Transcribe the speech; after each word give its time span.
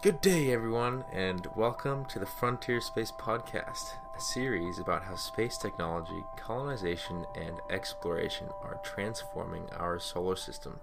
Good 0.00 0.20
day, 0.20 0.52
everyone, 0.52 1.04
and 1.12 1.44
welcome 1.56 2.04
to 2.04 2.20
the 2.20 2.26
Frontier 2.26 2.80
Space 2.80 3.10
Podcast, 3.10 3.94
a 4.16 4.20
series 4.20 4.78
about 4.78 5.02
how 5.02 5.16
space 5.16 5.58
technology, 5.58 6.22
colonization, 6.38 7.24
and 7.34 7.56
exploration 7.68 8.46
are 8.62 8.80
transforming 8.84 9.64
our 9.72 9.98
solar 9.98 10.36
system. 10.36 10.78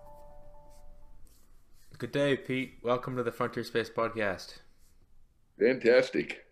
Good 1.98 2.12
day, 2.12 2.36
Pete. 2.36 2.80
Welcome 2.84 3.16
to 3.16 3.24
the 3.24 3.32
Frontier 3.32 3.64
Space 3.64 3.90
Podcast. 3.90 4.56
Fantastic. 5.58 6.46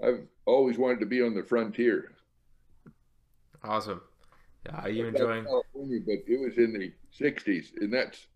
I've 0.00 0.28
always 0.44 0.78
wanted 0.78 1.00
to 1.00 1.06
be 1.06 1.20
on 1.22 1.34
the 1.34 1.42
frontier. 1.42 2.12
Awesome. 3.64 4.00
Yeah, 4.64 4.82
are 4.82 4.90
you 4.90 5.06
enjoying? 5.06 5.44
California, 5.44 5.98
but 6.06 6.18
it 6.28 6.40
was 6.40 6.56
in 6.56 6.72
the 6.72 6.92
'60s, 7.20 7.72
and 7.80 7.92
that's 7.92 8.28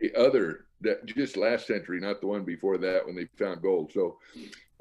the 0.00 0.14
other 0.14 0.65
that 0.82 1.06
just 1.06 1.36
last 1.36 1.66
century, 1.66 2.00
not 2.00 2.20
the 2.20 2.26
one 2.26 2.44
before 2.44 2.78
that 2.78 3.06
when 3.06 3.16
they 3.16 3.26
found 3.38 3.62
gold. 3.62 3.92
So 3.92 4.18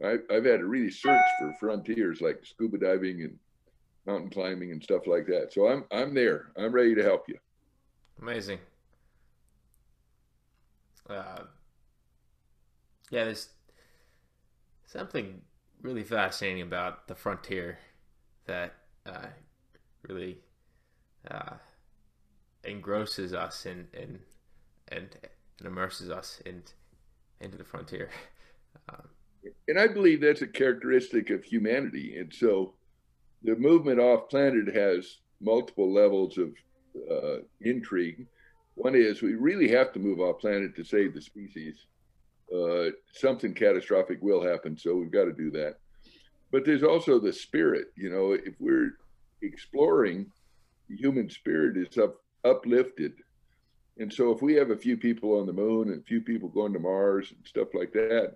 I, 0.03 0.17
I've 0.29 0.45
had 0.45 0.59
to 0.59 0.67
really 0.67 0.91
search 0.91 1.21
for 1.39 1.53
frontiers 1.59 2.21
like 2.21 2.45
scuba 2.45 2.77
diving 2.77 3.21
and 3.21 3.37
mountain 4.05 4.29
climbing 4.29 4.71
and 4.71 4.83
stuff 4.83 5.07
like 5.07 5.25
that. 5.27 5.53
So 5.53 5.67
I'm 5.67 5.85
I'm 5.91 6.13
there. 6.13 6.51
I'm 6.57 6.71
ready 6.71 6.95
to 6.95 7.03
help 7.03 7.27
you. 7.27 7.37
Amazing. 8.21 8.59
Uh, 11.09 11.43
yeah, 13.11 13.25
there's 13.25 13.49
something 14.87 15.41
really 15.81 16.03
fascinating 16.03 16.63
about 16.63 17.07
the 17.07 17.15
frontier 17.15 17.77
that 18.45 18.73
uh, 19.05 19.27
really 20.07 20.39
uh, 21.29 21.55
engrosses 22.63 23.33
us 23.33 23.65
and 23.65 23.87
and 23.93 24.19
and, 24.89 25.09
and 25.59 25.67
immerses 25.67 26.09
us 26.09 26.41
in, 26.45 26.63
into 27.39 27.57
the 27.57 27.63
frontier. 27.63 28.09
Um, 28.89 29.07
and 29.67 29.79
I 29.79 29.87
believe 29.87 30.21
that's 30.21 30.43
a 30.43 30.47
characteristic 30.47 31.31
of 31.31 31.43
humanity. 31.43 32.17
And 32.19 32.31
so 32.31 32.73
the 33.43 33.55
movement 33.55 33.99
off 33.99 34.29
planet 34.29 34.75
has 34.75 35.19
multiple 35.41 35.91
levels 35.91 36.37
of 36.37 36.53
uh, 37.09 37.37
intrigue. 37.61 38.27
One 38.75 38.95
is 38.95 39.21
we 39.21 39.35
really 39.35 39.69
have 39.69 39.93
to 39.93 39.99
move 39.99 40.19
off 40.19 40.41
planet 40.41 40.75
to 40.75 40.83
save 40.83 41.13
the 41.13 41.21
species. 41.21 41.85
Uh, 42.53 42.89
something 43.13 43.53
catastrophic 43.53 44.19
will 44.21 44.43
happen, 44.43 44.77
so 44.77 44.95
we've 44.95 45.11
got 45.11 45.25
to 45.25 45.33
do 45.33 45.49
that. 45.51 45.77
But 46.51 46.65
there's 46.65 46.83
also 46.83 47.19
the 47.19 47.33
spirit. 47.33 47.87
You 47.95 48.09
know, 48.09 48.33
if 48.33 48.53
we're 48.59 48.97
exploring, 49.41 50.27
the 50.89 50.97
human 50.97 51.29
spirit 51.29 51.77
is 51.77 51.97
up, 51.97 52.17
uplifted 52.43 53.13
and 53.97 54.13
so 54.13 54.31
if 54.31 54.41
we 54.41 54.53
have 54.55 54.71
a 54.71 54.77
few 54.77 54.97
people 54.97 55.39
on 55.39 55.45
the 55.45 55.53
moon 55.53 55.89
and 55.89 56.01
a 56.01 56.05
few 56.05 56.21
people 56.21 56.49
going 56.49 56.73
to 56.73 56.79
Mars 56.79 57.31
and 57.31 57.45
stuff 57.45 57.69
like 57.73 57.93
that, 57.93 58.35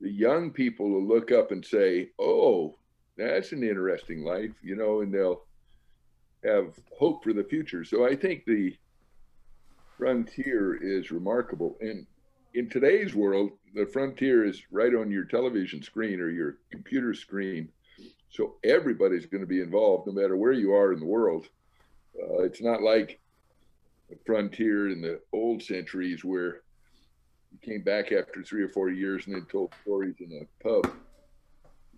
the 0.00 0.10
young 0.10 0.50
people 0.50 0.88
will 0.90 1.06
look 1.06 1.30
up 1.30 1.52
and 1.52 1.64
say, 1.64 2.10
"Oh, 2.18 2.76
that's 3.16 3.52
an 3.52 3.62
interesting 3.62 4.24
life," 4.24 4.52
you 4.62 4.76
know, 4.76 5.00
and 5.00 5.12
they'll 5.12 5.44
have 6.44 6.74
hope 6.98 7.22
for 7.22 7.32
the 7.32 7.44
future. 7.44 7.84
So 7.84 8.04
I 8.04 8.16
think 8.16 8.44
the 8.44 8.76
frontier 9.96 10.74
is 10.74 11.12
remarkable. 11.12 11.76
And 11.80 12.06
in 12.54 12.68
today's 12.68 13.14
world, 13.14 13.52
the 13.74 13.86
frontier 13.86 14.44
is 14.44 14.62
right 14.70 14.94
on 14.94 15.10
your 15.10 15.24
television 15.24 15.82
screen 15.82 16.20
or 16.20 16.28
your 16.28 16.56
computer 16.70 17.14
screen. 17.14 17.68
So 18.30 18.56
everybody's 18.64 19.26
going 19.26 19.42
to 19.42 19.46
be 19.46 19.60
involved, 19.60 20.06
no 20.06 20.12
matter 20.12 20.36
where 20.36 20.52
you 20.52 20.72
are 20.72 20.92
in 20.92 21.00
the 21.00 21.06
world. 21.06 21.48
Uh, 22.20 22.42
it's 22.42 22.60
not 22.60 22.82
like 22.82 23.20
frontier 24.26 24.88
in 24.88 25.00
the 25.00 25.20
old 25.32 25.62
centuries 25.62 26.24
where 26.24 26.62
you 27.50 27.58
came 27.62 27.82
back 27.82 28.12
after 28.12 28.42
three 28.42 28.62
or 28.62 28.68
four 28.68 28.90
years 28.90 29.26
and 29.26 29.34
then 29.34 29.46
told 29.50 29.74
stories 29.82 30.16
in 30.20 30.32
a 30.32 30.64
pub. 30.64 30.92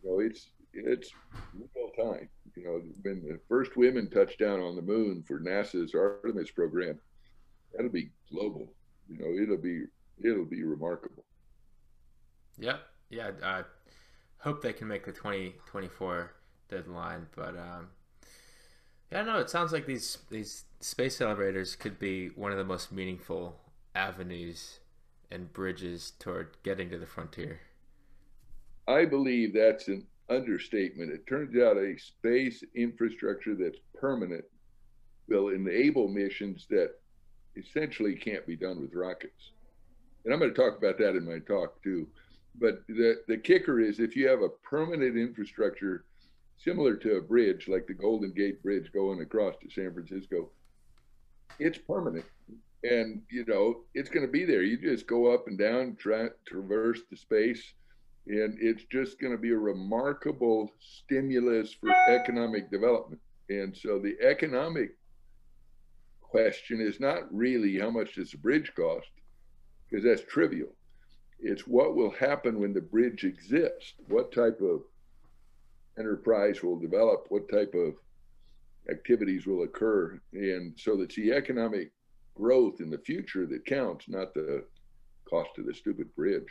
You 0.03 0.11
know, 0.11 0.21
it's 0.21 0.49
it's 0.73 1.13
real 1.55 1.91
time. 1.97 2.29
You 2.57 2.65
know, 2.65 2.83
when 3.03 3.23
the 3.23 3.41
first 3.49 3.77
women 3.77 4.11
touched 4.11 4.39
down 4.39 4.61
on 4.61 4.77
the 4.77 4.83
moon 4.83 5.25
for 5.27 5.41
NASA's 5.41 5.95
Artemis 5.95 6.51
program, 6.51 6.99
that'll 7.73 7.91
be 7.91 8.11
global. 8.31 8.73
You 9.09 9.19
know, 9.19 9.43
it'll 9.43 9.63
be 9.63 9.85
it'll 10.23 10.45
be 10.45 10.63
remarkable. 10.63 11.25
Yep. 12.59 12.81
Yeah. 13.11 13.31
I 13.43 13.63
hope 14.39 14.63
they 14.63 14.73
can 14.73 14.89
make 14.89 15.05
the 15.05 15.13
2024 15.13 16.33
deadline, 16.69 17.27
but 17.35 17.57
um, 17.57 17.89
yeah, 19.15 19.23
no, 19.23 19.39
it 19.39 19.49
sounds 19.49 19.73
like 19.73 19.87
these 19.87 20.19
these 20.29 20.65
space 20.81 21.21
elevators 21.21 21.77
could 21.77 21.99
be 21.99 22.29
one 22.29 22.51
of 22.51 22.59
the 22.59 22.65
most 22.65 22.91
meaningful 22.91 23.61
avenues 23.95 24.81
and 25.31 25.53
bridges 25.53 26.13
toward 26.19 26.57
getting 26.65 26.91
to 26.91 26.99
the 26.99 27.07
frontier. 27.07 27.61
I 28.89 29.05
believe 29.05 29.55
that's 29.55 29.87
an 29.89 30.05
understatement. 30.29 31.13
It 31.13 31.27
turns 31.27 31.57
out 31.57 31.77
a 31.77 31.97
space 31.97 32.65
infrastructure 32.75 33.55
that's 33.55 33.79
permanent 33.99 34.45
will 35.29 35.49
enable 35.49 36.09
missions 36.09 36.67
that 36.71 36.91
essentially 37.57 38.15
can't 38.15 38.47
be 38.47 38.57
done 38.57 38.81
with 38.81 38.95
rockets. 38.95 39.53
And 40.25 40.35
I'm 40.35 40.41
going 40.41 40.53
to 40.53 40.61
talk 40.61 40.77
about 40.77 40.99
that 40.99 41.17
in 41.17 41.25
my 41.25 41.39
talk 41.39 41.83
too. 41.83 42.09
But 42.61 42.87
the, 42.89 43.23
the 43.29 43.37
kicker 43.37 43.81
is 43.81 44.01
if 44.01 44.17
you 44.17 44.29
have 44.29 44.43
a 44.43 44.49
permanent 44.49 45.17
infrastructure 45.17 46.05
similar 46.59 46.97
to 46.97 47.17
a 47.17 47.21
bridge 47.21 47.69
like 47.69 47.87
the 47.87 47.95
Golden 47.95 48.33
Gate 48.33 48.63
Bridge 48.63 48.91
going 48.93 49.21
across 49.21 49.55
to 49.63 49.71
San 49.71 49.93
Francisco, 49.93 50.51
it's 51.59 51.79
permanent. 51.79 52.25
And 52.83 53.23
you 53.31 53.45
know 53.47 53.83
it's 53.95 54.11
going 54.11 54.27
to 54.27 54.33
be 54.33 54.45
there. 54.45 54.63
You 54.63 54.77
just 54.77 55.07
go 55.07 55.33
up 55.33 55.47
and 55.47 55.59
down 55.59 55.97
try 55.99 56.29
traverse 56.47 57.01
the 57.11 57.17
space 57.17 57.75
and 58.27 58.57
it's 58.61 58.85
just 58.85 59.21
going 59.21 59.33
to 59.33 59.39
be 59.39 59.51
a 59.51 59.59
remarkable 59.59 60.71
stimulus 60.81 61.75
for 61.75 61.91
economic 62.09 62.71
development. 62.71 63.21
And 63.51 63.77
so 63.77 63.99
the 63.99 64.17
economic 64.23 64.97
question 66.23 66.81
is 66.81 67.01
not 67.01 67.33
really 67.33 67.79
how 67.79 67.91
much 67.91 68.15
does 68.15 68.31
the 68.31 68.39
bridge 68.39 68.73
cost 68.75 69.09
because 69.89 70.05
that's 70.05 70.23
trivial. 70.23 70.71
It's 71.41 71.67
what 71.67 71.95
will 71.95 72.13
happen 72.13 72.59
when 72.59 72.73
the 72.73 72.81
bridge 72.81 73.25
exists. 73.25 73.93
What 74.09 74.33
type 74.33 74.61
of 74.63 74.83
enterprise 75.99 76.63
will 76.63 76.79
develop 76.79 77.27
what 77.29 77.49
type 77.49 77.75
of 77.75 77.95
activities 78.91 79.47
will 79.47 79.63
occur. 79.63 80.21
And 80.33 80.75
so 80.77 81.01
it's 81.01 81.17
the 81.17 81.33
economic 81.33 81.93
growth 82.35 82.81
in 82.81 82.91
the 82.91 82.99
future 82.99 83.47
that 83.47 83.65
counts, 83.65 84.09
not 84.09 84.35
the 84.35 84.65
cost 85.29 85.51
of 85.59 85.67
the 85.67 85.75
stupid 85.75 86.15
bridge. 86.15 86.49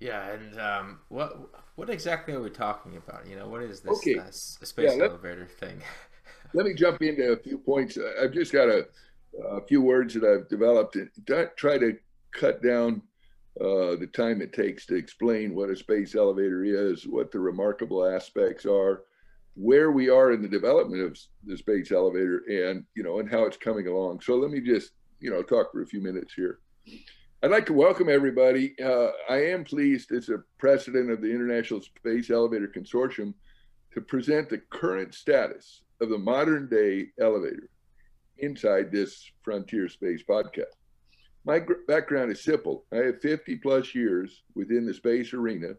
Yeah, 0.00 0.30
and 0.30 0.60
um, 0.60 1.00
what 1.08 1.50
what 1.74 1.90
exactly 1.90 2.32
are 2.32 2.40
we 2.40 2.50
talking 2.50 2.96
about? 2.96 3.26
You 3.26 3.34
know, 3.34 3.48
what 3.48 3.62
is 3.62 3.80
this 3.80 3.98
okay. 3.98 4.18
uh, 4.18 4.30
space 4.30 4.92
yeah, 4.96 5.04
elevator 5.04 5.46
thing? 5.46 5.82
let 6.54 6.66
me 6.66 6.74
jump 6.74 7.02
into 7.02 7.32
a 7.32 7.36
few 7.36 7.58
points. 7.58 7.98
I've 8.22 8.32
just 8.32 8.52
got 8.52 8.68
a, 8.68 8.86
a 9.44 9.60
few 9.66 9.82
words 9.82 10.14
that 10.14 10.24
I've 10.24 10.48
developed 10.48 10.96
and 10.96 11.10
try 11.56 11.78
to 11.78 11.96
cut 12.32 12.62
down 12.62 13.02
uh, 13.60 13.96
the 13.96 14.08
time 14.12 14.40
it 14.40 14.52
takes 14.52 14.86
to 14.86 14.94
explain 14.94 15.54
what 15.54 15.70
a 15.70 15.76
space 15.76 16.14
elevator 16.14 16.64
is, 16.64 17.06
what 17.06 17.32
the 17.32 17.40
remarkable 17.40 18.06
aspects 18.06 18.64
are, 18.64 19.02
where 19.54 19.90
we 19.90 20.08
are 20.08 20.32
in 20.32 20.40
the 20.40 20.48
development 20.48 21.02
of 21.02 21.18
the 21.44 21.56
space 21.56 21.90
elevator, 21.90 22.44
and 22.48 22.84
you 22.94 23.02
know, 23.02 23.18
and 23.18 23.30
how 23.30 23.44
it's 23.44 23.56
coming 23.56 23.88
along. 23.88 24.20
So 24.20 24.36
let 24.36 24.50
me 24.50 24.60
just 24.60 24.92
you 25.20 25.30
know 25.30 25.42
talk 25.42 25.72
for 25.72 25.82
a 25.82 25.86
few 25.86 26.00
minutes 26.00 26.34
here. 26.34 26.60
I'd 27.42 27.50
like 27.50 27.66
to 27.66 27.72
welcome 27.72 28.08
everybody. 28.08 28.74
Uh, 28.82 29.10
I 29.28 29.36
am 29.36 29.64
pleased 29.64 30.12
as 30.12 30.28
a 30.28 30.42
president 30.58 31.10
of 31.10 31.20
the 31.20 31.30
International 31.30 31.80
Space 31.80 32.30
Elevator 32.30 32.68
Consortium 32.68 33.34
to 33.94 34.00
present 34.00 34.48
the 34.48 34.58
current 34.70 35.14
status 35.14 35.82
of 36.00 36.08
the 36.08 36.18
modern 36.18 36.68
day 36.68 37.08
elevator 37.20 37.70
inside 38.38 38.90
this 38.90 39.30
Frontier 39.42 39.88
Space 39.88 40.22
podcast. 40.28 40.77
My 41.48 41.62
background 41.86 42.30
is 42.30 42.44
simple. 42.44 42.84
I 42.92 42.96
have 42.96 43.22
50 43.22 43.56
plus 43.56 43.94
years 43.94 44.42
within 44.54 44.84
the 44.84 44.92
space 44.92 45.32
arena, 45.32 45.76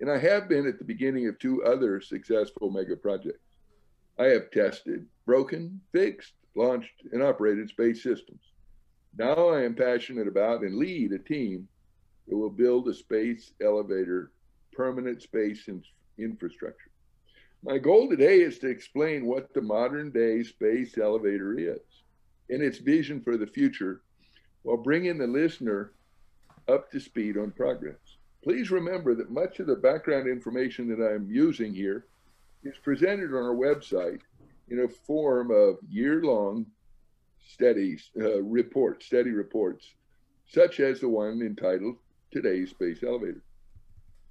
and 0.00 0.08
I 0.08 0.16
have 0.16 0.48
been 0.48 0.64
at 0.64 0.78
the 0.78 0.84
beginning 0.84 1.26
of 1.26 1.36
two 1.40 1.64
other 1.64 2.00
successful 2.00 2.70
mega 2.70 2.94
projects. 2.94 3.42
I 4.16 4.26
have 4.26 4.52
tested, 4.52 5.06
broken, 5.26 5.80
fixed, 5.90 6.34
launched, 6.54 7.02
and 7.10 7.20
operated 7.20 7.68
space 7.68 8.00
systems. 8.00 8.52
Now 9.18 9.48
I 9.48 9.64
am 9.64 9.74
passionate 9.74 10.28
about 10.28 10.62
and 10.62 10.76
lead 10.76 11.10
a 11.10 11.18
team 11.18 11.66
that 12.28 12.36
will 12.36 12.48
build 12.48 12.86
a 12.86 12.94
space 12.94 13.50
elevator 13.60 14.30
permanent 14.72 15.20
space 15.20 15.66
in 15.66 15.82
infrastructure. 16.16 16.92
My 17.64 17.78
goal 17.78 18.08
today 18.08 18.42
is 18.42 18.60
to 18.60 18.68
explain 18.68 19.26
what 19.26 19.52
the 19.52 19.62
modern 19.62 20.12
day 20.12 20.44
space 20.44 20.96
elevator 20.96 21.58
is 21.58 21.80
and 22.50 22.62
its 22.62 22.78
vision 22.78 23.20
for 23.20 23.36
the 23.36 23.48
future 23.48 24.02
while 24.68 24.76
bringing 24.76 25.16
the 25.16 25.26
listener 25.26 25.92
up 26.68 26.90
to 26.90 27.00
speed 27.00 27.38
on 27.38 27.50
progress. 27.50 27.96
Please 28.44 28.70
remember 28.70 29.14
that 29.14 29.30
much 29.30 29.60
of 29.60 29.66
the 29.66 29.74
background 29.74 30.28
information 30.28 30.88
that 30.88 31.02
I'm 31.02 31.26
using 31.30 31.72
here 31.72 32.04
is 32.64 32.76
presented 32.82 33.30
on 33.30 33.42
our 33.42 33.54
website 33.54 34.20
in 34.68 34.80
a 34.80 34.88
form 34.88 35.50
of 35.50 35.78
year 35.88 36.22
long 36.22 36.66
studies, 37.46 38.10
uh, 38.20 38.42
reports, 38.42 39.06
study 39.06 39.30
reports. 39.30 39.94
such 40.50 40.80
as 40.80 41.00
the 41.00 41.08
one 41.08 41.42
entitled 41.42 41.96
Today's 42.30 42.70
Space 42.70 43.02
Elevator. 43.02 43.42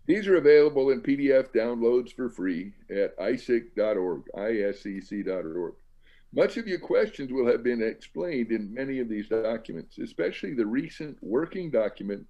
These 0.07 0.27
are 0.27 0.37
available 0.37 0.89
in 0.89 1.01
PDF 1.01 1.53
downloads 1.53 2.11
for 2.11 2.29
free 2.29 2.73
at 2.89 3.15
isec.org, 3.17 4.23
iscc.org. 4.35 5.73
Much 6.33 6.57
of 6.57 6.67
your 6.67 6.79
questions 6.79 7.31
will 7.31 7.47
have 7.47 7.63
been 7.63 7.81
explained 7.81 8.51
in 8.51 8.73
many 8.73 8.99
of 8.99 9.09
these 9.09 9.29
documents, 9.29 9.97
especially 9.97 10.53
the 10.53 10.65
recent 10.65 11.17
working 11.21 11.71
document 11.71 12.25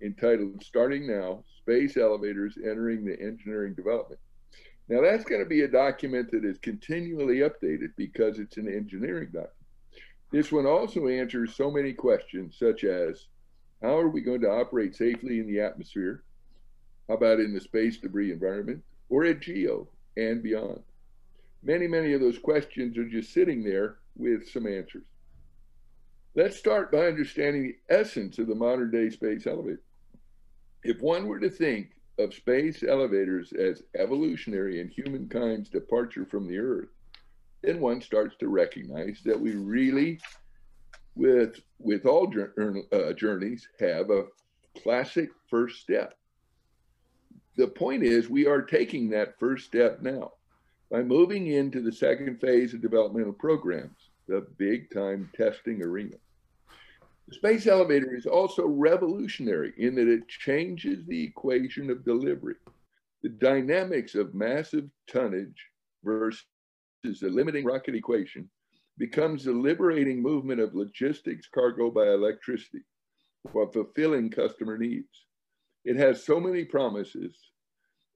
entitled 0.00 0.62
Starting 0.62 1.06
Now 1.06 1.44
Space 1.58 1.96
Elevators 1.96 2.56
Entering 2.56 3.04
the 3.04 3.20
Engineering 3.20 3.74
Development. 3.74 4.20
Now, 4.88 5.00
that's 5.00 5.24
going 5.24 5.42
to 5.42 5.48
be 5.48 5.62
a 5.62 5.68
document 5.68 6.30
that 6.32 6.44
is 6.44 6.58
continually 6.58 7.38
updated 7.38 7.90
because 7.96 8.38
it's 8.38 8.56
an 8.56 8.68
engineering 8.68 9.28
document. 9.32 9.52
This 10.32 10.50
one 10.50 10.66
also 10.66 11.08
answers 11.08 11.54
so 11.54 11.70
many 11.70 11.92
questions, 11.92 12.56
such 12.58 12.84
as 12.84 13.28
how 13.82 13.98
are 13.98 14.08
we 14.08 14.22
going 14.22 14.40
to 14.40 14.50
operate 14.50 14.96
safely 14.96 15.40
in 15.40 15.46
the 15.46 15.60
atmosphere? 15.60 16.24
How 17.08 17.14
about 17.14 17.40
in 17.40 17.52
the 17.52 17.60
space 17.60 17.98
debris 17.98 18.32
environment 18.32 18.82
or 19.08 19.24
at 19.24 19.40
GEO 19.40 19.88
and 20.16 20.42
beyond? 20.42 20.80
Many, 21.64 21.86
many 21.86 22.12
of 22.12 22.20
those 22.20 22.38
questions 22.38 22.98
are 22.98 23.08
just 23.08 23.32
sitting 23.32 23.62
there 23.62 23.98
with 24.16 24.48
some 24.48 24.66
answers. 24.66 25.04
Let's 26.34 26.56
start 26.56 26.90
by 26.90 27.06
understanding 27.06 27.74
the 27.88 27.94
essence 27.94 28.38
of 28.38 28.48
the 28.48 28.54
modern 28.54 28.90
day 28.90 29.10
space 29.10 29.46
elevator. 29.46 29.82
If 30.82 31.00
one 31.00 31.26
were 31.26 31.38
to 31.38 31.50
think 31.50 31.90
of 32.18 32.34
space 32.34 32.82
elevators 32.82 33.52
as 33.52 33.82
evolutionary 33.96 34.80
in 34.80 34.88
humankind's 34.88 35.68
departure 35.68 36.24
from 36.24 36.48
the 36.48 36.58
Earth, 36.58 36.88
then 37.62 37.80
one 37.80 38.00
starts 38.00 38.34
to 38.40 38.48
recognize 38.48 39.20
that 39.24 39.38
we 39.38 39.54
really, 39.54 40.20
with 41.14 41.60
with 41.78 42.06
all 42.06 42.32
uh, 42.92 43.12
journeys, 43.12 43.68
have 43.78 44.10
a 44.10 44.24
classic 44.82 45.30
first 45.48 45.80
step. 45.80 46.14
The 47.56 47.68
point 47.68 48.02
is, 48.02 48.28
we 48.28 48.46
are 48.46 48.62
taking 48.62 49.10
that 49.10 49.38
first 49.38 49.66
step 49.66 50.02
now 50.02 50.32
by 50.92 51.02
moving 51.02 51.46
into 51.46 51.80
the 51.80 51.90
second 51.90 52.38
phase 52.38 52.74
of 52.74 52.82
developmental 52.82 53.32
programs, 53.32 54.10
the 54.28 54.46
big 54.58 54.90
time 54.92 55.30
testing 55.34 55.82
arena. 55.82 56.16
The 57.28 57.34
space 57.34 57.66
elevator 57.66 58.14
is 58.14 58.26
also 58.26 58.66
revolutionary 58.66 59.72
in 59.78 59.94
that 59.94 60.06
it 60.06 60.28
changes 60.28 61.06
the 61.06 61.24
equation 61.24 61.88
of 61.88 62.04
delivery. 62.04 62.56
The 63.22 63.30
dynamics 63.30 64.14
of 64.14 64.34
massive 64.34 64.90
tonnage 65.08 65.66
versus 66.04 66.44
the 67.02 67.30
limiting 67.30 67.64
rocket 67.64 67.94
equation 67.94 68.50
becomes 68.98 69.44
the 69.44 69.52
liberating 69.52 70.20
movement 70.20 70.60
of 70.60 70.74
logistics 70.74 71.48
cargo 71.48 71.90
by 71.90 72.08
electricity 72.08 72.82
while 73.52 73.72
fulfilling 73.72 74.28
customer 74.28 74.76
needs. 74.76 75.24
It 75.86 75.96
has 75.96 76.26
so 76.26 76.38
many 76.38 76.66
promises 76.66 77.34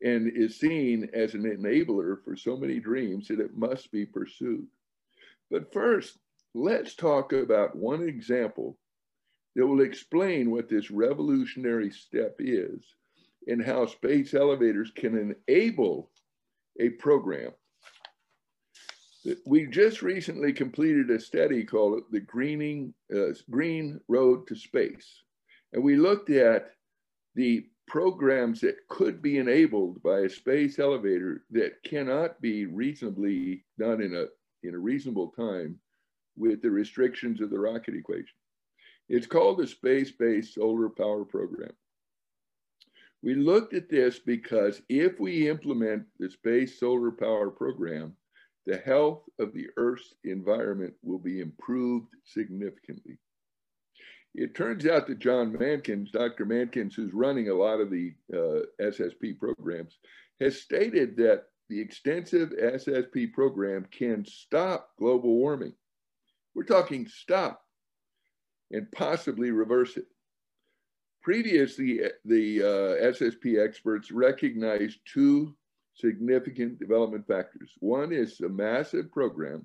and 0.03 0.31
is 0.35 0.59
seen 0.59 1.09
as 1.15 1.35
an 1.35 1.45
enabler 1.45 2.23
for 2.25 2.37
so 2.37 2.57
many 2.57 2.79
dreams 2.81 3.29
that 3.29 3.41
it 3.41 3.57
must 3.57 3.91
be 3.91 4.05
pursued. 4.05 4.67
But 5.51 5.73
first, 5.73 6.19
let's 6.55 6.95
talk 6.95 7.33
about 7.33 7.77
one 7.77 8.03
example 8.03 8.77
that 9.55 9.67
will 9.67 9.81
explain 9.81 10.51
what 10.51 10.69
this 10.69 10.91
revolutionary 10.91 11.91
step 11.91 12.37
is 12.39 12.83
and 13.49 13.65
how 13.65 13.87
space 13.87 14.35
elevators 14.35 14.91
can 14.95 15.37
enable 15.49 16.11
a 16.79 16.91
program. 16.91 17.53
We 19.47 19.67
just 19.67 20.03
recently 20.03 20.53
completed 20.53 21.11
a 21.11 21.19
study 21.19 21.65
called 21.65 22.03
the 22.13 22.21
Greening, 22.21 22.95
uh, 23.15 23.33
Green 23.51 24.01
Road 24.09 24.47
to 24.49 24.55
Space. 24.55 25.23
And 25.73 25.83
we 25.83 25.97
looked 25.97 26.31
at 26.31 26.71
the 27.35 27.67
programs 27.87 28.61
that 28.61 28.77
could 28.89 29.23
be 29.23 29.39
enabled 29.39 30.03
by 30.03 30.21
a 30.21 30.29
space 30.29 30.79
elevator 30.79 31.45
that 31.51 31.83
cannot 31.85 32.41
be 32.41 32.67
reasonably 32.67 33.65
done 33.79 34.01
in 34.03 34.15
a, 34.15 34.27
in 34.67 34.75
a 34.75 34.79
reasonable 34.79 35.29
time 35.29 35.79
with 36.37 36.61
the 36.63 36.71
restrictions 36.71 37.41
of 37.41 37.51
the 37.51 37.59
rocket 37.59 37.95
equation. 37.95 38.37
It's 39.09 39.27
called 39.27 39.59
the 39.59 39.67
Space-Based 39.67 40.55
Solar 40.55 40.89
Power 40.89 41.25
Program. 41.25 41.73
We 43.23 43.35
looked 43.35 43.73
at 43.73 43.89
this 43.89 44.19
because 44.19 44.83
if 44.89 45.19
we 45.19 45.49
implement 45.49 46.05
the 46.19 46.31
Space 46.31 46.79
Solar 46.79 47.11
Power 47.11 47.51
Program, 47.51 48.15
the 48.67 48.79
health 48.79 49.23
of 49.39 49.53
the 49.53 49.69
Earth's 49.77 50.15
environment 50.25 50.93
will 51.03 51.21
be 51.21 51.41
improved 51.41 52.09
significantly. 52.25 53.19
It 54.37 54.55
turns 54.55 54.87
out 54.87 55.07
that 55.07 55.19
John 55.19 55.55
Mankins, 55.55 56.13
Dr. 56.13 56.45
Mankins, 56.45 56.95
who's 56.95 57.15
running 57.15 57.49
a 57.49 57.55
lot 57.55 57.81
of 57.81 57.91
the 57.91 58.13
uh, 58.35 58.67
SSP 58.83 59.39
programs, 59.39 59.97
has 60.41 60.61
stated 60.61 61.17
that 61.17 61.45
the 61.71 61.81
extensive 61.81 62.51
SSP 62.51 63.33
program 63.33 63.87
can 63.91 64.27
stop 64.27 64.91
global 64.99 65.37
warming. 65.37 65.73
We're 66.55 66.65
talking 66.65 67.09
stop 67.09 67.63
and 68.71 68.93
possibly 68.93 69.53
reverse 69.53 69.97
it. 69.97 70.07
Previously, 71.23 72.03
the 72.27 72.63
uh, 72.63 73.07
SSP 73.13 73.65
experts 73.65 74.11
recognized 74.11 74.99
two 75.11 75.57
significant 75.95 76.79
development 76.79 77.27
factors. 77.27 77.73
One 77.79 78.13
is 78.13 78.39
a 78.43 78.51
massive 78.51 79.11
program 79.11 79.65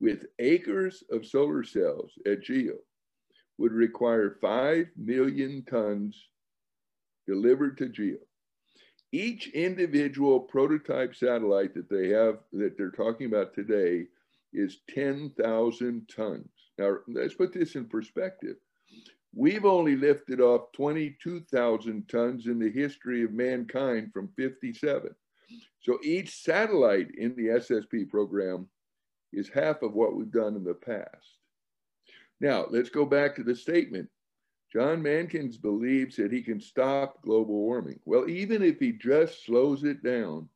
with 0.00 0.26
acres 0.38 1.02
of 1.10 1.26
solar 1.26 1.64
cells 1.64 2.12
at 2.26 2.42
GEO 2.42 2.74
would 3.62 3.72
require 3.72 4.38
5 4.40 4.88
million 4.96 5.64
tons 5.70 6.20
delivered 7.28 7.78
to 7.78 7.88
GEO. 7.88 8.16
Each 9.12 9.46
individual 9.50 10.40
prototype 10.40 11.14
satellite 11.14 11.72
that 11.74 11.88
they 11.88 12.08
have, 12.08 12.38
that 12.54 12.76
they're 12.76 12.90
talking 12.90 13.26
about 13.26 13.54
today, 13.54 14.06
is 14.52 14.80
10,000 14.90 16.10
tons. 16.12 16.48
Now, 16.76 16.96
let's 17.06 17.34
put 17.34 17.52
this 17.52 17.76
in 17.76 17.84
perspective. 17.84 18.56
We've 19.32 19.64
only 19.64 19.94
lifted 19.94 20.40
off 20.40 20.72
22,000 20.72 22.08
tons 22.08 22.46
in 22.46 22.58
the 22.58 22.70
history 22.70 23.22
of 23.22 23.32
mankind 23.32 24.10
from 24.12 24.28
57. 24.36 25.14
So 25.78 25.98
each 26.02 26.34
satellite 26.34 27.14
in 27.16 27.36
the 27.36 27.60
SSP 27.60 28.10
program 28.10 28.66
is 29.32 29.48
half 29.48 29.82
of 29.82 29.94
what 29.94 30.16
we've 30.16 30.32
done 30.32 30.56
in 30.56 30.64
the 30.64 30.74
past. 30.74 31.38
Now, 32.42 32.66
let's 32.68 32.90
go 32.90 33.06
back 33.06 33.36
to 33.36 33.44
the 33.44 33.54
statement. 33.54 34.08
John 34.72 35.00
Mankins 35.00 35.62
believes 35.62 36.16
that 36.16 36.32
he 36.32 36.42
can 36.42 36.60
stop 36.60 37.22
global 37.22 37.54
warming. 37.54 38.00
Well, 38.04 38.28
even 38.28 38.62
if 38.62 38.80
he 38.80 38.92
just 38.92 39.46
slows 39.46 39.84
it 39.84 40.02
down, 40.02 40.48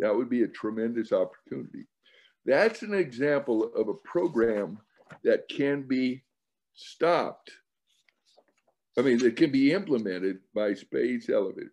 that 0.00 0.14
would 0.14 0.28
be 0.28 0.42
a 0.42 0.48
tremendous 0.48 1.12
opportunity. 1.12 1.86
That's 2.44 2.82
an 2.82 2.94
example 2.94 3.72
of 3.76 3.88
a 3.88 3.94
program 3.94 4.78
that 5.22 5.48
can 5.48 5.82
be 5.82 6.24
stopped. 6.74 7.52
I 8.98 9.02
mean, 9.02 9.18
that 9.18 9.36
can 9.36 9.52
be 9.52 9.72
implemented 9.72 10.38
by 10.52 10.74
space 10.74 11.28
elevators. 11.28 11.70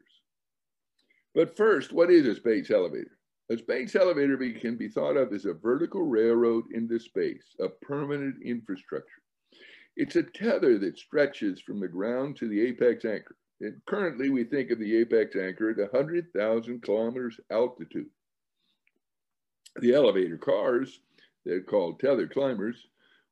But 1.34 1.58
first, 1.58 1.94
what 1.94 2.12
is 2.12 2.28
a 2.28 2.36
space 2.36 2.70
elevator? 2.70 3.18
A 3.50 3.58
space 3.58 3.96
elevator 3.96 4.38
can 4.60 4.78
be 4.78 4.88
thought 4.88 5.18
of 5.18 5.34
as 5.34 5.46
a 5.46 5.54
vertical 5.54 6.04
railroad 6.04 6.66
into 6.74 7.00
space, 7.00 7.56
a 7.60 7.70
permanent 7.70 8.36
infrastructure. 8.44 9.21
It's 9.96 10.16
a 10.16 10.24
tether 10.24 10.78
that 10.80 10.98
stretches 10.98 11.62
from 11.62 11.80
the 11.80 11.88
ground 11.88 12.38
to 12.38 12.48
the 12.48 12.62
apex 12.62 13.06
anchor. 13.06 13.36
And 13.60 13.82
currently, 13.86 14.30
we 14.30 14.44
think 14.44 14.72
of 14.72 14.80
the 14.80 14.98
apex 14.98 15.36
anchor 15.36 15.70
at 15.70 15.78
100,000 15.78 16.82
kilometers 16.82 17.40
altitude. 17.52 18.10
The 19.76 19.94
elevator 19.94 20.38
cars, 20.38 21.00
they're 21.46 21.62
called 21.62 22.00
tether 22.00 22.28
climbers, 22.28 22.88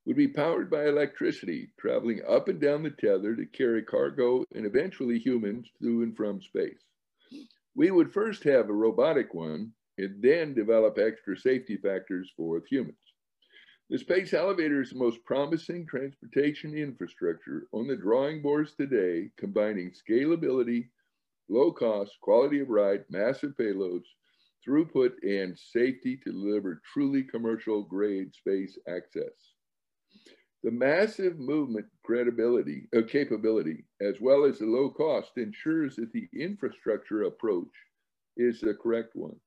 would 0.05 0.15
be 0.15 0.27
powered 0.27 0.69
by 0.69 0.87
electricity, 0.87 1.71
traveling 1.79 2.21
up 2.27 2.47
and 2.47 2.59
down 2.59 2.83
the 2.83 2.91
tether 2.91 3.35
to 3.35 3.45
carry 3.45 3.83
cargo 3.83 4.43
and 4.53 4.65
eventually 4.65 5.19
humans 5.19 5.69
to 5.81 6.03
and 6.03 6.15
from 6.15 6.41
space. 6.41 6.83
We 7.75 7.91
would 7.91 8.11
first 8.11 8.43
have 8.43 8.69
a 8.69 8.73
robotic 8.73 9.33
one 9.33 9.73
and 9.97 10.21
then 10.21 10.53
develop 10.53 10.97
extra 10.97 11.37
safety 11.37 11.77
factors 11.77 12.31
for 12.35 12.63
humans. 12.69 12.97
The 13.89 13.97
space 13.97 14.35
elevator 14.35 14.83
is 14.83 14.91
the 14.91 14.99
most 14.99 15.25
promising 15.25 15.87
transportation 15.87 16.75
infrastructure 16.75 17.67
on 17.71 17.87
the 17.87 17.97
drawing 17.97 18.39
boards 18.39 18.75
today, 18.75 19.31
combining 19.35 19.91
scalability, 19.91 20.89
low 21.47 21.71
cost, 21.71 22.15
quality 22.21 22.59
of 22.59 22.69
ride, 22.69 23.03
massive 23.09 23.55
payloads, 23.55 24.05
throughput, 24.63 25.13
and 25.23 25.57
safety 25.57 26.17
to 26.17 26.31
deliver 26.31 26.83
truly 26.93 27.23
commercial 27.23 27.81
grade 27.81 28.31
space 28.35 28.77
access. 28.87 29.55
The 30.61 30.69
massive 30.69 31.39
movement 31.39 31.87
credibility, 32.03 32.87
uh, 32.95 33.01
capability, 33.07 33.85
as 34.01 34.21
well 34.21 34.45
as 34.45 34.59
the 34.59 34.67
low 34.67 34.91
cost, 34.91 35.31
ensures 35.37 35.95
that 35.95 36.11
the 36.11 36.29
infrastructure 36.31 37.23
approach 37.23 37.73
is 38.37 38.61
the 38.61 38.75
correct 38.75 39.15
one. 39.15 39.39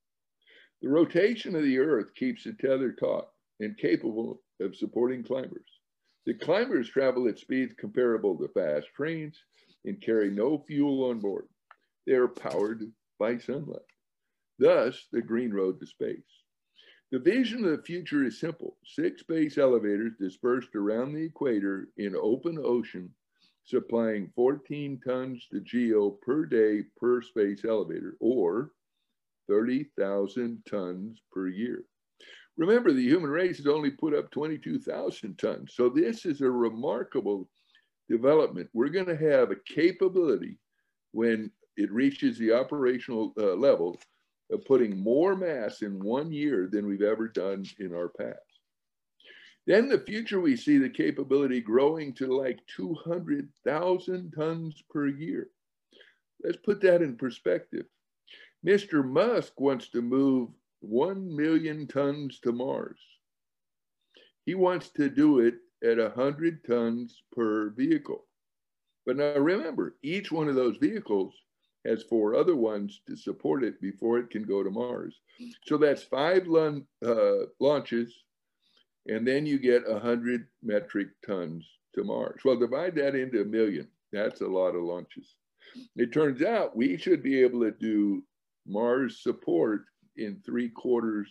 The 0.80 0.88
rotation 0.88 1.54
of 1.54 1.62
the 1.62 1.78
Earth 1.78 2.12
keeps 2.16 2.42
the 2.42 2.54
tether 2.54 2.90
taut 2.90 3.31
and 3.62 3.76
capable 3.78 4.42
of 4.60 4.76
supporting 4.76 5.22
climbers. 5.22 5.80
The 6.26 6.34
climbers 6.34 6.88
travel 6.88 7.28
at 7.28 7.38
speeds 7.38 7.74
comparable 7.78 8.36
to 8.38 8.48
fast 8.48 8.88
trains 8.94 9.36
and 9.84 10.00
carry 10.00 10.30
no 10.30 10.58
fuel 10.66 11.10
on 11.10 11.18
board. 11.18 11.48
They 12.06 12.14
are 12.14 12.28
powered 12.28 12.82
by 13.18 13.38
sunlight. 13.38 13.80
Thus, 14.58 15.08
the 15.10 15.22
green 15.22 15.52
road 15.52 15.80
to 15.80 15.86
space. 15.86 16.42
The 17.10 17.18
vision 17.18 17.64
of 17.64 17.70
the 17.76 17.82
future 17.82 18.24
is 18.24 18.40
simple. 18.40 18.76
Six 18.84 19.20
space 19.20 19.58
elevators 19.58 20.12
dispersed 20.18 20.74
around 20.74 21.12
the 21.12 21.24
equator 21.24 21.88
in 21.96 22.16
open 22.16 22.58
ocean, 22.58 23.12
supplying 23.64 24.32
14 24.34 25.00
tons 25.04 25.46
to 25.50 25.60
GEO 25.60 26.12
per 26.22 26.46
day 26.46 26.84
per 26.96 27.20
space 27.20 27.64
elevator, 27.64 28.16
or 28.20 28.72
30,000 29.48 30.62
tons 30.64 31.20
per 31.30 31.48
year. 31.48 31.84
Remember, 32.56 32.92
the 32.92 33.02
human 33.02 33.30
race 33.30 33.56
has 33.56 33.66
only 33.66 33.90
put 33.90 34.14
up 34.14 34.30
22,000 34.30 35.38
tons. 35.38 35.74
So 35.74 35.88
this 35.88 36.26
is 36.26 36.40
a 36.40 36.50
remarkable 36.50 37.48
development. 38.08 38.68
We're 38.74 38.88
going 38.88 39.06
to 39.06 39.16
have 39.16 39.50
a 39.50 39.74
capability 39.74 40.58
when 41.12 41.50
it 41.76 41.90
reaches 41.90 42.38
the 42.38 42.52
operational 42.52 43.32
uh, 43.38 43.54
level 43.54 43.98
of 44.50 44.64
putting 44.66 44.98
more 44.98 45.34
mass 45.34 45.80
in 45.80 45.98
one 46.04 46.30
year 46.30 46.68
than 46.70 46.86
we've 46.86 47.02
ever 47.02 47.28
done 47.28 47.64
in 47.78 47.94
our 47.94 48.08
past. 48.08 48.36
Then 49.66 49.88
the 49.88 50.00
future, 50.00 50.40
we 50.40 50.56
see 50.56 50.78
the 50.78 50.90
capability 50.90 51.60
growing 51.60 52.12
to 52.14 52.36
like 52.36 52.58
200,000 52.76 54.32
tons 54.36 54.82
per 54.90 55.06
year. 55.06 55.48
Let's 56.42 56.58
put 56.58 56.80
that 56.82 57.00
in 57.00 57.16
perspective. 57.16 57.86
Mr. 58.66 59.04
Musk 59.04 59.60
wants 59.60 59.88
to 59.90 60.02
move 60.02 60.50
1 60.82 61.36
million 61.36 61.86
tons 61.86 62.40
to 62.40 62.52
Mars. 62.52 62.98
He 64.44 64.54
wants 64.54 64.88
to 64.90 65.08
do 65.08 65.38
it 65.40 65.54
at 65.84 65.98
100 65.98 66.64
tons 66.64 67.22
per 67.32 67.70
vehicle. 67.70 68.26
But 69.06 69.16
now 69.16 69.36
remember, 69.36 69.96
each 70.02 70.30
one 70.30 70.48
of 70.48 70.54
those 70.54 70.76
vehicles 70.76 71.34
has 71.84 72.04
four 72.04 72.34
other 72.34 72.56
ones 72.56 73.00
to 73.08 73.16
support 73.16 73.64
it 73.64 73.80
before 73.80 74.18
it 74.18 74.30
can 74.30 74.44
go 74.44 74.62
to 74.62 74.70
Mars. 74.70 75.20
So 75.66 75.76
that's 75.76 76.02
five 76.02 76.46
uh, 76.48 77.46
launches, 77.58 78.14
and 79.06 79.26
then 79.26 79.46
you 79.46 79.58
get 79.58 79.88
100 79.88 80.46
metric 80.62 81.08
tons 81.26 81.68
to 81.94 82.04
Mars. 82.04 82.42
Well, 82.44 82.58
divide 82.58 82.94
that 82.96 83.14
into 83.14 83.42
a 83.42 83.44
million. 83.44 83.88
That's 84.12 84.40
a 84.40 84.46
lot 84.46 84.76
of 84.76 84.82
launches. 84.82 85.34
It 85.96 86.12
turns 86.12 86.42
out 86.42 86.76
we 86.76 86.96
should 86.96 87.22
be 87.22 87.40
able 87.40 87.60
to 87.60 87.72
do 87.72 88.22
Mars 88.66 89.22
support 89.22 89.86
in 90.16 90.40
three 90.44 90.68
quarters. 90.68 91.30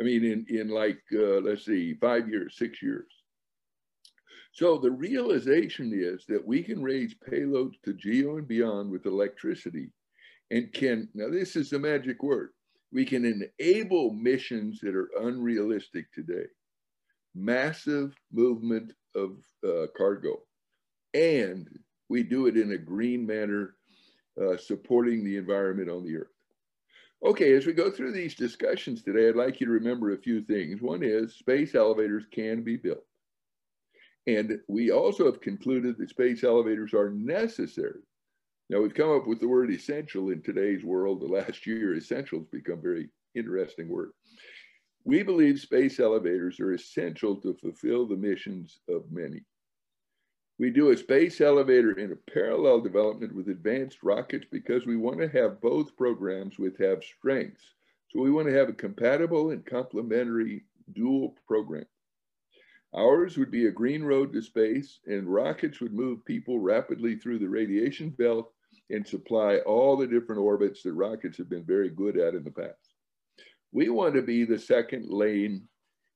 I 0.00 0.02
mean, 0.02 0.24
in, 0.24 0.46
in 0.48 0.68
like, 0.68 1.00
uh, 1.14 1.40
let's 1.40 1.64
see, 1.64 1.94
five 1.94 2.28
years, 2.28 2.56
six 2.56 2.82
years. 2.82 3.10
So 4.52 4.78
the 4.78 4.90
realization 4.90 5.92
is 5.94 6.24
that 6.28 6.44
we 6.44 6.62
can 6.62 6.82
raise 6.82 7.14
payloads 7.14 7.74
to 7.84 7.94
geo 7.94 8.38
and 8.38 8.48
beyond 8.48 8.90
with 8.90 9.06
electricity 9.06 9.92
and 10.50 10.72
can, 10.72 11.08
now 11.14 11.30
this 11.30 11.56
is 11.56 11.70
the 11.70 11.78
magic 11.78 12.22
word, 12.22 12.50
we 12.92 13.04
can 13.04 13.24
enable 13.24 14.12
missions 14.12 14.80
that 14.80 14.96
are 14.96 15.10
unrealistic 15.20 16.12
today. 16.12 16.46
Massive 17.34 18.14
movement 18.32 18.92
of 19.14 19.36
uh, 19.66 19.86
cargo. 19.96 20.40
And 21.14 21.68
we 22.08 22.24
do 22.24 22.46
it 22.46 22.56
in 22.56 22.72
a 22.72 22.78
green 22.78 23.24
manner, 23.24 23.76
uh, 24.40 24.56
supporting 24.56 25.24
the 25.24 25.36
environment 25.36 25.88
on 25.88 26.04
the 26.04 26.16
earth. 26.16 26.28
Okay, 27.22 27.54
as 27.54 27.66
we 27.66 27.74
go 27.74 27.90
through 27.90 28.12
these 28.12 28.34
discussions 28.34 29.02
today, 29.02 29.28
I'd 29.28 29.36
like 29.36 29.60
you 29.60 29.66
to 29.66 29.72
remember 29.72 30.12
a 30.12 30.18
few 30.18 30.42
things. 30.42 30.80
One 30.80 31.02
is 31.02 31.34
space 31.34 31.74
elevators 31.74 32.24
can 32.32 32.62
be 32.62 32.76
built. 32.76 33.04
And 34.26 34.58
we 34.68 34.90
also 34.90 35.26
have 35.26 35.40
concluded 35.42 35.98
that 35.98 36.08
space 36.08 36.44
elevators 36.44 36.94
are 36.94 37.10
necessary. 37.10 38.00
Now, 38.70 38.80
we've 38.80 38.94
come 38.94 39.10
up 39.10 39.26
with 39.26 39.40
the 39.40 39.48
word 39.48 39.70
essential 39.70 40.30
in 40.30 40.40
today's 40.40 40.84
world. 40.84 41.20
The 41.20 41.26
last 41.26 41.66
year, 41.66 41.94
essential 41.94 42.38
has 42.38 42.48
become 42.48 42.80
very 42.80 43.10
interesting 43.34 43.88
word. 43.88 44.10
We 45.04 45.22
believe 45.22 45.58
space 45.58 46.00
elevators 46.00 46.60
are 46.60 46.72
essential 46.72 47.36
to 47.36 47.54
fulfill 47.54 48.06
the 48.06 48.16
missions 48.16 48.80
of 48.88 49.10
many. 49.10 49.42
We 50.60 50.68
do 50.68 50.90
a 50.90 50.96
space 50.98 51.40
elevator 51.40 51.92
in 51.92 52.12
a 52.12 52.30
parallel 52.30 52.82
development 52.82 53.34
with 53.34 53.48
advanced 53.48 54.02
rockets 54.02 54.44
because 54.52 54.84
we 54.84 54.94
want 54.94 55.18
to 55.20 55.28
have 55.28 55.62
both 55.62 55.96
programs 55.96 56.58
with 56.58 56.76
have 56.76 57.02
strengths. 57.02 57.64
So 58.10 58.20
we 58.20 58.30
want 58.30 58.46
to 58.46 58.54
have 58.54 58.68
a 58.68 58.74
compatible 58.74 59.52
and 59.52 59.64
complementary 59.64 60.64
dual 60.92 61.34
program. 61.46 61.86
Ours 62.94 63.38
would 63.38 63.50
be 63.50 63.68
a 63.68 63.72
green 63.72 64.02
road 64.02 64.34
to 64.34 64.42
space, 64.42 65.00
and 65.06 65.32
rockets 65.32 65.80
would 65.80 65.94
move 65.94 66.26
people 66.26 66.58
rapidly 66.58 67.16
through 67.16 67.38
the 67.38 67.48
radiation 67.48 68.10
belt 68.10 68.52
and 68.90 69.08
supply 69.08 69.60
all 69.60 69.96
the 69.96 70.06
different 70.06 70.42
orbits 70.42 70.82
that 70.82 70.92
rockets 70.92 71.38
have 71.38 71.48
been 71.48 71.64
very 71.64 71.88
good 71.88 72.18
at 72.18 72.34
in 72.34 72.44
the 72.44 72.50
past. 72.50 72.92
We 73.72 73.88
want 73.88 74.14
to 74.14 74.20
be 74.20 74.44
the 74.44 74.58
second 74.58 75.08
lane 75.08 75.66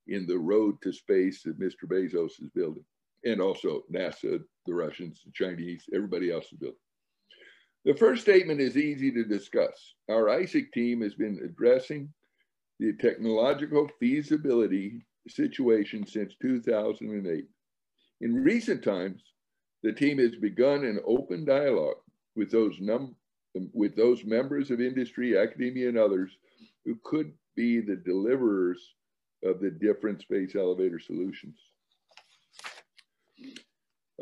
in 0.06 0.26
the 0.26 0.38
road 0.38 0.82
to 0.82 0.92
space 0.92 1.42
that 1.44 1.58
Mr. 1.58 1.86
Bezos 1.86 2.42
is 2.42 2.50
building 2.54 2.84
and 3.24 3.40
also 3.40 3.84
NASA, 3.92 4.42
the 4.66 4.74
Russians, 4.74 5.20
the 5.24 5.32
Chinese, 5.32 5.84
everybody 5.94 6.30
else 6.30 6.46
is 6.46 6.58
building. 6.58 6.78
The 7.84 7.94
first 7.94 8.22
statement 8.22 8.60
is 8.60 8.76
easy 8.76 9.10
to 9.12 9.24
discuss. 9.24 9.94
Our 10.08 10.24
ISEC 10.24 10.72
team 10.72 11.02
has 11.02 11.14
been 11.14 11.40
addressing 11.44 12.12
the 12.80 12.94
technological 12.94 13.90
feasibility 14.00 15.04
situation 15.28 16.06
since 16.06 16.34
2008. 16.40 17.44
In 18.20 18.34
recent 18.34 18.82
times, 18.82 19.22
the 19.82 19.92
team 19.92 20.18
has 20.18 20.34
begun 20.36 20.84
an 20.84 21.00
open 21.06 21.44
dialogue 21.44 21.96
with 22.36 22.50
those, 22.50 22.80
with 23.74 23.94
those 23.96 24.24
members 24.24 24.70
of 24.70 24.80
industry, 24.80 25.36
academia, 25.38 25.88
and 25.88 25.98
others 25.98 26.30
who 26.84 26.96
could 27.04 27.32
be 27.54 27.80
the 27.80 27.96
deliverers 27.96 28.94
of 29.44 29.60
the 29.60 29.70
different 29.70 30.22
space 30.22 30.54
elevator 30.56 30.98
solutions. 30.98 31.58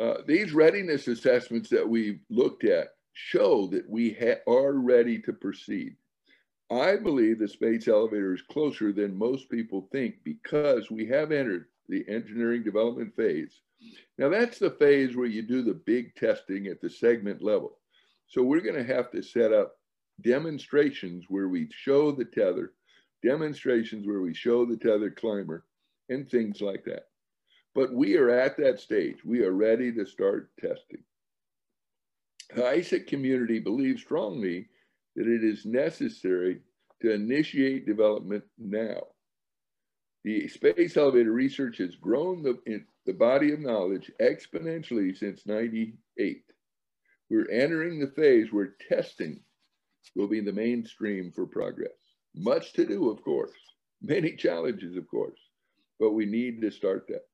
Uh, 0.01 0.15
these 0.27 0.53
readiness 0.53 1.07
assessments 1.09 1.69
that 1.69 1.87
we've 1.87 2.21
looked 2.31 2.65
at 2.65 2.89
show 3.13 3.67
that 3.67 3.89
we 3.89 4.17
are 4.47 4.73
ready 4.73 5.21
to 5.21 5.33
proceed. 5.33 5.97
I 6.71 6.97
believe 6.97 7.39
the 7.39 7.49
space 7.49 7.87
elevator 7.87 8.35
is 8.35 8.43
closer 8.43 8.93
than 8.93 9.15
most 9.15 9.51
people 9.51 9.89
think 9.93 10.15
because 10.25 10.91
we 10.91 11.07
have 11.07 11.31
entered 11.31 11.67
the 11.89 12.05
engineering 12.09 12.63
development 12.63 13.15
phase. 13.15 13.61
Now, 14.17 14.31
that's 14.31 14.59
the 14.59 14.71
phase 14.71 15.15
where 15.15 15.27
you 15.27 15.43
do 15.43 15.63
the 15.63 15.75
big 15.75 16.15
testing 16.15 16.69
at 16.69 16.81
the 16.81 16.89
segment 16.89 17.43
level. 17.43 17.79
So, 18.29 18.43
we're 18.43 18.61
going 18.61 18.77
to 18.77 18.95
have 18.95 19.11
to 19.11 19.23
set 19.23 19.53
up 19.53 19.77
demonstrations 20.23 21.27
where 21.29 21.49
we 21.49 21.69
show 21.71 22.13
the 22.13 22.25
tether, 22.25 22.73
demonstrations 23.23 24.07
where 24.07 24.21
we 24.23 24.33
show 24.33 24.65
the 24.65 24.77
tether 24.77 25.11
climber, 25.11 25.67
and 26.09 26.31
things 26.31 26.63
like 26.63 26.85
that. 26.85 27.09
But 27.75 27.93
we 27.93 28.17
are 28.17 28.31
at 28.31 28.57
that 28.59 28.81
stage. 28.81 29.25
We 29.25 29.43
are 29.45 29.53
ready 29.53 29.93
to 29.93 30.05
start 30.05 30.51
testing. 30.61 31.03
The 32.55 32.63
ISEC 32.63 33.07
community 33.07 33.59
believes 33.59 34.03
strongly 34.03 34.69
that 35.17 35.27
it 35.27 35.43
is 35.43 35.65
necessary 35.65 36.61
to 37.01 37.13
initiate 37.13 37.87
development 37.87 38.45
now. 38.59 39.01
The 40.25 40.49
space 40.49 40.97
elevator 40.97 41.33
research 41.33 41.79
has 41.79 41.97
grown 41.97 42.43
the, 42.43 42.85
the 43.07 43.13
body 43.13 43.53
of 43.53 43.61
knowledge 43.61 44.11
exponentially 44.21 45.17
since 45.17 45.47
98. 45.47 46.45
We're 47.29 47.51
entering 47.51 47.99
the 47.99 48.13
phase 48.13 48.53
where 48.53 48.77
testing 48.89 49.41
will 50.15 50.29
be 50.29 50.41
the 50.41 50.53
mainstream 50.53 51.33
for 51.33 51.47
progress. 51.47 51.91
Much 52.35 52.73
to 52.75 52.87
do, 52.87 53.11
of 53.11 53.23
course, 53.23 53.53
many 54.01 54.37
challenges, 54.37 54.97
of 54.97 55.09
course, 55.09 55.41
but 55.99 56.13
we 56.13 56.27
need 56.27 56.61
to 56.61 56.71
start 56.71 57.07
that. 57.09 57.25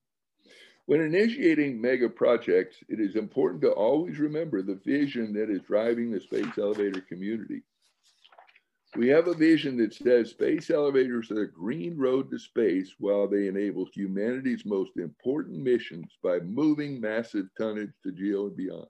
When 0.89 1.03
initiating 1.03 1.79
mega 1.79 2.09
projects, 2.09 2.79
it 2.89 2.99
is 2.99 3.15
important 3.15 3.61
to 3.61 3.73
always 3.73 4.19
remember 4.19 4.63
the 4.63 4.81
vision 4.87 5.35
that 5.35 5.51
is 5.51 5.61
driving 5.61 6.11
the 6.11 6.19
space 6.19 6.57
elevator 6.57 7.03
community. 7.03 7.61
We 8.97 9.09
have 9.09 9.29
a 9.29 9.35
vision 9.35 9.77
that 9.77 9.93
says 9.93 10.31
space 10.31 10.71
elevators 10.71 11.31
are 11.31 11.35
the 11.35 11.47
green 11.47 11.99
road 11.99 12.31
to 12.31 12.39
space 12.39 12.95
while 12.99 13.29
they 13.29 13.49
enable 13.49 13.87
humanity's 13.93 14.65
most 14.65 14.93
important 14.97 15.59
missions 15.59 16.17
by 16.23 16.39
moving 16.41 16.99
massive 16.99 17.49
tonnage 17.59 17.93
to 18.05 18.13
geo 18.13 18.47
and 18.47 18.57
beyond. 18.57 18.89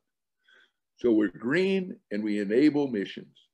So 0.99 1.11
we're 1.11 1.37
green 1.37 1.97
and 2.13 2.23
we 2.23 2.39
enable 2.39 2.87
missions. 2.87 3.48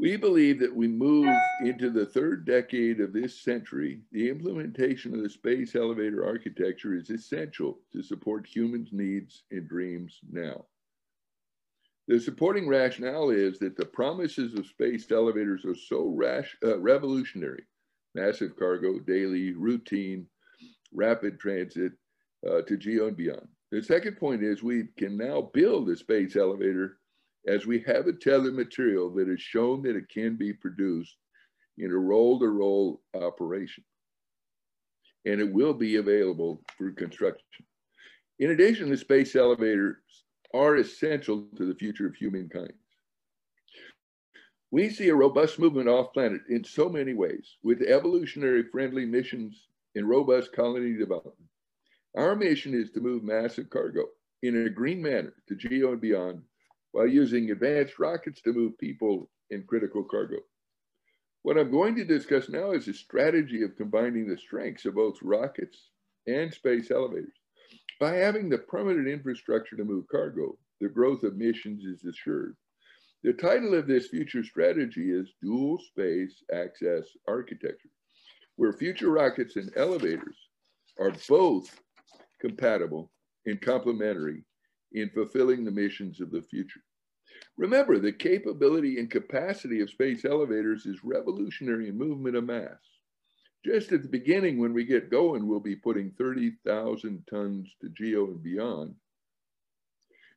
We 0.00 0.16
believe 0.16 0.58
that 0.60 0.74
we 0.74 0.88
move 0.88 1.28
into 1.60 1.90
the 1.90 2.06
third 2.06 2.46
decade 2.46 3.02
of 3.02 3.12
this 3.12 3.38
century. 3.38 4.00
The 4.12 4.30
implementation 4.30 5.12
of 5.12 5.22
the 5.22 5.28
space 5.28 5.74
elevator 5.74 6.24
architecture 6.24 6.94
is 6.94 7.10
essential 7.10 7.80
to 7.92 8.02
support 8.02 8.46
humans' 8.46 8.94
needs 8.94 9.42
and 9.50 9.68
dreams 9.68 10.18
now. 10.32 10.64
The 12.08 12.18
supporting 12.18 12.66
rationale 12.66 13.28
is 13.28 13.58
that 13.58 13.76
the 13.76 13.84
promises 13.84 14.54
of 14.54 14.66
space 14.66 15.10
elevators 15.10 15.66
are 15.66 15.74
so 15.74 16.06
rash, 16.06 16.56
uh, 16.64 16.78
revolutionary 16.80 17.64
massive 18.14 18.56
cargo, 18.56 19.00
daily, 19.00 19.52
routine, 19.52 20.26
rapid 20.94 21.38
transit, 21.38 21.92
uh, 22.48 22.62
to 22.62 22.78
geo 22.78 23.08
and 23.08 23.18
beyond. 23.18 23.46
The 23.70 23.82
second 23.82 24.16
point 24.16 24.42
is 24.42 24.62
we 24.62 24.84
can 24.96 25.18
now 25.18 25.50
build 25.52 25.90
a 25.90 25.96
space 25.96 26.36
elevator 26.36 26.99
as 27.46 27.66
we 27.66 27.80
have 27.86 28.06
a 28.06 28.12
tether 28.12 28.52
material 28.52 29.10
that 29.14 29.28
has 29.28 29.40
shown 29.40 29.82
that 29.82 29.96
it 29.96 30.08
can 30.12 30.36
be 30.36 30.52
produced 30.52 31.16
in 31.78 31.90
a 31.90 31.96
roll-to-roll 31.96 33.00
operation. 33.14 33.84
And 35.24 35.40
it 35.40 35.52
will 35.52 35.74
be 35.74 35.96
available 35.96 36.62
for 36.76 36.90
construction. 36.92 37.64
In 38.38 38.50
addition, 38.50 38.90
the 38.90 38.96
space 38.96 39.36
elevators 39.36 39.96
are 40.54 40.76
essential 40.76 41.46
to 41.56 41.66
the 41.66 41.74
future 41.74 42.06
of 42.06 42.14
humankind. 42.14 42.72
We 44.70 44.88
see 44.88 45.08
a 45.08 45.14
robust 45.14 45.58
movement 45.58 45.88
off 45.88 46.12
planet 46.12 46.42
in 46.48 46.62
so 46.64 46.88
many 46.88 47.12
ways 47.12 47.56
with 47.62 47.82
evolutionary 47.82 48.64
friendly 48.70 49.04
missions 49.04 49.66
and 49.94 50.08
robust 50.08 50.52
colony 50.52 50.96
development. 50.96 51.48
Our 52.16 52.36
mission 52.36 52.74
is 52.74 52.90
to 52.92 53.00
move 53.00 53.24
massive 53.24 53.68
cargo 53.68 54.04
in 54.42 54.66
a 54.66 54.70
green 54.70 55.02
manner 55.02 55.34
to 55.48 55.56
geo 55.56 55.92
and 55.92 56.00
beyond 56.00 56.42
while 56.92 57.06
using 57.06 57.50
advanced 57.50 57.98
rockets 57.98 58.40
to 58.42 58.52
move 58.52 58.76
people 58.78 59.30
and 59.50 59.66
critical 59.66 60.04
cargo. 60.04 60.38
What 61.42 61.56
I'm 61.56 61.70
going 61.70 61.94
to 61.96 62.04
discuss 62.04 62.48
now 62.48 62.72
is 62.72 62.88
a 62.88 62.94
strategy 62.94 63.62
of 63.62 63.76
combining 63.76 64.28
the 64.28 64.36
strengths 64.36 64.84
of 64.84 64.94
both 64.94 65.16
rockets 65.22 65.90
and 66.26 66.52
space 66.52 66.90
elevators. 66.90 67.32
By 67.98 68.14
having 68.16 68.48
the 68.48 68.58
permanent 68.58 69.08
infrastructure 69.08 69.76
to 69.76 69.84
move 69.84 70.06
cargo, 70.10 70.58
the 70.80 70.88
growth 70.88 71.22
of 71.22 71.36
missions 71.36 71.84
is 71.84 72.04
assured. 72.04 72.56
The 73.22 73.34
title 73.34 73.74
of 73.74 73.86
this 73.86 74.08
future 74.08 74.42
strategy 74.42 75.10
is 75.10 75.34
Dual 75.42 75.78
Space 75.78 76.42
Access 76.52 77.04
Architecture, 77.28 77.90
where 78.56 78.72
future 78.72 79.10
rockets 79.10 79.56
and 79.56 79.70
elevators 79.76 80.36
are 80.98 81.12
both 81.28 81.78
compatible 82.40 83.12
and 83.46 83.60
complementary 83.60 84.44
in 84.92 85.10
fulfilling 85.10 85.64
the 85.64 85.70
missions 85.70 86.20
of 86.20 86.30
the 86.30 86.42
future. 86.42 86.80
Remember, 87.56 87.98
the 87.98 88.12
capability 88.12 88.98
and 88.98 89.10
capacity 89.10 89.80
of 89.80 89.90
space 89.90 90.24
elevators 90.24 90.86
is 90.86 91.04
revolutionary 91.04 91.88
in 91.88 91.98
movement 91.98 92.36
of 92.36 92.44
mass. 92.44 92.78
Just 93.64 93.92
at 93.92 94.02
the 94.02 94.08
beginning, 94.08 94.58
when 94.58 94.72
we 94.72 94.84
get 94.84 95.10
going, 95.10 95.46
we'll 95.46 95.60
be 95.60 95.76
putting 95.76 96.10
30,000 96.12 97.22
tons 97.28 97.76
to 97.80 97.90
GEO 97.90 98.26
and 98.26 98.42
beyond. 98.42 98.94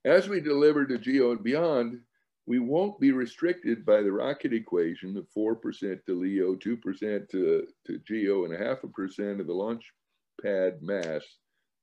As 0.03 0.27
we 0.27 0.41
deliver 0.41 0.85
to 0.85 0.97
GEO 0.97 1.31
and 1.31 1.43
beyond, 1.43 2.01
we 2.45 2.59
won't 2.59 2.99
be 2.99 3.13
restricted 3.13 3.85
by 3.85 4.01
the 4.01 4.11
rocket 4.11 4.53
equation 4.53 5.15
of 5.15 5.29
4% 5.29 6.05
to 6.05 6.19
LEO, 6.19 6.55
2% 6.55 7.29
to, 7.29 7.67
to 7.87 7.99
GEO, 7.99 8.43
and 8.43 8.53
a 8.53 8.57
half 8.57 8.83
a 8.83 8.89
percent 8.89 9.39
of 9.39 9.47
the 9.47 9.53
launch 9.53 9.93
pad 10.41 10.81
mass 10.81 11.23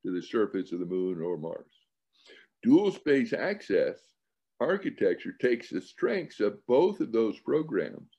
to 0.05 0.13
the 0.13 0.23
surface 0.23 0.73
of 0.73 0.81
the 0.81 0.87
moon 0.87 1.23
or 1.23 1.39
Mars. 1.39 1.80
Dual 2.63 2.93
space 2.93 3.33
access 3.33 3.99
architecture 4.61 5.35
takes 5.41 5.71
the 5.71 5.81
strengths 5.81 6.41
of 6.41 6.65
both 6.67 7.01
of 7.01 7.13
those 7.13 7.39
programs 7.41 8.11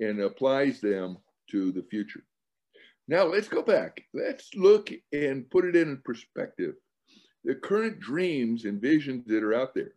and 0.00 0.20
applies 0.20 0.80
them 0.80 1.18
to 1.50 1.72
the 1.72 1.82
future. 1.82 2.24
Now 3.08 3.24
let's 3.24 3.48
go 3.48 3.62
back. 3.62 4.02
Let's 4.14 4.54
look 4.54 4.90
and 5.12 5.50
put 5.50 5.64
it 5.64 5.76
in 5.76 6.00
perspective. 6.04 6.74
The 7.44 7.54
current 7.56 8.00
dreams 8.00 8.64
and 8.64 8.80
visions 8.80 9.26
that 9.26 9.42
are 9.42 9.54
out 9.54 9.74
there 9.74 9.92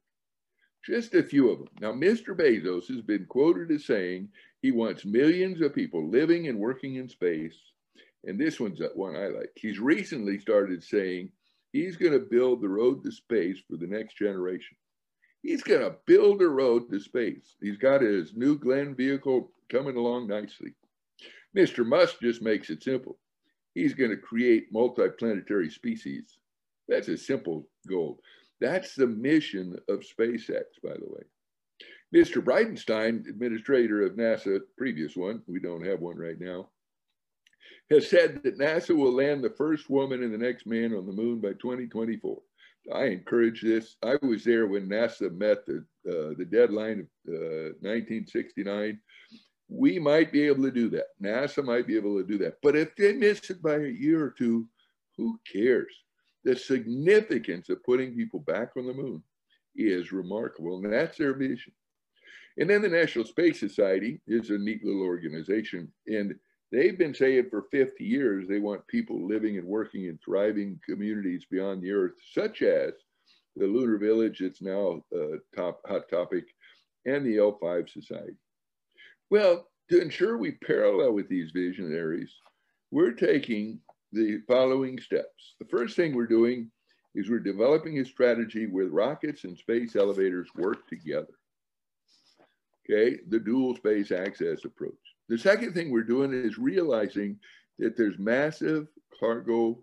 just 0.86 1.16
a 1.16 1.24
few 1.24 1.50
of 1.50 1.60
them. 1.60 1.68
Now, 1.82 1.92
Mr. 1.92 2.38
Bezos 2.38 2.88
has 2.88 3.02
been 3.02 3.26
quoted 3.26 3.72
as 3.72 3.86
saying 3.86 4.30
he 4.62 4.72
wants 4.72 5.04
millions 5.04 5.62
of 5.62 5.74
people 5.74 6.10
living 6.10 6.48
and 6.48 6.60
working 6.60 6.96
in 6.96 7.10
space. 7.10 7.58
And 8.24 8.40
this 8.40 8.60
one's 8.60 8.82
one 8.94 9.16
I 9.16 9.28
like. 9.28 9.52
He's 9.56 9.80
recently 9.80 10.40
started 10.40 10.84
saying 10.84 11.32
he's 11.76 11.98
going 11.98 12.14
to 12.14 12.20
build 12.20 12.62
the 12.62 12.70
road 12.70 13.04
to 13.04 13.12
space 13.12 13.60
for 13.70 13.76
the 13.76 13.88
next 13.88 14.18
generation. 14.18 14.78
He's 15.42 15.62
going 15.62 15.82
to 15.82 15.98
build 16.08 16.42
a 16.42 16.48
road 16.48 16.90
to 16.90 17.00
space. 17.00 17.56
He's 17.62 17.78
got 17.78 18.02
his 18.02 18.34
New 18.34 18.58
Glenn 18.58 18.96
vehicle 18.96 19.52
coming 19.70 19.98
along 19.98 20.28
nicely. 20.28 20.74
Mr. 21.56 21.86
Musk 21.86 22.22
just 22.22 22.42
makes 22.42 22.70
it 22.70 22.82
simple. 22.82 23.18
He's 23.74 23.94
going 23.94 24.12
to 24.12 24.18
create 24.18 24.74
multiplanetary 24.74 25.70
species. 25.72 26.38
That's 26.88 27.10
a 27.10 27.18
simple 27.18 27.68
goal. 27.90 28.20
That's 28.62 28.96
the 28.96 29.08
mission 29.08 29.76
of 29.90 30.00
SpaceX, 30.00 30.64
by 30.82 30.94
the 30.94 31.10
way. 31.10 31.24
Mr. 32.16 32.42
Bridenstine, 32.42 33.28
administrator 33.28 34.02
of 34.04 34.14
NASA, 34.14 34.60
previous 34.78 35.18
one, 35.18 35.42
we 35.46 35.60
don't 35.60 35.86
have 35.86 36.00
one 36.00 36.18
right 36.18 36.40
now, 36.40 36.70
has 37.92 38.10
said 38.10 38.42
that 38.44 38.58
NASA 38.58 38.96
will 38.96 39.14
land 39.14 39.44
the 39.44 39.52
first 39.52 39.90
woman 39.90 40.24
and 40.24 40.34
the 40.34 40.38
next 40.38 40.66
man 40.66 40.94
on 40.94 41.06
the 41.06 41.12
moon 41.12 41.40
by 41.40 41.54
2024. 41.54 42.38
I 42.94 43.06
encourage 43.06 43.62
this. 43.62 43.96
I 44.04 44.18
was 44.22 44.44
there 44.44 44.68
when 44.68 44.88
NASA 44.88 45.36
met 45.36 45.66
the, 45.66 45.86
uh, 46.08 46.36
the 46.38 46.46
deadline 46.46 47.08
of 47.28 47.34
uh, 47.34 47.74
1969. 47.82 49.00
We 49.68 49.98
might 49.98 50.32
be 50.32 50.44
able 50.44 50.64
to 50.64 50.72
do 50.72 50.90
that. 50.90 51.08
NASA 51.22 51.64
might 51.64 51.88
be 51.88 51.96
able 51.96 52.18
to 52.18 52.28
do 52.28 52.38
that. 52.40 52.58
But 52.62 52.76
if 52.76 52.96
they 52.96 53.14
miss 53.14 53.50
it 53.50 53.62
by 53.62 53.76
a 53.76 53.88
year 53.88 54.24
or 54.24 54.30
two, 54.38 54.68
who 55.18 55.40
cares? 55.52 55.92
the 56.46 56.56
significance 56.56 57.70
of 57.70 57.84
putting 57.84 58.16
people 58.16 58.40
back 58.40 58.70
on 58.78 58.86
the 58.86 58.94
moon 58.94 59.22
is 59.76 60.14
remarkable, 60.14 60.78
and 60.78 60.94
that's 60.94 61.18
their 61.18 61.34
vision. 61.34 61.74
And 62.58 62.70
then 62.70 62.82
the 62.82 62.88
National 62.88 63.26
Space 63.26 63.60
Society 63.60 64.22
is 64.28 64.52
a 64.52 64.58
neat 64.58 64.86
little 64.86 65.02
organization, 65.02 65.92
and 66.08 66.36
they've 66.72 66.98
been 66.98 67.14
saying 67.14 67.50
for 67.50 67.66
50 67.72 68.04
years 68.04 68.48
they 68.48 68.60
want 68.60 68.88
people 68.88 69.28
living 69.28 69.58
and 69.58 69.68
working 69.68 70.06
in 70.06 70.20
thriving 70.24 70.80
communities 70.88 71.46
beyond 71.50 71.82
the 71.82 71.92
Earth, 71.92 72.16
such 72.34 72.62
as 72.62 72.94
the 73.56 73.66
Lunar 73.66 73.98
Village, 73.98 74.42
it's 74.42 74.62
now 74.62 75.02
a 75.14 75.38
top 75.56 75.80
hot 75.88 76.10
topic, 76.10 76.46
and 77.06 77.26
the 77.26 77.38
L5 77.38 77.90
Society. 77.90 78.36
Well, 79.30 79.68
to 79.90 80.02
ensure 80.02 80.38
we 80.38 80.52
parallel 80.66 81.14
with 81.14 81.30
these 81.30 81.52
visionaries, 81.52 82.34
we're 82.92 83.12
taking 83.12 83.80
the 84.12 84.40
following 84.48 85.00
steps. 85.00 85.56
The 85.60 85.68
first 85.68 85.96
thing 85.96 86.14
we're 86.14 86.28
doing 86.28 86.72
is 87.14 87.30
we're 87.30 87.40
developing 87.40 88.00
a 88.00 88.06
strategy 88.06 88.66
where 88.66 88.88
rockets 88.88 89.44
and 89.46 89.58
space 89.58 89.96
elevators 89.96 90.50
work 90.56 90.88
together. 90.88 91.34
Okay, 92.90 93.18
the 93.30 93.40
dual 93.40 93.76
space 93.76 94.12
access 94.12 94.66
approach. 94.66 94.94
The 95.30 95.38
second 95.38 95.74
thing 95.74 95.92
we're 95.92 96.04
doing 96.04 96.34
is 96.34 96.58
realizing 96.58 97.40
that 97.80 97.98
there's 97.98 98.20
massive 98.20 98.88
cargo 99.20 99.80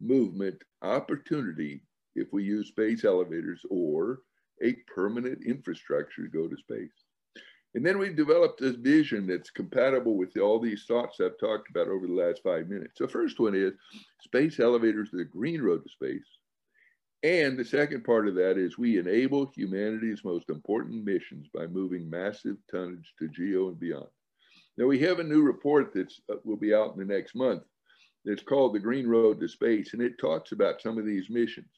movement 0.00 0.62
opportunity 0.82 1.82
if 2.14 2.28
we 2.32 2.44
use 2.44 2.68
space 2.68 3.04
elevators 3.04 3.60
or 3.70 4.20
a 4.62 4.72
permanent 4.94 5.44
infrastructure 5.44 6.22
to 6.22 6.28
go 6.28 6.48
to 6.48 6.56
space. 6.56 7.04
And 7.74 7.84
then 7.84 7.98
we've 7.98 8.16
developed 8.16 8.58
this 8.58 8.76
vision 8.76 9.26
that's 9.26 9.50
compatible 9.50 10.16
with 10.16 10.34
all 10.38 10.58
these 10.58 10.86
thoughts 10.86 11.20
I've 11.20 11.38
talked 11.38 11.68
about 11.68 11.88
over 11.88 12.06
the 12.06 12.14
last 12.14 12.42
five 12.42 12.68
minutes. 12.68 12.98
The 12.98 13.06
first 13.06 13.38
one 13.38 13.54
is 13.54 13.74
space 14.22 14.58
elevators 14.58 15.10
to 15.10 15.18
the 15.18 15.24
green 15.24 15.60
road 15.60 15.82
to 15.84 15.90
space. 15.90 16.26
And 17.22 17.58
the 17.58 17.64
second 17.64 18.04
part 18.04 18.28
of 18.28 18.34
that 18.36 18.56
is 18.56 18.78
we 18.78 18.98
enable 18.98 19.52
humanity's 19.54 20.24
most 20.24 20.48
important 20.48 21.04
missions 21.04 21.48
by 21.52 21.66
moving 21.66 22.08
massive 22.08 22.56
tonnage 22.70 23.12
to 23.18 23.28
geo 23.28 23.68
and 23.68 23.78
beyond. 23.78 24.08
Now 24.78 24.86
we 24.86 24.98
have 25.00 25.18
a 25.18 25.24
new 25.24 25.42
report 25.42 25.92
that 25.94 26.12
uh, 26.30 26.36
will 26.44 26.56
be 26.56 26.74
out 26.74 26.92
in 26.92 26.98
the 26.98 27.14
next 27.14 27.34
month. 27.34 27.62
It's 28.24 28.42
called 28.42 28.74
the 28.74 28.80
Green 28.80 29.06
Road 29.06 29.40
to 29.40 29.48
Space, 29.48 29.92
and 29.92 30.02
it 30.02 30.18
talks 30.18 30.52
about 30.52 30.82
some 30.82 30.98
of 30.98 31.06
these 31.06 31.30
missions. 31.30 31.70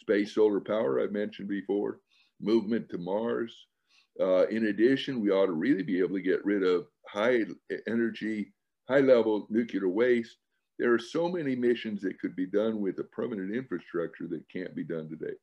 Space 0.00 0.34
solar 0.34 0.60
power, 0.60 1.00
I've 1.00 1.12
mentioned 1.12 1.48
before, 1.48 2.00
movement 2.40 2.88
to 2.88 2.98
Mars, 2.98 3.54
uh, 4.18 4.46
in 4.48 4.66
addition, 4.66 5.20
we 5.20 5.30
ought 5.30 5.46
to 5.46 5.52
really 5.52 5.82
be 5.82 5.98
able 5.98 6.16
to 6.16 6.22
get 6.22 6.44
rid 6.44 6.62
of 6.62 6.86
high 7.08 7.40
energy, 7.86 8.52
high 8.88 9.00
level 9.00 9.46
nuclear 9.50 9.88
waste. 9.88 10.36
There 10.78 10.92
are 10.92 10.98
so 10.98 11.28
many 11.28 11.54
missions 11.54 12.00
that 12.02 12.18
could 12.18 12.34
be 12.34 12.46
done 12.46 12.80
with 12.80 12.98
a 12.98 13.04
permanent 13.04 13.54
infrastructure 13.54 14.26
that 14.28 14.48
can't 14.52 14.74
be 14.74 14.84
done 14.84 15.08
today. 15.08 15.34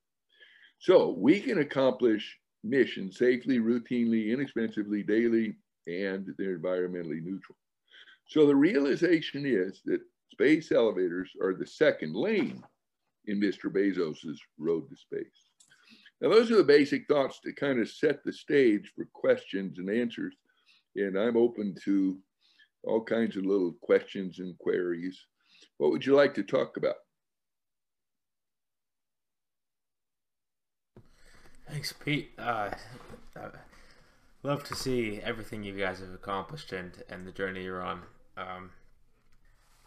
So 0.80 1.16
we 1.18 1.40
can 1.40 1.60
accomplish 1.60 2.38
missions 2.64 3.18
safely, 3.18 3.60
routinely, 3.60 4.32
inexpensively, 4.32 5.04
daily, 5.04 5.56
and 5.88 6.28
they're 6.38 6.60
environmentally 6.60 7.24
neutral. 7.24 7.58
So 8.28 8.46
the 8.46 8.56
realization 8.56 9.46
is 9.46 9.82
that 9.86 10.02
space 10.32 10.72
elevators 10.72 11.32
are 11.42 11.54
the 11.54 11.66
second 11.66 12.14
lane 12.14 12.62
in 13.26 13.40
Mr. 13.40 13.72
Bezos's 13.72 14.42
road 14.58 14.90
to 14.90 14.96
space. 14.96 15.48
Now, 16.22 16.30
those 16.30 16.52
are 16.52 16.58
the 16.58 16.64
basic 16.64 17.08
thoughts 17.08 17.40
to 17.42 17.54
kind 17.54 17.80
of 17.80 17.90
set 17.90 18.24
the 18.24 18.34
stage 18.34 18.92
for 18.96 19.08
questions 19.14 19.78
and 19.78 19.90
answers. 19.90 20.36
And 20.96 21.18
I'm 21.18 21.38
open 21.38 21.76
to 21.86 22.18
all 22.84 23.04
kinds 23.04 23.38
of 23.38 23.46
little 23.46 23.76
questions 23.82 24.40
and 24.40 24.58
queries. 24.58 25.20
What 25.78 25.92
would 25.92 26.06
you 26.06 26.16
like 26.16 26.34
to 26.36 26.44
talk 26.44 26.78
about? 26.78 26.96
Thanks, 31.70 31.94
Pete. 31.94 32.32
Uh, 32.40 32.72
love 34.48 34.64
to 34.64 34.76
see 34.76 35.20
everything 35.24 35.64
you 35.64 35.78
guys 35.78 36.00
have 36.00 36.14
accomplished 36.14 36.72
and, 36.72 37.04
and 37.10 37.28
the 37.28 37.32
journey 37.32 37.64
you're 37.64 37.84
on. 37.84 38.02
Um, 38.38 38.72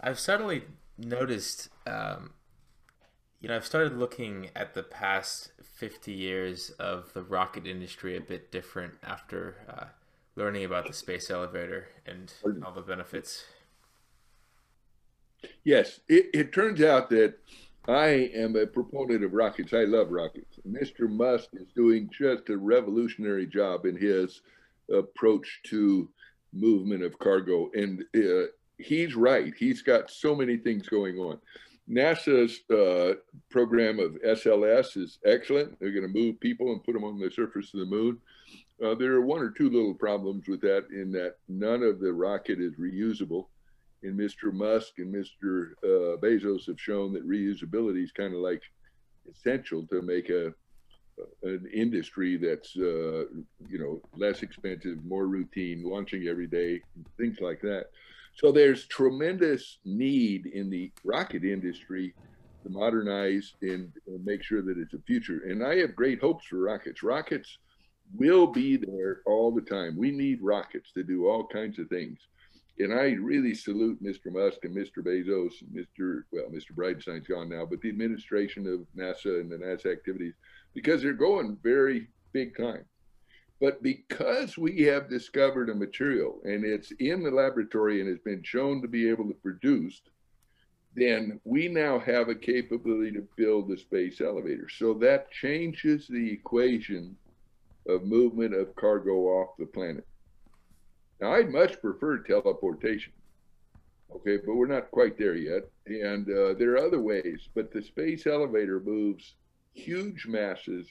I've 0.01 0.19
suddenly 0.19 0.65
noticed 0.99 1.71
um, 1.87 2.33
you 3.41 3.49
know, 3.49 3.57
I've 3.57 3.65
started 3.65 3.97
looking 3.97 4.51
at 4.55 4.75
the 4.75 4.83
past 4.83 5.53
50 5.63 6.13
years 6.13 6.71
of 6.79 7.13
the 7.15 7.23
rocket 7.23 7.67
industry 7.67 8.17
a 8.17 8.21
bit 8.21 8.53
different 8.53 8.95
after 9.03 9.57
uh, 9.69 9.85
learning 10.37 10.65
about 10.65 10.87
the 10.87 10.93
space 10.93 11.31
elevator 11.31 11.89
and 12.05 12.33
all 12.65 12.73
the 12.73 12.83
benefits. 12.83 13.45
Yes, 15.65 16.01
it, 16.07 16.27
it 16.35 16.53
turns 16.53 16.83
out 16.83 17.09
that 17.11 17.39
I 17.91 18.31
am 18.37 18.55
a 18.55 18.67
proponent 18.67 19.25
of 19.25 19.33
rockets. 19.33 19.73
I 19.73 19.83
love 19.83 20.13
rockets. 20.13 20.61
Mr. 20.65 21.11
Musk 21.11 21.49
is 21.55 21.67
doing 21.75 22.09
just 22.17 22.49
a 22.49 22.57
revolutionary 22.57 23.47
job 23.47 23.85
in 23.85 23.97
his 23.97 24.43
approach 24.95 25.61
to 25.67 26.09
movement 26.53 27.03
of 27.03 27.19
cargo. 27.19 27.69
And 27.75 28.05
uh, 28.15 28.47
he's 28.79 29.17
right. 29.17 29.53
He's 29.59 29.83
got 29.83 30.09
so 30.09 30.37
many 30.37 30.57
things 30.57 30.89
going 30.89 31.17
on. 31.17 31.39
NASA's 31.91 32.61
uh, 32.71 33.15
program 33.51 33.99
of 33.99 34.13
SLS 34.25 34.97
is 34.97 35.19
excellent. 35.25 35.77
They're 35.81 35.91
going 35.91 36.07
to 36.07 36.21
move 36.21 36.39
people 36.39 36.71
and 36.71 36.85
put 36.85 36.93
them 36.93 37.03
on 37.03 37.19
the 37.19 37.29
surface 37.29 37.75
of 37.75 37.81
the 37.81 37.87
moon. 37.87 38.19
Uh, 38.81 38.95
there 38.95 39.15
are 39.15 39.27
one 39.27 39.41
or 39.41 39.51
two 39.51 39.69
little 39.69 39.95
problems 39.95 40.47
with 40.47 40.61
that 40.61 40.87
in 40.93 41.11
that 41.13 41.39
none 41.49 41.83
of 41.83 41.99
the 41.99 42.13
rocket 42.13 42.61
is 42.61 42.75
reusable. 42.75 43.47
And 44.03 44.19
Mr. 44.19 44.53
Musk 44.53 44.99
and 44.99 45.15
Mr. 45.15 45.73
Uh, 45.85 46.17
Bezos 46.17 46.67
have 46.67 46.81
shown 46.81 47.13
that 47.13 47.29
reusability 47.29 48.03
is 48.03 48.13
kind 48.13 48.35
of 48.35 48.41
like 48.41 48.63
essential 49.31 49.87
to 49.89 50.03
make 50.03 50.31
a 50.31 50.55
an 51.43 51.69
industry 51.73 52.39
that's 52.39 52.75
uh, 52.77 53.25
you 53.69 53.79
know 53.79 54.01
less 54.17 54.43
expensive, 54.43 55.05
more 55.05 55.27
routine, 55.27 55.83
launching 55.85 56.27
every 56.29 56.47
day, 56.47 56.81
things 57.19 57.39
like 57.41 57.61
that. 57.61 57.87
So 58.35 58.53
there's 58.53 58.87
tremendous 58.87 59.79
need 59.85 60.47
in 60.47 60.71
the 60.71 60.91
rocket 61.05 61.45
industry 61.45 62.15
to 62.63 62.71
modernize 62.71 63.55
and, 63.63 63.93
and 64.07 64.25
make 64.25 64.43
sure 64.43 64.63
that 64.63 64.79
it's 64.79 64.95
a 64.95 65.01
future. 65.07 65.43
And 65.47 65.65
I 65.65 65.77
have 65.77 65.97
great 65.97 66.21
hopes 66.21 66.47
for 66.47 66.59
rockets. 66.59 67.03
Rockets 67.03 67.59
will 68.15 68.47
be 68.47 68.77
there 68.77 69.21
all 69.27 69.51
the 69.51 69.61
time. 69.61 69.97
We 69.97 70.11
need 70.11 70.41
rockets 70.43 70.93
to 70.93 71.03
do 71.03 71.27
all 71.27 71.47
kinds 71.47 71.79
of 71.79 71.89
things. 71.89 72.19
And 72.81 72.95
I 72.95 73.13
really 73.13 73.55
salute 73.55 74.03
Mr. 74.03 74.33
Musk 74.33 74.65
and 74.65 74.75
Mr. 74.75 74.99
Bezos 75.05 75.61
and 75.61 75.71
Mr. 75.71 76.23
Well, 76.33 76.47
Mr. 76.51 76.75
Bridenstine's 76.75 77.27
gone 77.27 77.51
now, 77.51 77.67
but 77.67 77.83
the 77.83 77.91
administration 77.91 78.67
of 78.67 78.87
NASA 78.97 79.41
and 79.41 79.51
the 79.53 79.57
NASA 79.57 79.93
activities 79.93 80.33
because 80.73 81.03
they're 81.03 81.13
going 81.13 81.59
very 81.63 82.09
big 82.33 82.57
time. 82.57 82.85
But 83.61 83.83
because 83.83 84.57
we 84.57 84.81
have 84.85 85.11
discovered 85.11 85.69
a 85.69 85.75
material 85.75 86.41
and 86.45 86.65
it's 86.65 86.91
in 86.93 87.23
the 87.23 87.31
laboratory 87.31 88.01
and 88.01 88.09
has 88.09 88.19
been 88.21 88.43
shown 88.43 88.81
to 88.81 88.89
be 88.89 89.11
able 89.11 89.29
to 89.29 89.35
produce, 89.35 90.01
then 90.95 91.39
we 91.45 91.69
now 91.69 91.99
have 91.99 92.31
a 92.31 92.35
capability 92.35 93.13
to 93.13 93.29
build 93.37 93.69
the 93.69 93.77
space 93.77 94.23
elevator. 94.23 94.69
So 94.71 94.95
that 94.95 95.31
changes 95.31 96.09
the 96.09 96.33
equation 96.33 97.15
of 97.87 98.05
movement 98.05 98.55
of 98.55 98.75
cargo 98.77 99.17
off 99.27 99.51
the 99.59 99.67
planet. 99.67 100.07
Now, 101.21 101.35
I'd 101.35 101.51
much 101.51 101.81
prefer 101.81 102.19
teleportation. 102.19 103.13
Okay, 104.15 104.39
but 104.45 104.55
we're 104.55 104.67
not 104.67 104.91
quite 104.91 105.19
there 105.19 105.37
yet. 105.37 105.71
And 105.87 106.29
uh, 106.29 106.55
there 106.55 106.73
are 106.73 106.87
other 106.87 107.01
ways, 107.01 107.49
but 107.55 107.73
the 107.73 107.83
space 107.83 108.27
elevator 108.27 108.81
moves 108.81 109.35
huge 109.75 110.27
masses. 110.27 110.89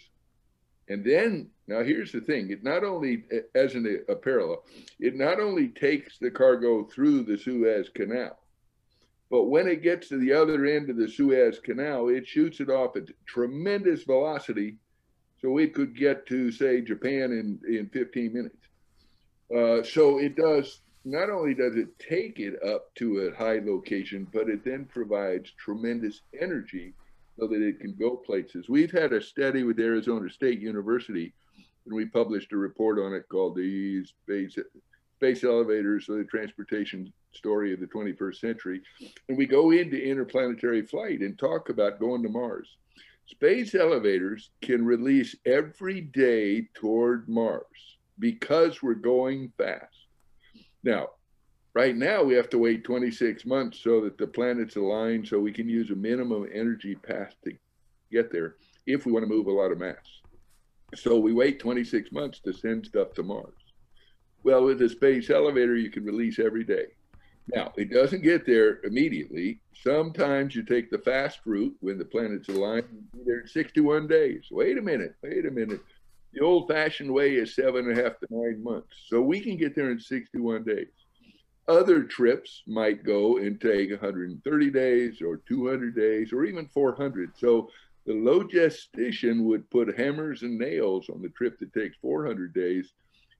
And 0.87 1.03
then, 1.03 1.49
now 1.67 1.83
here's 1.83 2.11
the 2.11 2.21
thing 2.21 2.49
it 2.49 2.63
not 2.63 2.83
only, 2.83 3.23
as 3.55 3.75
a 3.75 4.15
parallel, 4.15 4.63
it 4.99 5.15
not 5.15 5.39
only 5.39 5.67
takes 5.69 6.17
the 6.17 6.31
cargo 6.31 6.85
through 6.85 7.23
the 7.23 7.37
Suez 7.37 7.89
Canal, 7.89 8.37
but 9.29 9.45
when 9.45 9.67
it 9.67 9.83
gets 9.83 10.09
to 10.09 10.17
the 10.17 10.33
other 10.33 10.65
end 10.65 10.89
of 10.89 10.97
the 10.97 11.07
Suez 11.07 11.59
Canal, 11.59 12.09
it 12.09 12.27
shoots 12.27 12.59
it 12.59 12.69
off 12.69 12.95
at 12.95 13.09
tremendous 13.27 14.03
velocity. 14.03 14.77
So 15.39 15.57
it 15.57 15.73
could 15.73 15.95
get 15.95 16.25
to, 16.27 16.51
say, 16.51 16.81
Japan 16.81 17.31
in, 17.31 17.59
in 17.67 17.89
15 17.89 18.33
minutes. 18.33 18.55
Uh, 19.55 19.81
so 19.83 20.19
it 20.19 20.35
does, 20.35 20.81
not 21.05 21.29
only 21.29 21.53
does 21.53 21.75
it 21.75 21.87
take 21.97 22.39
it 22.39 22.61
up 22.63 22.93
to 22.95 23.19
a 23.19 23.35
high 23.35 23.59
location, 23.59 24.27
but 24.31 24.49
it 24.49 24.63
then 24.63 24.85
provides 24.85 25.51
tremendous 25.57 26.21
energy 26.39 26.93
so 27.39 27.47
that 27.47 27.61
it 27.61 27.79
can 27.79 27.95
go 27.95 28.15
places. 28.15 28.69
We've 28.69 28.91
had 28.91 29.13
a 29.13 29.21
study 29.21 29.63
with 29.63 29.79
Arizona 29.79 30.29
State 30.29 30.59
University, 30.59 31.33
and 31.85 31.95
we 31.95 32.05
published 32.05 32.51
a 32.53 32.57
report 32.57 32.99
on 32.99 33.13
it 33.13 33.27
called 33.29 33.55
the 33.55 34.05
Space, 34.05 34.57
Space 35.17 35.43
Elevators, 35.43 36.05
the 36.05 36.25
Transportation 36.29 37.11
Story 37.31 37.73
of 37.73 37.79
the 37.79 37.87
21st 37.87 38.35
Century. 38.35 38.81
And 39.29 39.37
we 39.37 39.47
go 39.47 39.71
into 39.71 39.97
interplanetary 39.97 40.83
flight 40.83 41.21
and 41.21 41.37
talk 41.39 41.69
about 41.69 41.99
going 41.99 42.21
to 42.23 42.29
Mars. 42.29 42.77
Space 43.25 43.73
elevators 43.73 44.51
can 44.61 44.83
release 44.85 45.35
every 45.45 46.01
day 46.01 46.67
toward 46.73 47.29
Mars 47.29 47.97
because 48.19 48.83
we're 48.83 48.93
going 48.93 49.51
fast. 49.57 49.95
Now, 50.83 51.09
Right 51.75 51.95
now, 51.95 52.23
we 52.23 52.33
have 52.33 52.49
to 52.49 52.57
wait 52.57 52.83
26 52.83 53.45
months 53.45 53.79
so 53.79 54.01
that 54.01 54.17
the 54.17 54.27
planets 54.27 54.75
align 54.75 55.23
so 55.23 55.39
we 55.39 55.53
can 55.53 55.69
use 55.69 55.91
a 55.91 55.95
minimum 55.95 56.47
energy 56.53 56.95
path 56.95 57.35
to 57.43 57.53
get 58.11 58.31
there 58.31 58.55
if 58.87 59.05
we 59.05 59.11
want 59.11 59.23
to 59.23 59.29
move 59.29 59.47
a 59.47 59.51
lot 59.51 59.71
of 59.71 59.77
mass. 59.77 59.95
So 60.95 61.19
we 61.19 61.31
wait 61.31 61.59
26 61.59 62.11
months 62.11 62.39
to 62.39 62.53
send 62.53 62.87
stuff 62.87 63.13
to 63.13 63.23
Mars. 63.23 63.53
Well, 64.43 64.63
with 64.63 64.79
the 64.79 64.89
space 64.89 65.29
elevator, 65.29 65.75
you 65.75 65.91
can 65.91 66.03
release 66.03 66.39
every 66.39 66.63
day. 66.63 66.87
Now, 67.53 67.71
it 67.77 67.91
doesn't 67.91 68.23
get 68.23 68.45
there 68.45 68.79
immediately. 68.83 69.59
Sometimes 69.73 70.55
you 70.55 70.63
take 70.63 70.89
the 70.89 70.97
fast 70.97 71.39
route 71.45 71.75
when 71.81 71.99
the 71.99 72.05
planets 72.05 72.49
align, 72.49 72.83
there 73.25 73.41
in 73.41 73.47
61 73.47 74.07
days. 74.07 74.45
Wait 74.51 74.77
a 74.77 74.81
minute, 74.81 75.15
wait 75.21 75.45
a 75.45 75.51
minute. 75.51 75.81
The 76.33 76.41
old 76.41 76.67
fashioned 76.67 77.11
way 77.11 77.35
is 77.35 77.55
seven 77.55 77.89
and 77.89 77.97
a 77.97 78.03
half 78.03 78.19
to 78.19 78.27
nine 78.29 78.63
months. 78.63 78.95
So 79.07 79.21
we 79.21 79.39
can 79.39 79.57
get 79.57 79.75
there 79.75 79.91
in 79.91 79.99
61 79.99 80.63
days. 80.63 80.87
Other 81.67 82.03
trips 82.03 82.63
might 82.67 83.03
go 83.03 83.37
and 83.37 83.59
take 83.59 83.91
130 83.91 84.71
days 84.71 85.21
or 85.21 85.37
200 85.37 85.95
days 85.95 86.33
or 86.33 86.45
even 86.45 86.67
400. 86.67 87.31
So 87.37 87.69
the 88.05 88.13
logistician 88.13 89.43
would 89.43 89.69
put 89.69 89.97
hammers 89.97 90.41
and 90.41 90.57
nails 90.57 91.09
on 91.09 91.21
the 91.21 91.29
trip 91.29 91.59
that 91.59 91.73
takes 91.73 91.97
400 92.01 92.53
days 92.53 92.93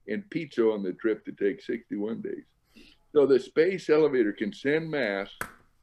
and 0.08 0.28
pizza 0.30 0.62
on 0.70 0.82
the 0.82 0.92
trip 0.92 1.24
that 1.24 1.38
takes 1.38 1.66
61 1.66 2.20
days. 2.20 2.44
So 3.12 3.26
the 3.26 3.40
space 3.40 3.90
elevator 3.90 4.32
can 4.32 4.52
send 4.52 4.90
mass, 4.90 5.30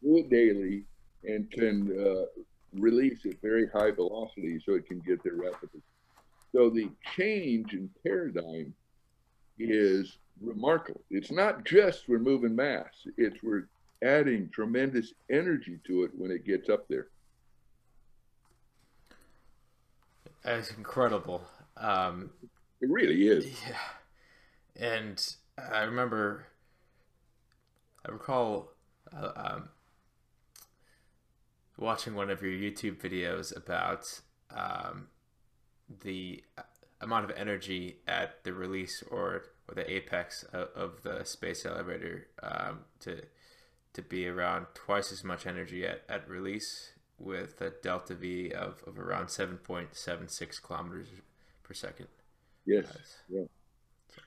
it 0.01 0.29
daily, 0.29 0.83
and 1.25 1.49
can 1.51 1.91
uh, 1.99 2.25
release 2.73 3.25
at 3.25 3.41
very 3.41 3.67
high 3.67 3.91
velocity 3.91 4.59
so 4.65 4.75
it 4.75 4.87
can 4.87 4.99
get 4.99 5.23
there 5.23 5.35
rapidly. 5.35 5.81
So 6.51 6.69
the 6.69 6.89
change 7.15 7.73
in 7.73 7.89
paradigm 8.03 8.73
is 9.59 10.17
remarkable. 10.41 11.01
It's 11.09 11.31
not 11.31 11.65
just 11.65 12.07
we're 12.07 12.19
moving 12.19 12.55
mass, 12.55 13.07
it's 13.17 13.41
we're 13.43 13.67
adding 14.03 14.49
tremendous 14.53 15.13
energy 15.29 15.79
to 15.87 16.03
it 16.03 16.11
when 16.15 16.31
it 16.31 16.45
gets 16.45 16.69
up 16.69 16.87
there. 16.87 17.07
That's 20.43 20.71
incredible. 20.71 21.41
Um, 21.75 22.29
it 22.79 22.89
really 22.89 23.27
is. 23.27 23.45
Yeah. 23.67 23.77
And 24.79 25.35
I 25.57 25.81
remember, 25.81 26.45
I 28.05 28.11
recall 28.11 28.69
uh, 29.11 29.31
um, 29.35 29.69
watching 31.77 32.15
one 32.15 32.29
of 32.29 32.41
your 32.41 32.51
YouTube 32.51 33.01
videos 33.01 33.55
about 33.55 34.21
um, 34.55 35.07
the 36.03 36.43
amount 37.01 37.29
of 37.29 37.37
energy 37.37 37.97
at 38.07 38.43
the 38.43 38.53
release 38.53 39.03
or 39.09 39.43
or 39.67 39.75
the 39.75 39.91
apex 39.91 40.43
of, 40.53 40.69
of 40.75 41.03
the 41.03 41.23
space 41.23 41.65
elevator 41.65 42.27
um, 42.41 42.79
to 42.99 43.21
to 43.93 44.01
be 44.01 44.27
around 44.27 44.67
twice 44.73 45.11
as 45.11 45.23
much 45.23 45.47
energy 45.47 45.85
at, 45.85 46.03
at 46.07 46.29
release 46.29 46.93
with 47.17 47.59
a 47.61 47.71
delta 47.81 48.13
V 48.13 48.51
of, 48.51 48.83
of 48.85 48.99
around 48.99 49.25
7.76 49.25 50.61
kilometers 50.61 51.07
per 51.63 51.73
second. 51.73 52.07
Yes. 52.67 52.85
yeah. 53.27 53.45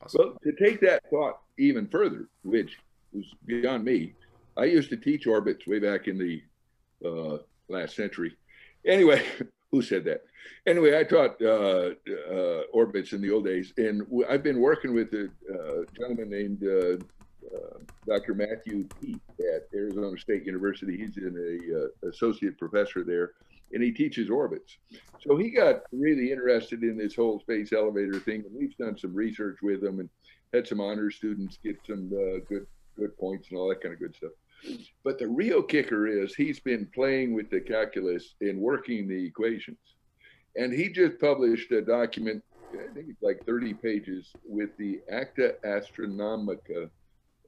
Awesome. 0.03 0.21
Well, 0.21 0.37
to 0.43 0.53
take 0.53 0.81
that 0.81 1.09
thought 1.09 1.41
even 1.57 1.87
further, 1.87 2.27
which 2.43 2.79
was 3.13 3.27
beyond 3.47 3.85
me, 3.85 4.15
I 4.57 4.65
used 4.65 4.91
to 4.91 4.97
teach 4.97 5.27
orbits 5.27 5.67
way 5.69 5.79
back 5.79 6.09
in 6.09 6.19
the 6.19 6.43
uh, 7.07 7.39
last 7.69 7.95
century. 7.95 8.37
Anyway, 8.85 9.25
who 9.71 9.83
said 9.83 10.05
that? 10.05 10.25
Anyway, 10.67 10.99
I 10.99 11.05
taught 11.05 11.41
uh, 11.41 11.91
uh, 12.31 12.63
orbits 12.73 13.13
in 13.13 13.21
the 13.21 13.31
old 13.31 13.45
days, 13.45 13.73
and 13.77 14.03
I've 14.29 14.43
been 14.43 14.61
working 14.61 14.95
with 14.95 15.13
a 15.15 15.31
uh, 15.53 15.85
gentleman 15.97 16.31
named 16.31 16.63
uh, 16.65 17.57
uh, 17.57 17.79
Dr. 18.07 18.35
Matthew 18.35 18.87
Peet 19.01 19.21
at 19.39 19.69
Arizona 19.75 20.19
State 20.19 20.45
University. 20.45 20.97
He's 20.97 21.17
an 21.17 21.91
uh, 22.05 22.09
associate 22.09 22.59
professor 22.59 23.05
there, 23.05 23.33
and 23.73 23.83
he 23.83 23.93
teaches 23.93 24.29
orbits. 24.29 24.77
So 25.21 25.37
he 25.37 25.51
got 25.51 25.83
really 25.93 26.33
interested 26.33 26.83
in 26.83 26.99
this 26.99 27.15
whole 27.15 27.41
space 27.41 27.73
elevator 27.73 28.19
thing, 28.21 28.45
and 28.47 28.55
we've 28.55 28.77
done 28.77 28.99
some 28.99 29.15
research 29.15 29.59
with 29.63 29.83
him 29.83 30.01
and 30.01 30.11
had 30.53 30.67
some 30.67 30.81
honor 30.81 31.11
students 31.11 31.59
get 31.63 31.79
some 31.87 32.09
good 32.49 32.67
good 32.99 33.17
points 33.17 33.49
and 33.49 33.59
all 33.59 33.69
that 33.69 33.81
kind 33.81 33.95
of 33.95 34.01
good 34.01 34.15
stuff. 34.15 34.33
But 35.05 35.19
the 35.19 35.29
real 35.29 35.63
kicker 35.63 36.07
is 36.07 36.35
he's 36.35 36.61
been 36.61 36.87
playing 36.95 37.35
with 37.35 37.51
the 37.51 37.61
calculus 37.61 38.35
and 38.41 38.61
working 38.61 39.09
the 39.09 39.27
equations. 39.27 39.79
And 40.57 40.73
he 40.73 40.89
just 40.89 41.19
published 41.21 41.71
a 41.73 41.81
document, 41.81 42.43
I 42.75 42.93
think 42.93 43.07
it's 43.09 43.23
like 43.23 43.45
30 43.47 43.75
pages, 43.75 44.33
with 44.45 44.77
the 44.77 45.01
Acta 45.11 45.57
Astronautica 45.65 46.91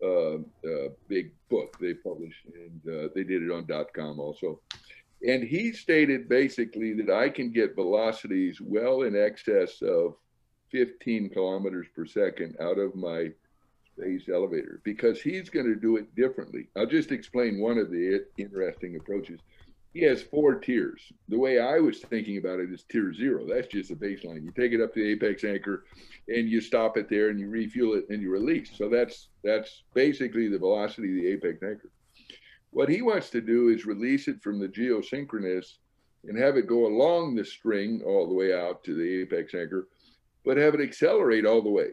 uh, 0.02 0.34
uh, 0.34 0.88
big 1.08 1.30
book 1.48 1.76
they 1.80 1.94
published, 1.94 2.46
and 2.54 2.80
uh, 2.88 3.08
they 3.14 3.22
did 3.22 3.42
it 3.42 3.52
on 3.52 3.66
dot 3.66 3.92
.com 3.94 4.18
also. 4.18 4.60
And 5.24 5.44
he 5.44 5.72
stated 5.72 6.28
basically 6.28 6.92
that 6.94 7.10
I 7.10 7.28
can 7.28 7.52
get 7.52 7.76
velocities 7.76 8.60
well 8.60 9.02
in 9.02 9.14
excess 9.14 9.80
of 9.80 10.16
15 10.70 11.30
kilometers 11.30 11.86
per 11.94 12.04
second 12.04 12.56
out 12.60 12.78
of 12.78 12.96
my 12.96 13.30
space 13.96 14.28
elevator 14.28 14.80
because 14.84 15.20
he's 15.20 15.50
going 15.50 15.66
to 15.66 15.76
do 15.76 15.96
it 15.96 16.14
differently. 16.14 16.68
I'll 16.76 16.86
just 16.86 17.12
explain 17.12 17.60
one 17.60 17.78
of 17.78 17.90
the 17.90 18.24
interesting 18.38 18.96
approaches. 18.96 19.40
He 19.92 20.02
has 20.04 20.22
four 20.22 20.54
tiers. 20.54 21.02
The 21.28 21.38
way 21.38 21.58
I 21.58 21.78
was 21.78 22.00
thinking 22.00 22.38
about 22.38 22.60
it 22.60 22.72
is 22.72 22.84
tier 22.84 23.12
zero. 23.12 23.46
That's 23.46 23.68
just 23.68 23.90
a 23.90 23.96
baseline. 23.96 24.42
You 24.42 24.52
take 24.56 24.72
it 24.72 24.80
up 24.80 24.94
to 24.94 25.00
the 25.00 25.10
apex 25.10 25.44
anchor 25.44 25.84
and 26.28 26.48
you 26.48 26.62
stop 26.62 26.96
it 26.96 27.10
there 27.10 27.28
and 27.28 27.38
you 27.38 27.50
refuel 27.50 27.94
it 27.94 28.06
and 28.08 28.22
you 28.22 28.30
release. 28.30 28.70
So 28.74 28.88
that's 28.88 29.28
that's 29.44 29.82
basically 29.92 30.48
the 30.48 30.58
velocity 30.58 31.08
of 31.10 31.22
the 31.22 31.28
apex 31.28 31.62
anchor. 31.62 31.90
What 32.70 32.88
he 32.88 33.02
wants 33.02 33.28
to 33.30 33.42
do 33.42 33.68
is 33.68 33.84
release 33.84 34.28
it 34.28 34.42
from 34.42 34.58
the 34.58 34.68
geosynchronous 34.68 35.76
and 36.24 36.38
have 36.38 36.56
it 36.56 36.66
go 36.66 36.86
along 36.86 37.34
the 37.34 37.44
string 37.44 38.00
all 38.06 38.26
the 38.26 38.34
way 38.34 38.54
out 38.54 38.82
to 38.84 38.94
the 38.94 39.20
apex 39.22 39.54
anchor, 39.54 39.88
but 40.42 40.56
have 40.56 40.74
it 40.74 40.80
accelerate 40.80 41.44
all 41.44 41.60
the 41.60 41.68
way. 41.68 41.88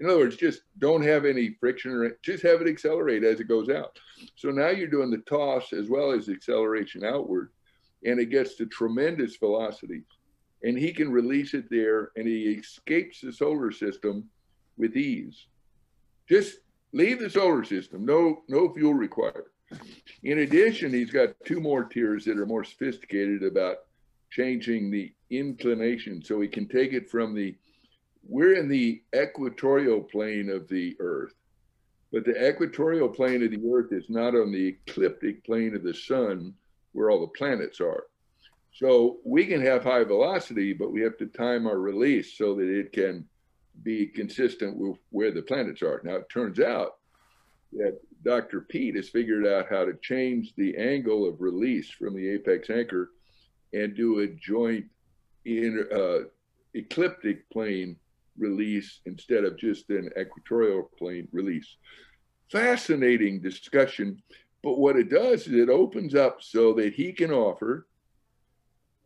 In 0.00 0.06
other 0.06 0.18
words, 0.18 0.36
just 0.36 0.62
don't 0.78 1.02
have 1.02 1.24
any 1.24 1.56
friction 1.58 1.90
or 1.92 2.18
just 2.22 2.42
have 2.42 2.60
it 2.60 2.68
accelerate 2.68 3.24
as 3.24 3.40
it 3.40 3.48
goes 3.48 3.70
out. 3.70 3.98
So 4.34 4.50
now 4.50 4.68
you're 4.68 4.88
doing 4.88 5.10
the 5.10 5.18
toss 5.18 5.72
as 5.72 5.88
well 5.88 6.10
as 6.12 6.28
acceleration 6.28 7.04
outward, 7.04 7.50
and 8.04 8.20
it 8.20 8.26
gets 8.26 8.56
to 8.56 8.66
tremendous 8.66 9.36
velocities. 9.36 10.04
And 10.62 10.76
he 10.76 10.92
can 10.92 11.10
release 11.10 11.54
it 11.54 11.70
there 11.70 12.10
and 12.16 12.26
he 12.26 12.44
escapes 12.44 13.20
the 13.20 13.32
solar 13.32 13.70
system 13.70 14.28
with 14.76 14.96
ease. 14.96 15.46
Just 16.28 16.58
leave 16.92 17.20
the 17.20 17.30
solar 17.30 17.64
system, 17.64 18.04
no, 18.04 18.42
no 18.48 18.72
fuel 18.72 18.94
required. 18.94 19.46
In 20.22 20.40
addition, 20.40 20.92
he's 20.92 21.10
got 21.10 21.34
two 21.44 21.60
more 21.60 21.84
tiers 21.84 22.24
that 22.24 22.38
are 22.38 22.46
more 22.46 22.64
sophisticated 22.64 23.42
about 23.42 23.78
changing 24.30 24.90
the 24.90 25.12
inclination. 25.30 26.22
So 26.22 26.40
he 26.40 26.48
can 26.48 26.68
take 26.68 26.92
it 26.92 27.10
from 27.10 27.34
the 27.34 27.56
we're 28.28 28.54
in 28.54 28.68
the 28.68 29.02
equatorial 29.14 30.00
plane 30.02 30.50
of 30.50 30.68
the 30.68 30.96
Earth, 31.00 31.34
but 32.12 32.24
the 32.24 32.48
equatorial 32.48 33.08
plane 33.08 33.42
of 33.42 33.50
the 33.50 33.72
Earth 33.72 33.92
is 33.92 34.08
not 34.08 34.34
on 34.34 34.52
the 34.52 34.68
ecliptic 34.68 35.44
plane 35.44 35.74
of 35.74 35.82
the 35.82 35.94
sun 35.94 36.54
where 36.92 37.10
all 37.10 37.20
the 37.20 37.38
planets 37.38 37.80
are. 37.80 38.04
So 38.72 39.18
we 39.24 39.46
can 39.46 39.60
have 39.62 39.84
high 39.84 40.04
velocity, 40.04 40.72
but 40.72 40.92
we 40.92 41.00
have 41.02 41.16
to 41.18 41.26
time 41.26 41.66
our 41.66 41.78
release 41.78 42.36
so 42.36 42.54
that 42.56 42.68
it 42.68 42.92
can 42.92 43.26
be 43.82 44.06
consistent 44.06 44.76
with 44.76 44.98
where 45.10 45.30
the 45.30 45.42
planets 45.42 45.82
are. 45.82 46.00
Now, 46.04 46.16
it 46.16 46.28
turns 46.28 46.60
out 46.60 46.96
that 47.72 47.98
Dr. 48.22 48.62
Peet 48.62 48.96
has 48.96 49.08
figured 49.08 49.46
out 49.46 49.66
how 49.70 49.84
to 49.84 49.94
change 50.02 50.54
the 50.56 50.76
angle 50.76 51.28
of 51.28 51.40
release 51.40 51.90
from 51.90 52.14
the 52.14 52.28
apex 52.28 52.70
anchor 52.70 53.10
and 53.72 53.94
do 53.94 54.20
a 54.20 54.26
joint 54.26 54.86
in 55.44 55.86
uh, 55.94 56.28
ecliptic 56.74 57.48
plane 57.50 57.96
release 58.38 59.00
instead 59.06 59.44
of 59.44 59.58
just 59.58 59.88
an 59.90 60.10
equatorial 60.18 60.90
plane 60.98 61.28
release. 61.32 61.76
Fascinating 62.50 63.40
discussion, 63.40 64.22
but 64.62 64.78
what 64.78 64.96
it 64.96 65.10
does 65.10 65.46
is 65.46 65.54
it 65.54 65.68
opens 65.68 66.14
up 66.14 66.38
so 66.40 66.72
that 66.74 66.94
he 66.94 67.12
can 67.12 67.30
offer 67.30 67.86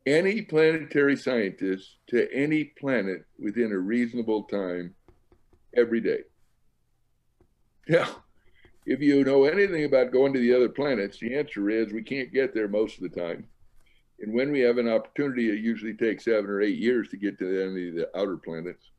any 0.06 0.42
planetary 0.42 1.16
scientist 1.16 1.96
to 2.08 2.32
any 2.32 2.64
planet 2.64 3.24
within 3.38 3.72
a 3.72 3.78
reasonable 3.78 4.44
time 4.44 4.94
every 5.76 6.00
day. 6.00 6.20
Now, 7.88 8.22
if 8.86 9.00
you 9.00 9.24
know 9.24 9.44
anything 9.44 9.84
about 9.84 10.12
going 10.12 10.32
to 10.32 10.40
the 10.40 10.54
other 10.54 10.68
planets, 10.68 11.18
the 11.18 11.36
answer 11.36 11.68
is 11.70 11.92
we 11.92 12.02
can't 12.02 12.32
get 12.32 12.54
there 12.54 12.68
most 12.68 12.96
of 12.96 13.02
the 13.02 13.20
time. 13.20 13.46
And 14.20 14.34
when 14.34 14.52
we 14.52 14.60
have 14.60 14.78
an 14.78 14.88
opportunity, 14.88 15.48
it 15.50 15.60
usually 15.60 15.94
takes 15.94 16.24
seven 16.24 16.50
or 16.50 16.60
eight 16.60 16.78
years 16.78 17.08
to 17.08 17.16
get 17.16 17.38
to 17.38 17.62
any 17.62 17.88
of 17.88 17.94
the 17.94 18.18
outer 18.18 18.36
planets. 18.36 18.90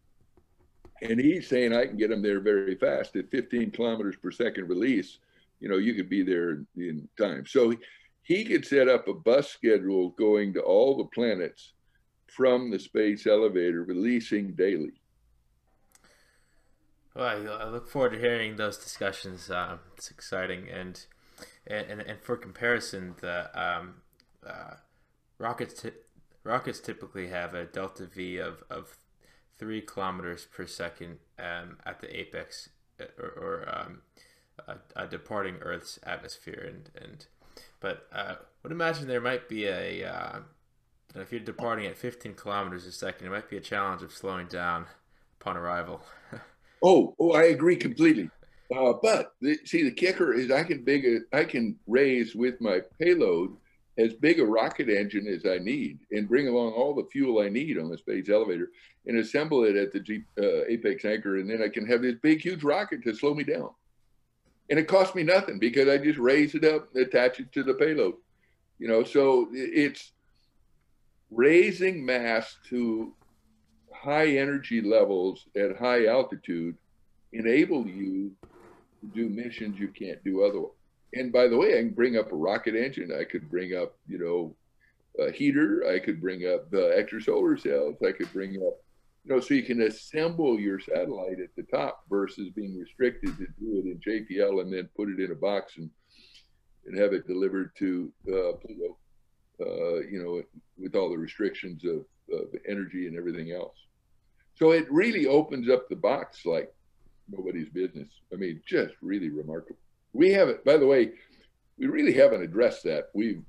And 1.02 1.20
he's 1.20 1.48
saying 1.48 1.74
I 1.74 1.88
can 1.88 1.98
get 1.98 2.10
them 2.10 2.22
there 2.22 2.40
very 2.40 2.76
fast 2.76 3.16
at 3.16 3.32
15 3.32 3.72
kilometers 3.72 4.16
per 4.16 4.32
second 4.32 4.70
release. 4.70 5.18
You 5.60 5.70
know, 5.70 5.78
you 5.78 5.94
could 5.94 6.10
be 6.10 6.24
there 6.24 6.64
in 6.76 7.08
time. 7.18 7.46
So 7.46 7.74
he 8.24 8.46
could 8.46 8.66
set 8.66 8.88
up 8.88 9.08
a 9.08 9.14
bus 9.14 9.50
schedule 9.50 10.10
going 10.10 10.54
to 10.54 10.62
all 10.62 10.98
the 10.98 11.06
planets 11.06 11.74
from 12.28 12.72
the 12.72 12.80
space 12.80 13.28
elevator, 13.28 13.84
releasing 13.84 14.54
daily. 14.54 14.94
Well, 17.16 17.26
I, 17.60 17.66
look 17.66 17.90
forward 17.90 18.14
to 18.14 18.20
hearing 18.20 18.56
those 18.56 18.78
discussions. 18.78 19.52
Uh, 19.52 19.78
it's 19.98 20.10
exciting, 20.10 20.70
and 20.70 21.06
and 21.68 22.00
and 22.00 22.22
for 22.22 22.38
comparison, 22.38 23.16
the 23.20 23.50
um, 23.60 23.96
uh, 24.48 24.76
rockets 25.38 25.82
t- 25.82 25.92
rockets 26.46 26.80
typically 26.80 27.28
have 27.28 27.54
a 27.54 27.66
delta 27.66 28.06
v 28.06 28.38
of 28.38 28.64
of 28.70 28.98
three 29.62 29.80
kilometers 29.80 30.48
per 30.52 30.66
second 30.66 31.20
um, 31.38 31.78
at 31.86 32.02
the 32.02 32.20
apex 32.20 32.70
uh, 33.00 33.04
or, 33.20 33.30
or 33.30 33.76
um, 33.80 34.02
departing 35.08 35.58
Earth's 35.62 36.00
atmosphere. 36.02 36.66
And, 36.68 36.90
and 37.00 37.26
but 37.80 38.08
uh, 38.12 38.36
would 38.64 38.72
imagine 38.72 39.08
there 39.08 39.22
might 39.22 39.48
be 39.48 39.68
a 39.68 40.04
uh, 40.04 40.40
if 41.16 41.32
you're 41.32 41.42
departing 41.42 41.86
at 41.86 41.96
15 41.96 42.34
kilometers 42.34 42.88
a 42.88 42.92
second, 42.92 43.28
it 43.28 43.30
might 43.30 43.52
be 43.52 43.58
a 43.58 43.62
challenge 43.62 44.02
of 44.02 44.12
slowing 44.12 44.48
down 44.48 44.88
upon 45.40 45.58
arrival. 45.58 46.02
oh, 46.82 47.16
oh, 47.20 47.34
I 47.34 47.44
agree 47.44 47.76
completely. 47.76 48.32
Uh, 48.76 48.94
but 49.00 49.36
the, 49.42 49.60
see, 49.66 49.84
the 49.84 49.92
kicker 49.92 50.34
is 50.34 50.50
I 50.50 50.64
can 50.64 50.84
big 50.84 51.06
a, 51.06 51.38
I 51.38 51.44
can 51.44 51.78
raise 51.86 52.34
with 52.34 52.60
my 52.62 52.80
payload 53.00 53.58
as 53.98 54.14
big 54.14 54.40
a 54.40 54.46
rocket 54.46 54.90
engine 54.90 55.28
as 55.28 55.46
I 55.46 55.58
need 55.58 56.00
and 56.12 56.28
bring 56.28 56.48
along 56.48 56.74
all 56.74 56.96
the 56.96 57.10
fuel 57.12 57.42
I 57.42 57.50
need 57.50 57.78
on 57.78 57.90
the 57.90 57.98
space 57.98 58.30
elevator 58.30 58.72
and 59.06 59.18
assemble 59.18 59.64
it 59.66 59.76
at 59.76 59.92
the 59.92 60.00
G, 60.00 60.24
uh, 60.40 60.66
apex 60.68 61.04
anchor. 61.04 61.38
And 61.38 61.50
then 61.50 61.62
I 61.62 61.68
can 61.68 61.86
have 61.88 62.02
this 62.02 62.16
big, 62.22 62.42
huge 62.42 62.64
rocket 62.64 63.04
to 63.04 63.14
slow 63.14 63.34
me 63.34 63.44
down. 63.44 63.70
And 64.70 64.80
it 64.80 64.88
costs 64.88 65.16
me 65.16 65.24
nothing 65.24 65.60
because 65.60 65.90
I 65.90 65.98
just 65.98 66.20
raise 66.20 66.56
it 66.56 66.64
up, 66.64 66.96
attach 66.96 67.40
it 67.40 67.52
to 67.52 67.64
the 67.64 67.74
payload. 67.74 68.16
You 68.80 68.88
know, 68.88 69.04
so 69.04 69.50
it's 69.52 70.14
raising 71.30 72.06
mass 72.06 72.58
to 72.70 73.14
high 73.94 74.38
energy 74.38 74.82
levels 74.82 75.46
at 75.56 75.78
high 75.78 76.08
altitude 76.08 76.76
enable 77.34 77.86
you 77.86 78.32
to 79.02 79.08
do 79.14 79.30
missions 79.30 79.80
you 79.80 79.88
can't 79.90 80.24
do 80.24 80.44
otherwise 80.44 80.72
and 81.14 81.32
by 81.32 81.48
the 81.48 81.58
way, 81.58 81.78
I 81.78 81.82
can 81.82 81.92
bring 81.92 82.18
up 82.18 82.32
a 82.32 82.36
rocket 82.36 82.76
engine. 82.76 83.12
I 83.12 83.24
could 83.24 83.50
bring 83.50 83.76
up, 83.76 83.98
you 84.08 84.18
know, 84.18 84.56
a 85.24 85.32
heater. 85.32 85.86
I 85.88 86.00
could 86.00 86.22
bring 86.22 86.48
up 86.48 86.72
the 86.72 86.94
extra 86.98 87.22
solar 87.22 87.58
cells. 87.58 87.98
I 88.06 88.12
could 88.12 88.32
bring 88.32 88.56
up, 88.56 88.78
you 89.26 89.36
know, 89.36 89.40
so 89.40 89.54
you 89.54 89.64
can 89.64 89.82
assemble 89.82 90.60
your 90.60 90.80
satellite 90.80 91.40
at 91.40 91.56
the 91.58 91.64
top 91.64 92.06
versus 92.10 92.50
being 92.56 92.78
restricted 92.80 93.38
to 93.38 93.46
do 93.60 93.84
it 93.84 93.86
in 93.86 94.00
JPL 94.00 94.62
and 94.62 94.74
then 94.74 94.90
put 94.96 95.10
it 95.10 95.20
in 95.20 95.32
a 95.32 95.36
box 95.36 95.78
and 95.78 95.90
and 96.86 96.98
have 96.98 97.14
it 97.14 97.28
delivered 97.28 97.72
to 97.78 98.12
uh, 98.28 98.54
Pluto, 98.54 98.98
uh, 99.62 100.00
you 100.10 100.20
know, 100.24 100.42
with 100.78 100.96
all 100.96 101.10
the 101.10 101.18
restrictions 101.18 101.84
of, 101.86 102.06
of 102.34 102.48
energy 102.68 103.06
and 103.06 103.16
everything 103.16 103.52
else. 103.52 103.78
So 104.56 104.72
it 104.72 104.92
really 104.92 105.28
opens 105.28 105.70
up 105.70 105.90
the 105.90 105.96
box 105.96 106.46
like 106.46 106.74
nobody's 107.30 107.70
business. 107.70 108.10
I 108.34 108.38
mean, 108.38 108.62
just 108.66 108.94
really 109.02 109.30
remarkable. 109.30 109.78
We 110.14 110.32
haven't, 110.32 110.64
by 110.66 110.78
the 110.78 110.88
way, 110.88 111.12
we 111.78 111.88
really 111.88 112.14
haven't 112.14 112.42
addressed 112.42 112.84
that. 112.84 113.10
We've, 113.14 113.42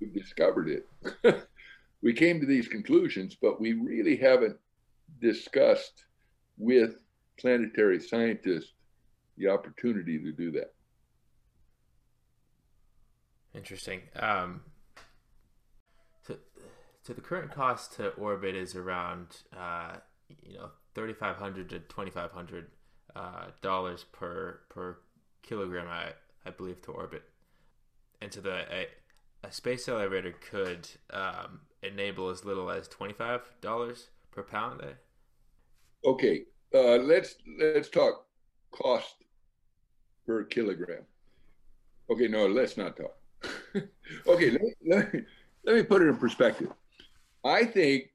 we've 0.00 0.14
discovered 0.14 0.68
it. 0.68 1.46
we 2.02 2.12
came 2.12 2.40
to 2.40 2.46
these 2.46 2.68
conclusions, 2.68 3.36
but 3.40 3.60
we 3.60 3.72
really 3.72 4.16
haven't 4.16 4.56
discussed 5.20 6.04
with 6.58 6.96
planetary 7.38 8.00
scientists 8.00 8.72
the 9.38 9.48
opportunity 9.48 10.18
to 10.18 10.32
do 10.32 10.52
that. 10.52 10.74
Interesting. 13.54 14.02
Um, 14.16 14.60
so, 16.26 16.36
so 17.02 17.12
the 17.12 17.20
current 17.20 17.52
cost 17.52 17.94
to 17.94 18.10
orbit 18.10 18.54
is 18.54 18.76
around, 18.76 19.42
uh, 19.56 19.96
you 20.42 20.54
know, 20.54 20.70
thirty 20.94 21.14
five 21.14 21.36
hundred 21.36 21.70
to 21.70 21.80
twenty 21.80 22.10
five 22.10 22.30
hundred 22.30 22.68
uh, 23.16 23.46
dollars 23.62 24.04
per 24.12 24.60
per 24.68 24.98
kilogram, 25.42 25.88
I, 25.88 26.12
I 26.46 26.50
believe, 26.50 26.82
to 26.82 26.92
orbit. 26.92 27.22
And 28.20 28.32
so 28.32 28.40
the 28.40 28.64
a, 28.72 28.86
a 29.44 29.52
space 29.52 29.88
elevator 29.88 30.34
could 30.50 30.88
um, 31.10 31.60
enable 31.82 32.28
as 32.28 32.44
little 32.44 32.70
as 32.70 32.88
twenty 32.88 33.14
five 33.14 33.42
dollars 33.60 34.08
per 34.30 34.42
pound. 34.42 34.82
Eh? 34.82 34.94
Okay, 36.04 36.44
uh, 36.74 36.96
let's 36.96 37.36
let's 37.58 37.88
talk 37.88 38.26
cost 38.70 39.16
per 40.26 40.44
kilogram. 40.44 41.02
Okay, 42.10 42.28
no, 42.28 42.46
let's 42.46 42.76
not 42.76 42.96
talk. 42.96 43.16
okay, 44.26 44.50
let 44.50 44.62
let, 44.86 45.14
me, 45.14 45.20
let 45.64 45.76
me 45.76 45.82
put 45.82 46.02
it 46.02 46.08
in 46.08 46.16
perspective. 46.16 46.72
I 47.44 47.64
think 47.64 48.10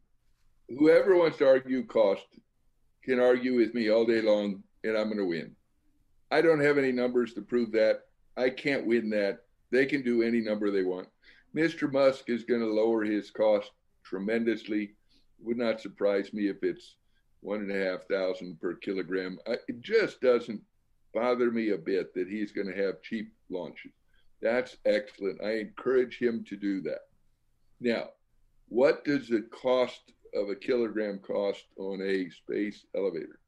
whoever 0.69 1.15
wants 1.15 1.37
to 1.39 1.47
argue 1.47 1.85
cost 1.85 2.25
can 3.03 3.19
argue 3.19 3.55
with 3.55 3.73
me 3.73 3.89
all 3.89 4.05
day 4.05 4.21
long, 4.21 4.63
and 4.83 4.97
I'm 4.97 5.05
going 5.05 5.17
to 5.17 5.25
win. 5.25 5.55
I 6.31 6.41
don't 6.41 6.59
have 6.59 6.77
any 6.77 6.91
numbers 6.91 7.33
to 7.33 7.41
prove 7.41 7.71
that. 7.73 8.01
I 8.37 8.49
can't 8.49 8.85
win 8.85 9.09
that. 9.11 9.43
They 9.71 9.85
can 9.85 10.01
do 10.03 10.21
any 10.21 10.41
number 10.41 10.71
they 10.71 10.83
want. 10.83 11.07
Mr. 11.55 11.91
Musk 11.91 12.29
is 12.29 12.43
going 12.43 12.61
to 12.61 12.67
lower 12.67 13.03
his 13.03 13.31
cost 13.31 13.71
tremendously. 14.03 14.95
Would 15.39 15.57
not 15.57 15.81
surprise 15.81 16.33
me 16.33 16.47
if 16.47 16.63
it's 16.63 16.95
one 17.41 17.61
and 17.61 17.71
a 17.71 17.91
half 17.91 18.07
thousand 18.07 18.59
per 18.59 18.73
kilogram. 18.75 19.37
I, 19.47 19.53
it 19.67 19.81
just 19.81 20.19
doesn't 20.21 20.61
bother 21.13 21.51
me 21.51 21.69
a 21.69 21.77
bit 21.77 22.13
that 22.13 22.27
he's 22.27 22.51
going 22.51 22.67
to 22.67 22.83
have 22.83 23.01
cheap 23.01 23.31
launches. 23.49 23.91
That's 24.41 24.77
excellent. 24.85 25.41
I 25.43 25.59
encourage 25.59 26.17
him 26.17 26.43
to 26.49 26.57
do 26.57 26.81
that. 26.81 27.01
Now, 27.79 28.09
what 28.67 29.05
does 29.05 29.27
the 29.29 29.41
cost 29.43 30.11
of 30.33 30.49
a 30.49 30.55
kilogram 30.55 31.19
cost 31.19 31.63
on 31.77 32.01
a 32.01 32.29
space 32.29 32.85
elevator? 32.95 33.39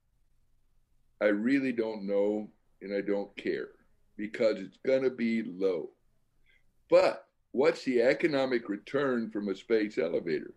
I 1.22 1.26
really 1.26 1.72
don't 1.72 2.08
know 2.08 2.50
and 2.82 2.94
I 2.94 3.02
don't 3.02 3.36
care 3.38 3.70
because 4.18 4.58
it's 4.58 4.78
going 4.86 5.04
to 5.04 5.10
be 5.10 5.44
low. 5.44 5.90
But 6.90 7.26
what's 7.52 7.84
the 7.84 8.02
economic 8.02 8.70
return 8.70 9.30
from 9.30 9.50
a 9.50 9.56
space 9.56 9.98
elevator? 9.98 10.54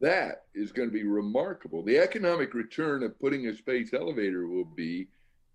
That 0.00 0.44
is 0.54 0.72
going 0.72 0.88
to 0.88 0.92
be 0.92 1.04
remarkable. 1.04 1.82
The 1.82 1.98
economic 1.98 2.54
return 2.54 3.02
of 3.02 3.18
putting 3.18 3.46
a 3.46 3.56
space 3.56 3.92
elevator 3.92 4.46
will 4.46 4.64
be 4.64 5.08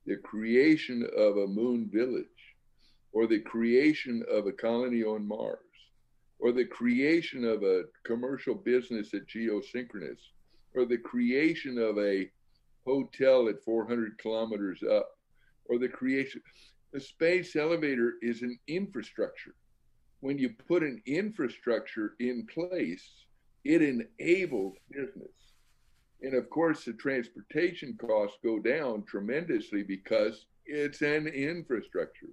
the 0.05 0.17
creation 0.17 1.07
of 1.17 1.37
a 1.37 1.47
moon 1.47 1.89
village 1.91 2.25
or 3.13 3.27
the 3.27 3.39
creation 3.39 4.23
of 4.29 4.47
a 4.47 4.51
colony 4.51 5.03
on 5.03 5.25
Mars 5.25 5.59
or 6.39 6.51
the 6.51 6.65
creation 6.65 7.45
of 7.45 7.63
a 7.63 7.83
commercial 8.03 8.53
business 8.53 9.13
at 9.13 9.27
Geosynchronous 9.27 10.19
or 10.75 10.85
the 10.85 10.97
creation 10.97 11.77
of 11.77 11.97
a 11.97 12.29
hotel 12.85 13.47
at 13.47 13.63
400 13.63 14.17
kilometers 14.17 14.83
up 14.83 15.12
or 15.65 15.77
the 15.79 15.87
creation. 15.87 16.41
The 16.91 16.99
space 16.99 17.55
elevator 17.55 18.13
is 18.21 18.41
an 18.41 18.59
infrastructure. 18.67 19.55
When 20.19 20.37
you 20.37 20.51
put 20.67 20.83
an 20.83 21.01
infrastructure 21.05 22.15
in 22.19 22.45
place, 22.45 23.09
it 23.65 23.81
enables 23.81 24.75
business. 24.91 25.31
And 26.21 26.33
of 26.35 26.49
course, 26.49 26.85
the 26.85 26.93
transportation 26.93 27.97
costs 27.99 28.37
go 28.43 28.59
down 28.59 29.03
tremendously 29.03 29.83
because 29.83 30.45
it's 30.65 31.01
an 31.01 31.27
infrastructure. 31.27 32.29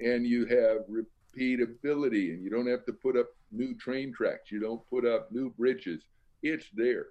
And 0.00 0.26
you 0.26 0.44
have 0.46 0.84
repeatability, 0.90 2.34
and 2.34 2.42
you 2.42 2.50
don't 2.50 2.66
have 2.66 2.84
to 2.86 2.92
put 2.92 3.16
up 3.16 3.28
new 3.52 3.74
train 3.76 4.12
tracks, 4.12 4.50
you 4.50 4.60
don't 4.60 4.86
put 4.90 5.06
up 5.06 5.30
new 5.32 5.50
bridges. 5.50 6.02
It's 6.42 6.66
there. 6.74 7.06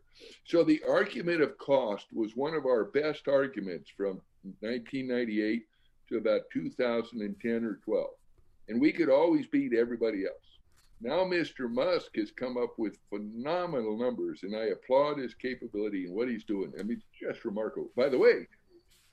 So 0.46 0.64
the 0.64 0.84
argument 0.88 1.42
of 1.42 1.58
cost 1.58 2.06
was 2.14 2.36
one 2.36 2.54
of 2.54 2.66
our 2.66 2.86
best 2.86 3.28
arguments 3.28 3.90
from 3.96 4.22
1998 4.44 5.64
to 6.10 6.18
about 6.18 6.42
2010 6.52 7.64
or 7.64 7.80
12. 7.84 8.08
And 8.70 8.80
we 8.80 8.92
could 8.92 9.10
always 9.10 9.48
beat 9.48 9.74
everybody 9.74 10.26
else. 10.26 10.60
Now, 11.02 11.26
Mr. 11.26 11.70
Musk 11.70 12.16
has 12.16 12.32
come 12.32 12.56
up 12.56 12.80
with 12.80 12.98
phenomenal 13.10 13.98
numbers, 13.98 14.44
and 14.44 14.56
I 14.56 14.68
applaud 14.68 15.18
his 15.18 15.34
capability 15.34 16.06
and 16.06 16.16
what 16.16 16.30
he's 16.30 16.46
doing. 16.46 16.72
I 16.80 16.84
mean, 16.84 17.02
it's 17.02 17.36
just 17.36 17.46
remarkable. 17.46 17.90
By 17.96 18.08
the 18.08 18.18
way, 18.18 18.48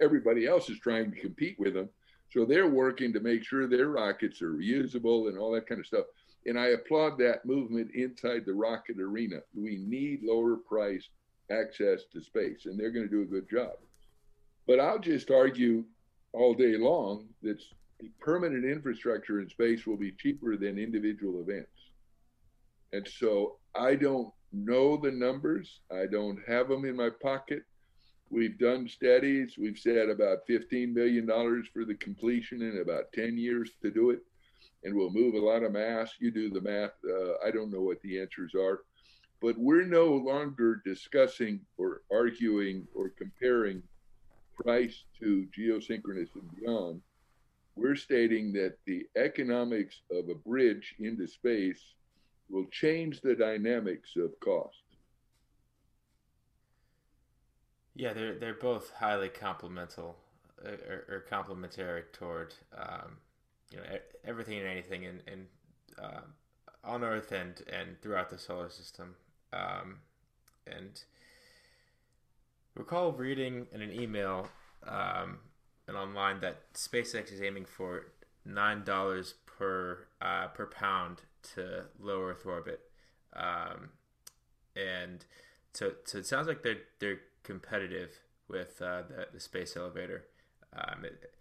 everybody 0.00 0.46
else 0.46 0.70
is 0.70 0.78
trying 0.78 1.10
to 1.10 1.20
compete 1.20 1.58
with 1.58 1.76
him. 1.76 1.88
So 2.30 2.44
they're 2.44 2.68
working 2.70 3.12
to 3.12 3.20
make 3.20 3.42
sure 3.42 3.66
their 3.66 3.88
rockets 3.88 4.40
are 4.40 4.52
reusable 4.52 5.28
and 5.28 5.36
all 5.36 5.50
that 5.52 5.66
kind 5.66 5.80
of 5.80 5.86
stuff. 5.86 6.06
And 6.46 6.58
I 6.58 6.68
applaud 6.68 7.18
that 7.18 7.44
movement 7.44 7.90
inside 7.92 8.44
the 8.46 8.54
rocket 8.54 9.00
arena. 9.00 9.40
We 9.54 9.76
need 9.76 10.22
lower 10.22 10.56
priced 10.56 11.10
access 11.50 12.04
to 12.12 12.20
space, 12.20 12.66
and 12.66 12.78
they're 12.78 12.92
going 12.92 13.08
to 13.08 13.10
do 13.10 13.22
a 13.22 13.26
good 13.26 13.50
job. 13.50 13.72
But 14.66 14.80
I'll 14.80 14.98
just 14.98 15.30
argue 15.30 15.84
all 16.32 16.54
day 16.54 16.76
long 16.76 17.28
that 17.42 17.60
permanent 18.20 18.64
infrastructure 18.64 19.40
in 19.40 19.48
space 19.48 19.86
will 19.86 19.96
be 19.96 20.12
cheaper 20.12 20.56
than 20.56 20.78
individual 20.78 21.40
events. 21.40 21.90
And 22.92 23.06
so 23.06 23.58
I 23.74 23.94
don't 23.94 24.32
know 24.52 24.96
the 24.96 25.10
numbers. 25.10 25.80
I 25.92 26.06
don't 26.10 26.38
have 26.46 26.68
them 26.68 26.84
in 26.84 26.96
my 26.96 27.10
pocket. 27.22 27.62
We've 28.30 28.58
done 28.58 28.88
studies. 28.88 29.56
We've 29.58 29.78
said 29.78 30.08
about 30.08 30.46
$15 30.48 30.92
million 30.94 31.26
for 31.72 31.84
the 31.84 31.96
completion 31.96 32.62
and 32.62 32.78
about 32.78 33.12
10 33.12 33.36
years 33.36 33.72
to 33.82 33.90
do 33.90 34.10
it. 34.10 34.20
And 34.84 34.94
we'll 34.94 35.10
move 35.10 35.34
a 35.34 35.38
lot 35.38 35.62
of 35.62 35.72
mass. 35.72 36.12
You 36.20 36.30
do 36.30 36.48
the 36.50 36.60
math. 36.60 36.92
Uh, 37.04 37.34
I 37.44 37.50
don't 37.50 37.72
know 37.72 37.82
what 37.82 38.00
the 38.02 38.20
answers 38.20 38.54
are. 38.54 38.80
But 39.42 39.56
we're 39.58 39.86
no 39.86 40.06
longer 40.06 40.82
discussing 40.84 41.60
or 41.76 42.02
arguing 42.12 42.86
or 42.94 43.10
comparing 43.10 43.82
price 44.62 45.04
to 45.20 45.46
geosynchronous 45.56 46.28
and 46.34 46.50
beyond. 46.56 47.00
We're 47.76 47.96
stating 47.96 48.52
that 48.54 48.76
the 48.86 49.06
economics 49.16 50.02
of 50.10 50.28
a 50.28 50.34
bridge 50.34 50.94
into 50.98 51.26
space 51.26 51.82
will 52.48 52.66
change 52.70 53.20
the 53.20 53.34
dynamics 53.34 54.10
of 54.16 54.38
cost. 54.40 54.82
Yeah, 57.94 58.12
they're 58.12 58.38
they're 58.38 58.54
both 58.54 58.92
highly 58.92 59.28
complemental 59.28 60.16
or, 60.64 61.04
or 61.08 61.24
complementary 61.28 62.02
toward 62.12 62.54
um, 62.76 63.18
you 63.70 63.78
know 63.78 63.84
everything 64.24 64.58
and 64.58 64.68
anything 64.68 65.04
in, 65.04 65.22
in 65.26 65.46
uh, 66.02 66.20
on 66.84 67.04
Earth 67.04 67.32
and 67.32 67.62
and 67.72 68.00
throughout 68.00 68.30
the 68.30 68.38
solar 68.38 68.70
system. 68.70 69.14
Um, 69.52 69.98
and 70.66 71.02
recall 72.80 73.12
reading 73.12 73.66
in 73.72 73.82
an 73.82 73.92
email 73.92 74.48
um, 74.86 75.38
and 75.86 75.96
online 75.98 76.40
that 76.40 76.72
SpaceX 76.72 77.30
is 77.30 77.42
aiming 77.42 77.66
for 77.66 78.06
nine 78.44 78.82
dollars 78.84 79.34
per 79.46 80.06
uh, 80.22 80.46
per 80.48 80.66
pound 80.66 81.20
to 81.54 81.84
low 82.00 82.22
Earth 82.22 82.46
orbit, 82.46 82.80
um, 83.34 83.90
and 84.74 85.26
so 85.74 85.92
so 86.04 86.18
it 86.18 86.26
sounds 86.26 86.48
like 86.48 86.62
they're 86.62 86.82
they're 87.00 87.20
competitive 87.42 88.12
with 88.48 88.80
uh, 88.80 89.02
the 89.02 89.26
the 89.34 89.40
space 89.40 89.76
elevator. 89.76 90.24
Um, 90.72 91.04
it, 91.04 91.34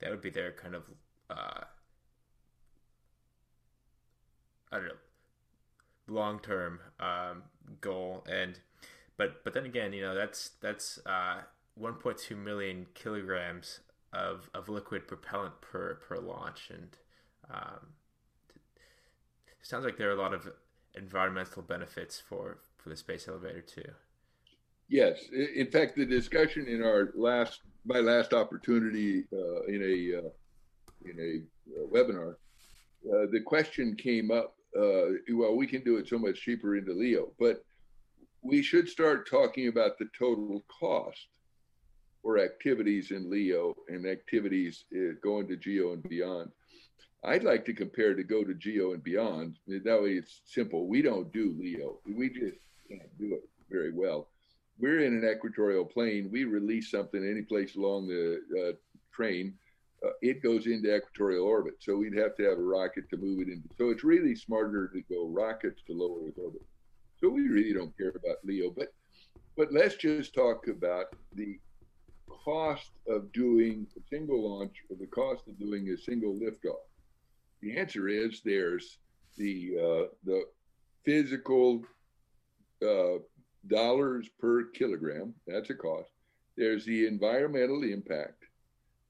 that 0.00 0.10
would 0.10 0.20
be 0.20 0.30
their 0.30 0.52
kind 0.52 0.74
of 0.74 0.82
uh, 1.30 1.64
I 4.70 4.76
don't 4.76 4.88
know 4.88 4.94
long 6.06 6.38
term 6.40 6.80
um, 7.00 7.44
goal 7.80 8.26
and 8.30 8.60
but 9.16 9.44
but 9.44 9.54
then 9.54 9.64
again 9.64 9.92
you 9.92 10.02
know 10.02 10.14
that's 10.14 10.50
that's 10.60 10.98
uh, 11.06 11.38
1.2 11.80 12.36
million 12.36 12.86
kilograms 12.94 13.80
of, 14.12 14.48
of 14.54 14.68
liquid 14.68 15.08
propellant 15.08 15.60
per 15.60 15.94
per 15.96 16.18
launch 16.18 16.70
and 16.70 16.96
um, 17.50 17.88
sounds 19.62 19.84
like 19.84 19.96
there 19.96 20.08
are 20.08 20.16
a 20.16 20.20
lot 20.20 20.32
of 20.32 20.48
environmental 20.94 21.62
benefits 21.62 22.20
for 22.20 22.58
for 22.76 22.90
the 22.90 22.96
space 22.96 23.26
elevator 23.28 23.60
too. 23.60 23.90
Yes, 24.88 25.18
in 25.32 25.70
fact, 25.70 25.96
the 25.96 26.04
discussion 26.04 26.66
in 26.68 26.82
our 26.82 27.10
last 27.14 27.62
my 27.86 28.00
last 28.00 28.32
opportunity 28.32 29.24
uh, 29.32 29.62
in 29.64 29.82
a 29.82 30.18
uh, 30.18 30.30
in 31.10 31.18
a 31.18 31.80
uh, 31.80 31.86
webinar, 31.88 32.32
uh, 32.32 33.26
the 33.32 33.40
question 33.44 33.96
came 33.96 34.30
up. 34.30 34.56
Uh, 34.76 35.16
well, 35.32 35.56
we 35.56 35.66
can 35.66 35.82
do 35.84 35.96
it 35.96 36.08
so 36.08 36.18
much 36.18 36.40
cheaper 36.40 36.76
into 36.76 36.92
LEO, 36.92 37.32
but 37.38 37.64
we 38.44 38.62
should 38.62 38.88
start 38.88 39.28
talking 39.28 39.68
about 39.68 39.98
the 39.98 40.08
total 40.16 40.62
cost 40.68 41.28
for 42.22 42.38
activities 42.38 43.10
in 43.10 43.30
LEO 43.30 43.74
and 43.88 44.06
activities 44.06 44.84
uh, 44.94 45.14
going 45.22 45.48
to 45.48 45.56
GEO 45.56 45.94
and 45.94 46.02
beyond. 46.04 46.50
I'd 47.24 47.42
like 47.42 47.64
to 47.64 47.72
compare 47.72 48.14
to 48.14 48.22
go 48.22 48.44
to 48.44 48.52
Geo 48.54 48.92
and 48.92 49.02
beyond. 49.02 49.56
That 49.66 50.02
way 50.02 50.10
it's 50.10 50.42
simple. 50.44 50.86
We 50.86 51.00
don't 51.00 51.32
do 51.32 51.56
Leo. 51.58 52.00
We 52.06 52.28
just 52.28 52.58
can't 52.88 53.18
do 53.18 53.34
it 53.34 53.48
very 53.70 53.92
well. 53.92 54.28
We're 54.78 55.00
in 55.00 55.14
an 55.14 55.28
equatorial 55.28 55.86
plane. 55.86 56.28
We 56.30 56.44
release 56.44 56.90
something 56.90 57.24
any 57.24 57.42
place 57.42 57.76
along 57.76 58.08
the 58.08 58.40
uh, 58.60 58.72
train. 59.10 59.54
Uh, 60.04 60.10
it 60.20 60.42
goes 60.42 60.66
into 60.66 60.94
equatorial 60.94 61.46
orbit. 61.46 61.76
So 61.80 61.96
we'd 61.96 62.18
have 62.18 62.36
to 62.36 62.42
have 62.44 62.58
a 62.58 62.62
rocket 62.62 63.08
to 63.08 63.16
move 63.16 63.40
it 63.40 63.48
into. 63.48 63.68
So 63.78 63.88
it's 63.88 64.04
really 64.04 64.36
smarter 64.36 64.88
to 64.88 65.00
go 65.08 65.28
rockets 65.28 65.80
to 65.86 65.94
low 65.94 66.18
Earth 66.26 66.34
orbit. 66.36 66.62
So 67.24 67.30
we 67.30 67.48
really 67.48 67.72
don't 67.72 67.96
care 67.96 68.10
about 68.10 68.44
Leo. 68.44 68.70
But 68.70 68.92
but 69.56 69.72
let's 69.72 69.96
just 69.96 70.34
talk 70.34 70.68
about 70.68 71.06
the 71.32 71.58
cost 72.28 72.90
of 73.08 73.32
doing 73.32 73.86
a 73.96 74.00
single 74.10 74.58
launch 74.58 74.82
or 74.90 74.96
the 75.00 75.06
cost 75.06 75.48
of 75.48 75.58
doing 75.58 75.88
a 75.88 75.96
single 75.96 76.34
liftoff. 76.34 76.84
The 77.62 77.78
answer 77.78 78.08
is 78.08 78.42
there's 78.44 78.98
the 79.38 79.72
uh, 79.80 80.06
the 80.24 80.42
physical 81.06 81.84
uh, 82.86 83.20
dollars 83.68 84.28
per 84.38 84.64
kilogram. 84.64 85.32
That's 85.46 85.70
a 85.70 85.74
cost. 85.74 86.10
There's 86.58 86.84
the 86.84 87.06
environmental 87.06 87.84
impact. 87.84 88.44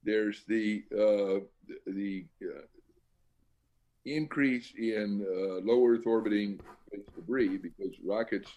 There's 0.05 0.45
the 0.47 0.85
uh, 0.93 1.41
the 1.85 2.27
uh, 2.45 2.67
increase 4.05 4.73
in 4.79 5.27
uh, 5.29 5.67
low 5.69 5.85
Earth 5.85 6.07
orbiting 6.07 6.61
debris 7.15 7.59
because 7.59 7.95
rockets, 8.05 8.51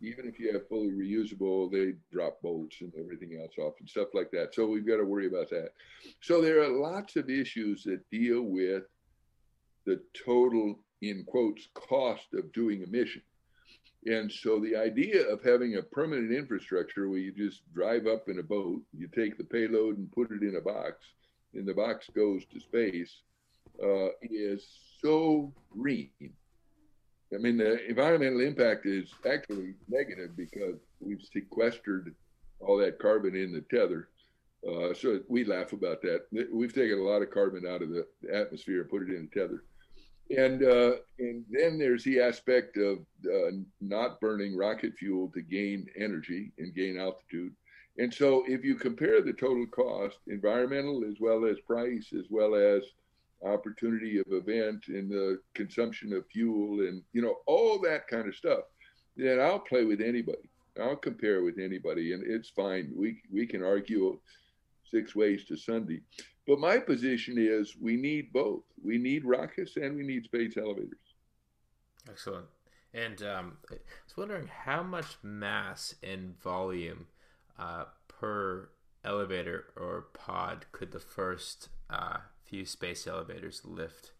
even 0.00 0.26
if 0.26 0.38
you 0.38 0.52
have 0.52 0.68
fully 0.68 0.90
reusable, 0.90 1.70
they 1.70 1.94
drop 2.12 2.40
bolts 2.42 2.80
and 2.80 2.92
everything 2.98 3.38
else 3.40 3.52
off 3.58 3.74
and 3.80 3.88
stuff 3.88 4.08
like 4.14 4.30
that. 4.32 4.54
So 4.54 4.66
we've 4.66 4.86
got 4.86 4.96
to 4.96 5.04
worry 5.04 5.26
about 5.26 5.50
that. 5.50 5.70
So 6.20 6.40
there 6.40 6.62
are 6.62 6.68
lots 6.68 7.16
of 7.16 7.30
issues 7.30 7.84
that 7.84 8.08
deal 8.10 8.42
with 8.42 8.84
the 9.86 10.00
total, 10.24 10.78
in 11.02 11.24
quotes, 11.24 11.68
cost 11.74 12.34
of 12.34 12.52
doing 12.52 12.82
a 12.82 12.86
mission. 12.86 13.22
And 14.06 14.30
so 14.30 14.60
the 14.60 14.76
idea 14.76 15.26
of 15.26 15.42
having 15.42 15.76
a 15.76 15.82
permanent 15.82 16.30
infrastructure 16.30 17.08
where 17.08 17.18
you 17.18 17.32
just 17.32 17.62
drive 17.72 18.06
up 18.06 18.28
in 18.28 18.38
a 18.38 18.42
boat, 18.42 18.82
you 18.92 19.08
take 19.08 19.38
the 19.38 19.44
payload 19.44 19.96
and 19.96 20.12
put 20.12 20.30
it 20.30 20.42
in 20.42 20.56
a 20.56 20.60
box, 20.60 21.06
and 21.54 21.66
the 21.66 21.72
box 21.72 22.10
goes 22.14 22.44
to 22.46 22.60
space, 22.60 23.22
uh, 23.82 24.08
is 24.22 24.66
so 25.00 25.52
green. 25.70 26.10
I 27.34 27.38
mean, 27.38 27.56
the 27.56 27.84
environmental 27.88 28.40
impact 28.40 28.86
is 28.86 29.12
actually 29.30 29.74
negative 29.88 30.36
because 30.36 30.76
we've 31.00 31.22
sequestered 31.22 32.14
all 32.60 32.76
that 32.78 32.98
carbon 32.98 33.34
in 33.34 33.52
the 33.52 33.62
tether. 33.62 34.08
Uh, 34.66 34.94
so 34.94 35.20
we 35.28 35.44
laugh 35.44 35.72
about 35.72 36.00
that. 36.02 36.22
We've 36.52 36.72
taken 36.72 36.98
a 36.98 37.02
lot 37.02 37.22
of 37.22 37.30
carbon 37.30 37.66
out 37.66 37.82
of 37.82 37.90
the 37.90 38.06
atmosphere 38.32 38.82
and 38.82 38.90
put 38.90 39.02
it 39.02 39.14
in 39.14 39.28
the 39.32 39.40
tether. 39.40 39.64
And 40.30 40.62
uh, 40.62 40.96
and 41.18 41.44
then 41.50 41.78
there's 41.78 42.02
the 42.04 42.18
aspect 42.18 42.78
of 42.78 43.00
uh, 43.26 43.50
not 43.82 44.20
burning 44.20 44.56
rocket 44.56 44.94
fuel 44.98 45.30
to 45.34 45.42
gain 45.42 45.86
energy 45.98 46.50
and 46.58 46.74
gain 46.74 46.98
altitude. 46.98 47.52
And 47.98 48.12
so 48.12 48.42
if 48.48 48.64
you 48.64 48.74
compare 48.74 49.20
the 49.20 49.34
total 49.34 49.66
cost, 49.66 50.16
environmental 50.26 51.04
as 51.04 51.16
well 51.20 51.44
as 51.44 51.60
price, 51.60 52.12
as 52.18 52.24
well 52.30 52.54
as 52.54 52.82
opportunity 53.44 54.18
of 54.18 54.26
event 54.30 54.88
and 54.88 55.10
the 55.10 55.40
consumption 55.54 56.12
of 56.12 56.26
fuel 56.26 56.86
and 56.86 57.02
you 57.12 57.22
know 57.22 57.36
all 57.46 57.80
that 57.80 58.08
kind 58.08 58.28
of 58.28 58.34
stuff, 58.34 58.64
then 59.16 59.40
I'll 59.40 59.60
play 59.60 59.84
with 59.84 60.00
anybody. 60.00 60.50
I'll 60.80 60.96
compare 60.96 61.42
with 61.42 61.58
anybody, 61.58 62.12
and 62.12 62.24
it's 62.26 62.50
fine. 62.50 62.92
We 62.96 63.20
we 63.32 63.46
can 63.46 63.62
argue 63.62 64.18
six 64.90 65.14
ways 65.14 65.44
to 65.44 65.56
Sunday. 65.56 66.00
But 66.46 66.58
my 66.58 66.78
position 66.78 67.36
is 67.38 67.76
we 67.80 67.96
need 67.96 68.32
both. 68.32 68.62
We 68.82 68.98
need 68.98 69.24
rockets 69.24 69.76
and 69.76 69.96
we 69.96 70.02
need 70.02 70.24
space 70.24 70.56
elevators. 70.56 70.98
Excellent. 72.08 72.46
And 72.92 73.22
um, 73.22 73.56
I 73.70 73.74
was 73.74 74.16
wondering 74.16 74.48
how 74.64 74.82
much 74.82 75.16
mass 75.22 75.94
and 76.02 76.38
volume 76.40 77.06
uh, 77.58 77.86
per 78.08 78.68
elevator 79.04 79.66
or 79.76 80.06
pod 80.12 80.66
could 80.72 80.92
the 80.92 81.00
first 81.00 81.70
uh, 81.90 82.18
few 82.54 82.64
space 82.64 83.06
elevators 83.06 83.62
lift? 83.64 84.12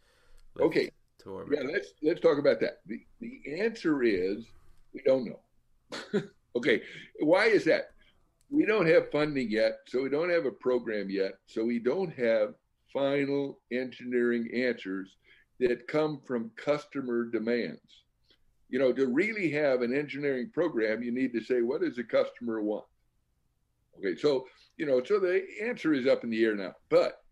lift 0.56 0.66
okay. 0.66 0.90
Yeah, 1.26 1.62
let's 1.72 1.94
let's 2.02 2.20
talk 2.20 2.38
about 2.38 2.60
that. 2.60 2.80
The 2.86 3.00
the 3.20 3.40
answer 3.60 4.02
is 4.02 4.44
we 4.92 5.00
don't 5.06 5.24
know. 5.24 6.22
okay, 6.56 6.82
why 7.20 7.46
is 7.46 7.64
that? 7.64 7.94
we 8.50 8.64
don't 8.64 8.86
have 8.86 9.10
funding 9.10 9.50
yet, 9.50 9.78
so 9.86 10.02
we 10.02 10.08
don't 10.08 10.30
have 10.30 10.46
a 10.46 10.50
program 10.50 11.10
yet, 11.10 11.32
so 11.46 11.64
we 11.64 11.80
don't 11.80 12.12
have 12.14 12.54
final 12.92 13.58
engineering 13.72 14.48
answers 14.54 15.16
that 15.58 15.88
come 15.88 16.20
from 16.24 16.52
customer 16.56 17.24
demands. 17.24 18.04
You 18.68 18.78
know, 18.78 18.92
to 18.92 19.06
really 19.06 19.50
have 19.50 19.82
an 19.82 19.96
engineering 19.96 20.50
program, 20.52 21.02
you 21.02 21.12
need 21.12 21.32
to 21.32 21.42
say, 21.42 21.62
what 21.62 21.80
does 21.80 21.96
the 21.96 22.04
customer 22.04 22.62
want? 22.62 22.84
Okay, 23.98 24.16
so, 24.16 24.46
you 24.76 24.86
know, 24.86 25.02
so 25.02 25.18
the 25.18 25.44
answer 25.62 25.92
is 25.92 26.06
up 26.06 26.22
in 26.22 26.30
the 26.30 26.44
air 26.44 26.54
now, 26.54 26.74
but 26.90 27.23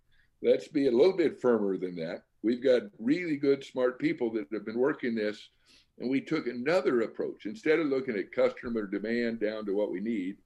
let's 0.42 0.68
be 0.68 0.88
a 0.88 0.92
little 0.92 1.16
bit 1.16 1.40
firmer 1.40 1.76
than 1.78 1.96
that. 1.96 2.22
We've 2.42 2.62
got 2.62 2.82
really 2.98 3.36
good, 3.36 3.64
smart 3.64 3.98
people 3.98 4.32
that 4.32 4.46
have 4.52 4.66
been 4.66 4.78
working 4.78 5.14
this, 5.14 5.50
and 5.98 6.10
we 6.10 6.20
took 6.20 6.46
another 6.46 7.02
approach. 7.02 7.46
Instead 7.46 7.78
of 7.78 7.86
looking 7.86 8.16
at 8.16 8.32
customer 8.32 8.86
demand 8.86 9.40
down 9.40 9.64
to 9.66 9.72
what 9.72 9.92
we 9.92 10.00
need, 10.00 10.36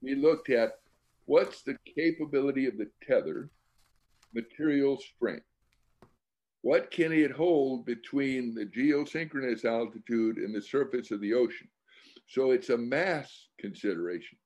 we 0.00 0.14
looked 0.14 0.48
at 0.48 0.78
what's 1.26 1.62
the 1.62 1.76
capability 1.94 2.66
of 2.66 2.78
the 2.78 2.88
tether, 3.06 3.50
material 4.34 4.98
strength. 4.98 5.44
What 6.62 6.90
can 6.90 7.12
it 7.12 7.32
hold 7.32 7.84
between 7.84 8.54
the 8.54 8.64
geosynchronous 8.66 9.64
altitude 9.64 10.38
and 10.38 10.54
the 10.54 10.62
surface 10.62 11.10
of 11.10 11.20
the 11.20 11.34
ocean? 11.34 11.68
So 12.28 12.52
it's 12.52 12.70
a 12.70 12.78
mass 12.78 13.48
consideration. 13.58 14.38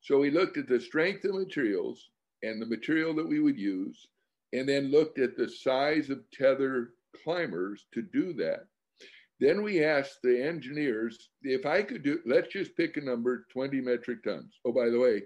So 0.00 0.18
we 0.18 0.30
looked 0.30 0.56
at 0.56 0.68
the 0.68 0.80
strength 0.80 1.24
of 1.24 1.34
materials 1.34 2.08
and 2.42 2.62
the 2.62 2.66
material 2.66 3.14
that 3.14 3.28
we 3.28 3.40
would 3.40 3.58
use, 3.58 4.06
and 4.52 4.68
then 4.68 4.90
looked 4.90 5.18
at 5.18 5.36
the 5.36 5.48
size 5.48 6.10
of 6.10 6.20
tether 6.32 6.90
climbers 7.24 7.86
to 7.94 8.02
do 8.02 8.32
that. 8.34 8.66
Then 9.38 9.62
we 9.62 9.84
asked 9.84 10.18
the 10.22 10.42
engineers 10.42 11.28
if 11.42 11.66
I 11.66 11.82
could 11.82 12.02
do, 12.02 12.20
let's 12.24 12.48
just 12.48 12.76
pick 12.76 12.96
a 12.96 13.00
number 13.02 13.46
20 13.52 13.80
metric 13.80 14.22
tons. 14.24 14.58
Oh, 14.64 14.72
by 14.72 14.88
the 14.88 14.98
way, 14.98 15.22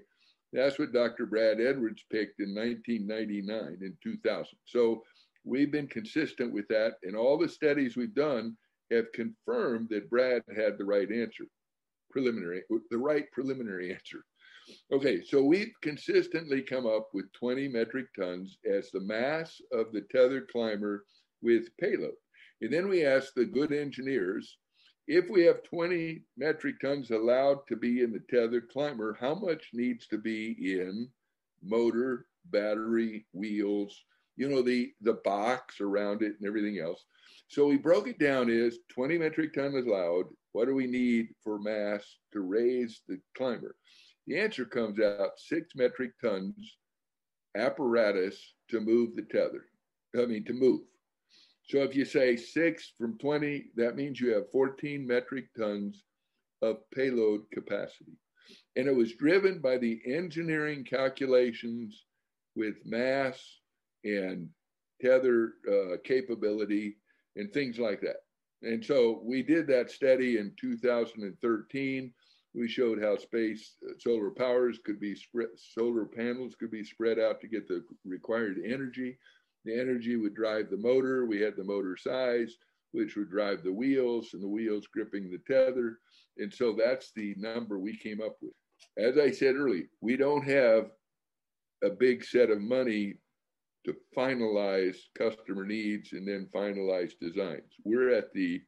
that's 0.53 0.79
what 0.79 0.93
Dr. 0.93 1.27
Brad 1.27 1.61
Edwards 1.61 2.03
picked 2.11 2.41
in 2.41 2.55
1999 2.55 3.79
and 3.83 3.95
2000. 4.03 4.47
So 4.65 5.03
we've 5.45 5.71
been 5.71 5.87
consistent 5.87 6.53
with 6.53 6.67
that. 6.69 6.95
And 7.05 7.15
all 7.15 7.39
the 7.39 7.49
studies 7.49 7.97
we've 7.97 8.15
done 8.15 8.57
have 8.91 9.13
confirmed 9.13 9.89
that 9.91 10.11
Brad 10.11 10.43
had 10.57 10.77
the 10.77 10.85
right 10.85 11.11
answer, 11.11 11.45
preliminary, 12.11 12.63
the 12.91 12.99
right 12.99 13.31
preliminary 13.31 13.93
answer. 13.93 14.25
Okay, 14.93 15.23
so 15.23 15.43
we've 15.43 15.73
consistently 15.83 16.63
come 16.63 16.87
up 16.87 17.09
with 17.13 17.33
20 17.33 17.69
metric 17.69 18.07
tons 18.19 18.59
as 18.71 18.91
the 18.91 19.01
mass 19.01 19.61
of 19.73 19.93
the 19.93 20.03
tethered 20.13 20.49
climber 20.49 21.05
with 21.43 21.77
payload. 21.79 22.15
And 22.61 22.73
then 22.73 22.89
we 22.89 23.05
asked 23.05 23.35
the 23.35 23.47
good 23.47 23.73
engineers 23.73 24.59
if 25.07 25.29
we 25.29 25.43
have 25.45 25.63
20 25.65 26.23
metric 26.37 26.77
tons 26.81 27.11
allowed 27.11 27.67
to 27.69 27.77
be 27.77 28.03
in 28.03 28.13
the 28.13 28.23
tethered 28.31 28.69
climber, 28.69 29.17
how 29.21 29.35
much 29.35 29.71
needs 29.73 30.07
to 30.09 30.19
be 30.19 30.79
in 30.79 31.09
motor, 31.63 32.27
battery, 32.47 33.27
wheels, 33.33 34.05
you 34.37 34.49
know, 34.49 34.63
the, 34.63 34.93
the 35.01 35.15
box 35.25 35.81
around 35.81 36.23
it 36.23 36.35
and 36.39 36.47
everything 36.47 36.79
else. 36.79 37.05
So 37.49 37.67
we 37.67 37.77
broke 37.77 38.07
it 38.07 38.19
down 38.19 38.49
as 38.51 38.79
20 38.95 39.19
metric 39.19 39.55
ton 39.55 39.75
is 39.75 39.87
allowed. 39.87 40.27
What 40.53 40.67
do 40.67 40.75
we 40.75 40.87
need 40.87 41.29
for 41.43 41.59
mass 41.59 42.05
to 42.33 42.41
raise 42.41 43.03
the 43.09 43.19
climber? 43.37 43.75
The 44.31 44.39
answer 44.39 44.65
comes 44.65 45.01
out 45.01 45.41
six 45.41 45.75
metric 45.75 46.13
tons 46.23 46.79
apparatus 47.57 48.55
to 48.69 48.79
move 48.79 49.17
the 49.17 49.23
tether. 49.23 49.65
I 50.17 50.25
mean, 50.27 50.45
to 50.45 50.53
move. 50.53 50.83
So 51.65 51.79
if 51.79 51.97
you 51.97 52.05
say 52.05 52.37
six 52.37 52.93
from 52.97 53.19
20, 53.19 53.73
that 53.75 53.97
means 53.97 54.21
you 54.21 54.33
have 54.35 54.49
14 54.53 55.05
metric 55.05 55.47
tons 55.59 56.05
of 56.63 56.89
payload 56.95 57.41
capacity. 57.53 58.13
And 58.77 58.87
it 58.87 58.95
was 58.95 59.17
driven 59.17 59.59
by 59.59 59.79
the 59.79 60.01
engineering 60.07 60.85
calculations 60.85 62.05
with 62.55 62.77
mass 62.87 63.43
and 64.05 64.49
tether 65.03 65.55
uh, 65.69 65.97
capability 66.05 66.99
and 67.35 67.53
things 67.53 67.81
like 67.81 68.01
that. 68.03 68.19
And 68.63 68.85
so 68.85 69.23
we 69.25 69.43
did 69.43 69.67
that 69.67 69.91
study 69.91 70.39
in 70.39 70.53
2013. 70.61 72.13
We 72.55 72.69
showed 72.69 73.03
how 73.03 73.17
space 73.17 73.77
uh, 73.89 73.93
solar 73.99 74.31
powers 74.31 74.81
could 74.85 74.99
be 74.99 75.15
spread, 75.15 75.49
solar 75.57 76.05
panels 76.05 76.57
could 76.59 76.71
be 76.71 76.83
spread 76.83 77.19
out 77.19 77.41
to 77.41 77.49
get 77.49 77.69
the 77.69 77.85
required 78.05 78.59
energy. 78.65 79.19
The 79.65 79.79
energy 79.79 80.17
would 80.17 80.35
drive 80.35 80.71
the 80.71 80.77
motor. 80.77 81.27
We 81.27 81.41
had 81.41 81.57
the 81.57 81.65
motor 81.65 81.97
size, 81.97 82.57
which 82.93 83.17
would 83.17 83.31
drive 83.31 83.63
the 83.63 83.73
wheels, 83.73 84.31
and 84.33 84.43
the 84.43 84.49
wheels 84.49 84.89
gripping 84.93 85.31
the 85.31 85.39
tether. 85.47 85.99
And 86.39 86.53
so 86.53 86.73
that's 86.77 87.13
the 87.15 87.35
number 87.37 87.79
we 87.79 87.97
came 87.97 88.21
up 88.21 88.37
with. 88.43 88.53
As 88.99 89.19
I 89.19 89.31
said 89.31 89.55
earlier, 89.55 89.85
we 90.01 90.17
don't 90.17 90.45
have 90.45 90.91
a 91.85 91.91
big 91.91 92.25
set 92.25 92.51
of 92.51 92.61
money 92.61 93.15
to 93.85 93.95
finalize 94.17 94.97
customer 95.17 95.65
needs 95.65 96.13
and 96.13 96.27
then 96.27 96.49
finalize 96.55 97.13
designs. 97.21 97.73
We're 97.85 98.11
at 98.11 98.33
the 98.33 98.61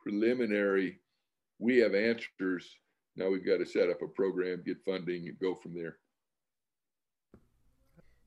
preliminary, 0.00 1.00
we 1.58 1.78
have 1.78 1.94
answers. 1.94 2.76
Now 3.16 3.30
we've 3.30 3.46
got 3.46 3.58
to 3.58 3.66
set 3.66 3.90
up 3.90 4.02
a 4.02 4.08
program, 4.08 4.62
get 4.64 4.84
funding, 4.84 5.28
and 5.28 5.38
go 5.38 5.54
from 5.54 5.74
there. 5.74 5.96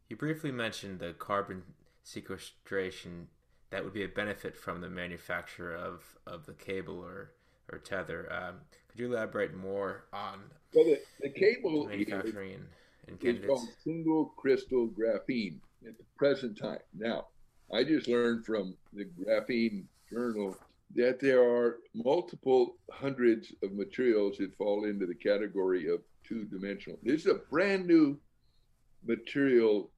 You 0.10 0.16
briefly 0.16 0.52
mentioned 0.52 1.00
the 1.00 1.14
carbon 1.14 1.64
sequestration 2.04 3.28
that 3.70 3.84
would 3.84 3.94
be 3.94 4.04
a 4.04 4.08
benefit 4.08 4.56
from 4.56 4.80
the 4.80 4.90
manufacture 4.90 5.76
of, 5.76 6.18
of 6.26 6.46
the 6.46 6.54
cable 6.54 7.00
or, 7.00 7.32
or 7.72 7.80
tether. 7.80 8.32
Um, 8.32 8.56
could 8.88 9.00
you 9.00 9.14
elaborate 9.14 9.54
more 9.54 10.06
on 10.14 10.40
well, 10.74 10.86
the, 10.86 11.00
the 11.22 11.30
cable 11.30 11.88
manufacturing 11.88 12.52
is, 12.52 12.60
and, 13.08 13.22
and 13.22 13.38
is 13.40 13.46
called 13.46 13.68
single 13.84 14.34
crystal 14.38 14.88
graphene 14.88 15.58
at 15.86 15.98
the 15.98 16.04
present 16.16 16.58
time. 16.58 16.80
Now, 16.98 17.28
I 17.74 17.84
just 17.84 18.08
learned 18.08 18.46
from 18.46 18.76
the 18.94 19.06
graphene 19.06 19.84
journal 20.10 20.56
that 20.96 21.20
there 21.20 21.44
are 21.44 21.80
multiple 21.94 22.78
hundreds 22.92 23.54
of 23.64 23.74
materials 23.74 24.38
that 24.38 24.56
fall 24.58 24.86
into 24.86 25.06
the 25.06 25.16
category 25.16 25.92
of 25.92 26.00
two 26.24 26.46
dimensional. 26.46 26.98
This 27.04 27.22
is 27.22 27.28
a 27.28 27.42
brand 27.50 27.86
new 27.86 28.18
material 29.06 29.92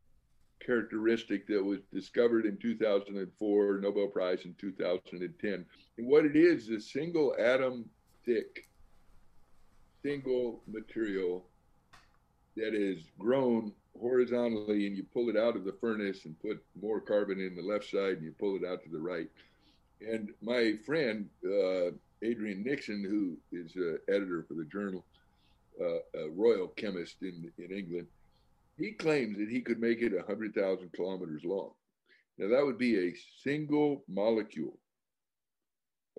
characteristic 0.60 1.48
that 1.48 1.64
was 1.64 1.80
discovered 1.94 2.46
in 2.46 2.58
2004, 2.58 3.80
Nobel 3.82 4.08
Prize 4.08 4.46
in 4.46 4.56
2010. 4.60 5.66
And 5.98 6.08
what 6.08 6.26
it 6.26 6.36
is, 6.36 6.68
is 6.68 6.70
a 6.70 6.82
single 6.82 7.36
atom 7.40 7.86
thick, 8.26 8.68
single 10.04 10.62
material 10.68 11.46
that 12.58 12.74
is 12.74 13.04
grown 13.18 13.72
horizontally 14.00 14.88
and 14.88 14.96
you 14.96 15.04
pull 15.14 15.30
it 15.30 15.38
out 15.38 15.56
of 15.56 15.66
the 15.66 15.76
furnace 15.80 16.26
and 16.26 16.40
put 16.40 16.64
more 16.82 17.00
carbon 17.02 17.40
in 17.40 17.56
the 17.56 17.62
left 17.62 17.90
side 17.90 18.18
and 18.18 18.24
you 18.24 18.34
pull 18.40 18.56
it 18.56 18.66
out 18.66 18.84
to 18.84 18.90
the 18.90 19.00
right. 19.00 19.30
And 20.02 20.30
my 20.42 20.76
friend, 20.86 21.30
uh, 21.46 21.92
Adrian 22.22 22.64
Nixon, 22.64 23.04
who 23.04 23.38
is 23.58 23.74
editor 24.08 24.46
for 24.48 24.54
the 24.54 24.66
journal, 24.66 25.06
uh, 25.80 26.20
a 26.20 26.30
royal 26.30 26.68
chemist 26.68 27.18
in, 27.22 27.52
in 27.58 27.72
England, 27.72 28.08
he 28.78 28.92
claims 28.92 29.38
that 29.38 29.50
he 29.50 29.62
could 29.62 29.80
make 29.80 30.02
it 30.02 30.16
100,000 30.16 30.92
kilometers 30.94 31.44
long. 31.44 31.72
Now, 32.38 32.48
that 32.50 32.66
would 32.66 32.78
be 32.78 32.98
a 32.98 33.16
single 33.44 34.04
molecule. 34.08 34.78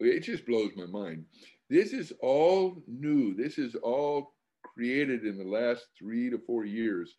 Okay, 0.01 0.11
it 0.11 0.20
just 0.20 0.47
blows 0.47 0.72
my 0.76 0.87
mind. 0.87 1.24
This 1.70 1.93
is 1.93 2.12
all 2.20 2.83
new. 2.87 3.35
This 3.35 3.59
is 3.59 3.74
all 3.76 4.35
created 4.62 5.24
in 5.24 5.39
the 5.39 5.45
last 5.45 5.87
three 5.99 6.31
to 6.31 6.39
four 6.47 6.64
years. 6.64 7.14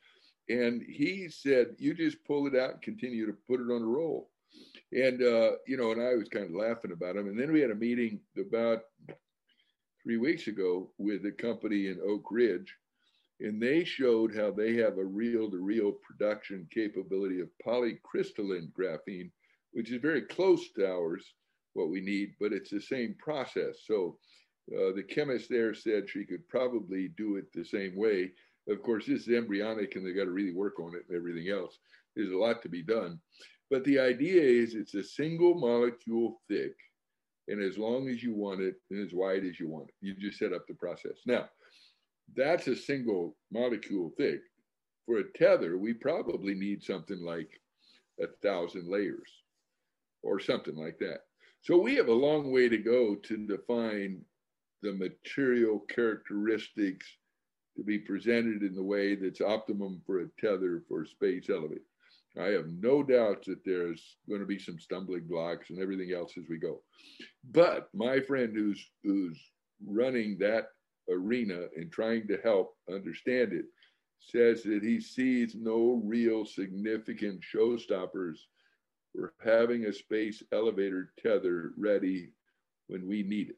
And 0.50 0.82
he 0.82 1.30
said, 1.30 1.76
you 1.78 1.94
just 1.94 2.24
pull 2.26 2.48
it 2.48 2.56
out 2.56 2.74
and 2.74 2.82
continue 2.82 3.26
to 3.26 3.38
put 3.48 3.60
it 3.60 3.72
on 3.72 3.82
a 3.82 3.86
roll. 3.86 4.31
And, 4.94 5.22
uh, 5.22 5.52
you 5.68 5.78
know, 5.78 5.92
and 5.92 6.02
I 6.02 6.16
was 6.16 6.28
kind 6.28 6.46
of 6.46 6.52
laughing 6.52 6.92
about 6.92 7.16
him. 7.16 7.28
And 7.28 7.40
then 7.40 7.52
we 7.52 7.62
had 7.62 7.72
a 7.72 7.76
meeting 7.76 8.20
about 8.38 8.82
three 10.04 10.18
weeks 10.18 10.48
ago 10.48 10.92
with 10.98 11.26
a 11.26 11.32
company 11.32 11.88
in 11.88 12.00
Oak 12.06 12.26
Ridge 12.30 12.76
and 13.42 13.62
they 13.62 13.84
showed 13.84 14.36
how 14.36 14.52
they 14.52 14.76
have 14.76 14.98
a 14.98 15.06
reel-to-reel 15.06 15.94
production 16.04 16.68
capability 16.72 17.40
of 17.40 17.50
polycrystalline 17.66 18.72
graphene, 18.72 19.32
which 19.72 19.92
is 19.92 20.02
very 20.02 20.22
close 20.22 20.72
to 20.74 20.88
ours, 20.88 21.34
what 21.74 21.90
we 21.90 22.02
need, 22.02 22.36
but 22.40 22.54
it's 22.54 22.70
the 22.70 22.82
same 22.82 23.16
process. 23.20 23.80
So 23.86 24.18
uh, 24.72 24.94
the 24.96 25.04
chemist 25.04 25.50
there 25.50 25.74
said 25.74 26.08
she 26.08 26.24
could 26.24 26.48
probably 26.50 27.10
do 27.18 27.38
it 27.38 27.46
the 27.54 27.66
same 27.66 27.96
way. 27.96 28.32
Of 28.70 28.84
course, 28.84 29.08
this 29.08 29.28
is 29.28 29.36
embryonic 29.36 29.96
and 29.96 30.06
they 30.06 30.14
got 30.14 30.26
to 30.26 30.32
really 30.32 30.54
work 30.54 30.80
on 30.80 30.94
it 30.96 31.04
and 31.10 31.18
everything 31.18 31.50
else. 31.50 31.80
There's 32.16 32.32
a 32.32 32.38
lot 32.38 32.62
to 32.62 32.70
be 32.70 32.84
done. 32.84 33.20
But 33.72 33.86
the 33.86 34.00
idea 34.00 34.42
is 34.42 34.76
it's 34.76 34.96
a 34.96 35.04
single 35.04 35.56
molecule 35.56 36.42
thick, 36.50 36.76
and 37.48 37.64
as 37.64 37.78
long 37.78 38.10
as 38.10 38.22
you 38.22 38.36
want 38.36 38.60
it 38.60 38.76
and 38.90 39.00
as 39.00 39.14
wide 39.14 39.46
as 39.46 39.62
you 39.62 39.70
want 39.70 39.88
it, 39.88 39.96
you 40.02 40.14
just 40.14 40.38
set 40.38 40.52
up 40.52 40.68
the 40.68 40.74
process. 40.74 41.20
Now, 41.26 41.48
that's 42.36 42.68
a 42.68 42.76
single 42.76 43.38
molecule 43.50 44.14
thick. 44.18 44.42
For 45.06 45.20
a 45.20 45.32
tether, 45.38 45.78
we 45.78 45.94
probably 45.94 46.54
need 46.54 46.84
something 46.84 47.22
like 47.22 47.50
a 48.22 48.28
thousand 48.44 48.90
layers 48.90 49.32
or 50.22 50.42
something 50.42 50.76
like 50.76 51.00
that. 51.00 51.22
So 51.62 51.78
we 51.78 51.96
have 51.96 52.10
a 52.10 52.14
long 52.14 52.52
way 52.52 52.68
to 52.68 52.78
go 52.78 53.16
to 53.16 53.48
define 53.48 54.22
the 54.82 54.92
material 54.94 55.80
characteristics 55.88 57.08
to 57.78 57.84
be 57.84 58.00
presented 58.00 58.64
in 58.64 58.76
the 58.76 58.84
way 58.84 59.16
that's 59.16 59.40
optimum 59.40 60.02
for 60.06 60.20
a 60.20 60.28
tether 60.40 60.84
for 60.90 61.06
space 61.06 61.50
elevator. 61.50 61.82
I 62.40 62.48
have 62.48 62.68
no 62.68 63.04
doubt 63.04 63.44
that 63.46 63.64
there's 63.66 64.18
going 64.30 64.40
to 64.40 64.48
be 64.48 64.60
some 64.60 64.80
stumbling 64.80 65.28
blocks 65.28 65.70
and 65.70 65.80
everything 65.80 66.14
else 66.14 66.34
as 66.38 66.46
we 66.50 66.58
go. 66.58 66.82
But 67.52 67.90
my 67.94 68.22
friend 68.22 68.54
who's 68.56 68.84
who's 69.04 69.40
running 69.86 70.38
that 70.40 70.68
arena 71.10 71.66
and 71.76 71.92
trying 71.92 72.28
to 72.28 72.40
help 72.44 72.76
understand 72.90 73.52
it, 73.54 73.66
says 74.20 74.64
that 74.64 74.84
he 74.84 75.02
sees 75.02 75.56
no 75.56 76.02
real 76.06 76.46
significant 76.46 77.42
showstoppers 77.42 78.38
for 79.14 79.34
having 79.44 79.86
a 79.86 79.94
space 79.94 80.44
elevator 80.52 81.12
tether 81.22 81.72
ready 81.78 82.30
when 82.88 83.08
we 83.08 83.24
need 83.24 83.50
it. 83.50 83.58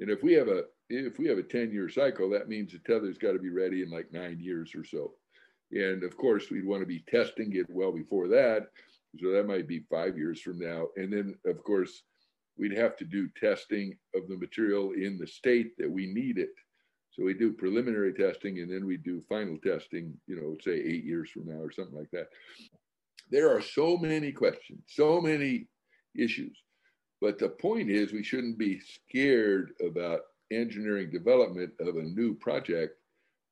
And 0.00 0.10
if 0.10 0.22
we 0.22 0.32
have 0.34 0.48
a 0.48 0.64
if 0.90 1.18
we 1.18 1.26
have 1.28 1.38
a 1.38 1.42
10 1.42 1.70
year 1.70 1.90
cycle, 1.90 2.30
that 2.30 2.48
means 2.48 2.72
the 2.72 2.78
tether's 2.78 3.18
got 3.18 3.32
to 3.32 3.38
be 3.38 3.50
ready 3.50 3.82
in 3.82 3.90
like 3.90 4.10
nine 4.10 4.40
years 4.40 4.74
or 4.74 4.84
so. 4.84 5.12
And 5.72 6.02
of 6.02 6.16
course, 6.16 6.50
we'd 6.50 6.66
want 6.66 6.82
to 6.82 6.86
be 6.86 7.04
testing 7.08 7.54
it 7.54 7.66
well 7.68 7.92
before 7.92 8.28
that. 8.28 8.68
So 9.20 9.30
that 9.32 9.46
might 9.46 9.66
be 9.66 9.84
five 9.90 10.16
years 10.16 10.40
from 10.40 10.58
now. 10.58 10.88
And 10.96 11.12
then, 11.12 11.34
of 11.46 11.62
course, 11.62 12.02
we'd 12.56 12.76
have 12.76 12.96
to 12.96 13.04
do 13.04 13.28
testing 13.40 13.96
of 14.14 14.28
the 14.28 14.36
material 14.36 14.92
in 14.92 15.18
the 15.18 15.26
state 15.26 15.76
that 15.78 15.90
we 15.90 16.06
need 16.06 16.38
it. 16.38 16.50
So 17.10 17.24
we 17.24 17.34
do 17.34 17.52
preliminary 17.52 18.12
testing 18.12 18.60
and 18.60 18.70
then 18.70 18.86
we 18.86 18.96
do 18.96 19.22
final 19.28 19.58
testing, 19.58 20.14
you 20.26 20.36
know, 20.36 20.56
say 20.62 20.72
eight 20.72 21.04
years 21.04 21.30
from 21.30 21.46
now 21.46 21.60
or 21.60 21.72
something 21.72 21.96
like 21.96 22.10
that. 22.12 22.28
There 23.30 23.54
are 23.54 23.60
so 23.60 23.96
many 23.96 24.32
questions, 24.32 24.82
so 24.86 25.20
many 25.20 25.66
issues. 26.14 26.56
But 27.20 27.38
the 27.38 27.48
point 27.48 27.90
is, 27.90 28.12
we 28.12 28.22
shouldn't 28.22 28.58
be 28.58 28.80
scared 28.80 29.72
about 29.84 30.20
engineering 30.52 31.10
development 31.10 31.72
of 31.80 31.96
a 31.96 32.02
new 32.02 32.34
project 32.34 32.97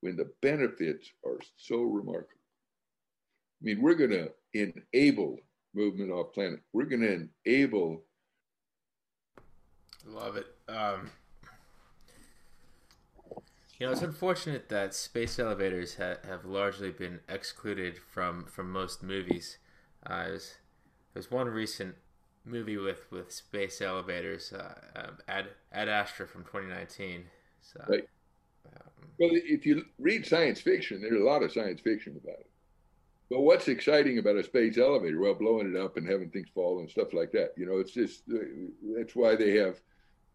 when 0.00 0.16
the 0.16 0.30
benefits 0.42 1.10
are 1.24 1.38
so 1.56 1.82
remarkable. 1.82 2.40
I 3.60 3.64
mean, 3.64 3.80
we're 3.80 3.94
going 3.94 4.10
to 4.10 4.30
enable 4.52 5.38
movement 5.74 6.10
off 6.10 6.32
planet. 6.32 6.60
We're 6.72 6.84
going 6.84 7.02
to 7.02 7.28
enable 7.44 8.02
Love 10.06 10.36
it. 10.36 10.46
Um, 10.68 11.10
you 13.78 13.86
know, 13.86 13.92
it's 13.92 14.02
unfortunate 14.02 14.68
that 14.68 14.94
space 14.94 15.38
elevators 15.38 15.96
ha- 15.96 16.18
have 16.26 16.44
largely 16.44 16.90
been 16.90 17.20
excluded 17.28 17.98
from, 17.98 18.44
from 18.44 18.70
most 18.70 19.02
movies. 19.02 19.58
Uh, 20.04 20.28
there's, 20.28 20.54
there's 21.12 21.30
one 21.30 21.48
recent 21.48 21.96
movie 22.44 22.76
with, 22.76 23.10
with 23.10 23.32
space 23.32 23.82
elevators, 23.82 24.52
uh, 24.52 24.74
um, 24.94 25.18
Ad, 25.28 25.46
Ad 25.72 25.88
Astra 25.88 26.26
from 26.26 26.44
2019. 26.44 27.24
So, 27.60 27.84
right. 27.88 28.08
Um, 28.74 29.08
well, 29.18 29.30
if 29.32 29.64
you 29.66 29.84
read 29.98 30.26
science 30.26 30.60
fiction, 30.60 31.00
there's 31.00 31.20
a 31.20 31.24
lot 31.24 31.42
of 31.42 31.52
science 31.52 31.80
fiction 31.80 32.18
about 32.22 32.40
it. 32.40 32.50
But 33.28 33.40
what's 33.40 33.68
exciting 33.68 34.18
about 34.18 34.36
a 34.36 34.44
space 34.44 34.78
elevator? 34.78 35.18
Well, 35.18 35.34
blowing 35.34 35.74
it 35.74 35.80
up 35.80 35.96
and 35.96 36.08
having 36.08 36.30
things 36.30 36.48
fall 36.54 36.78
and 36.78 36.88
stuff 36.88 37.12
like 37.12 37.32
that. 37.32 37.54
You 37.56 37.66
know, 37.66 37.78
it's 37.78 37.92
just 37.92 38.22
uh, 38.32 38.38
that's 38.96 39.16
why 39.16 39.34
they 39.34 39.56
have 39.56 39.80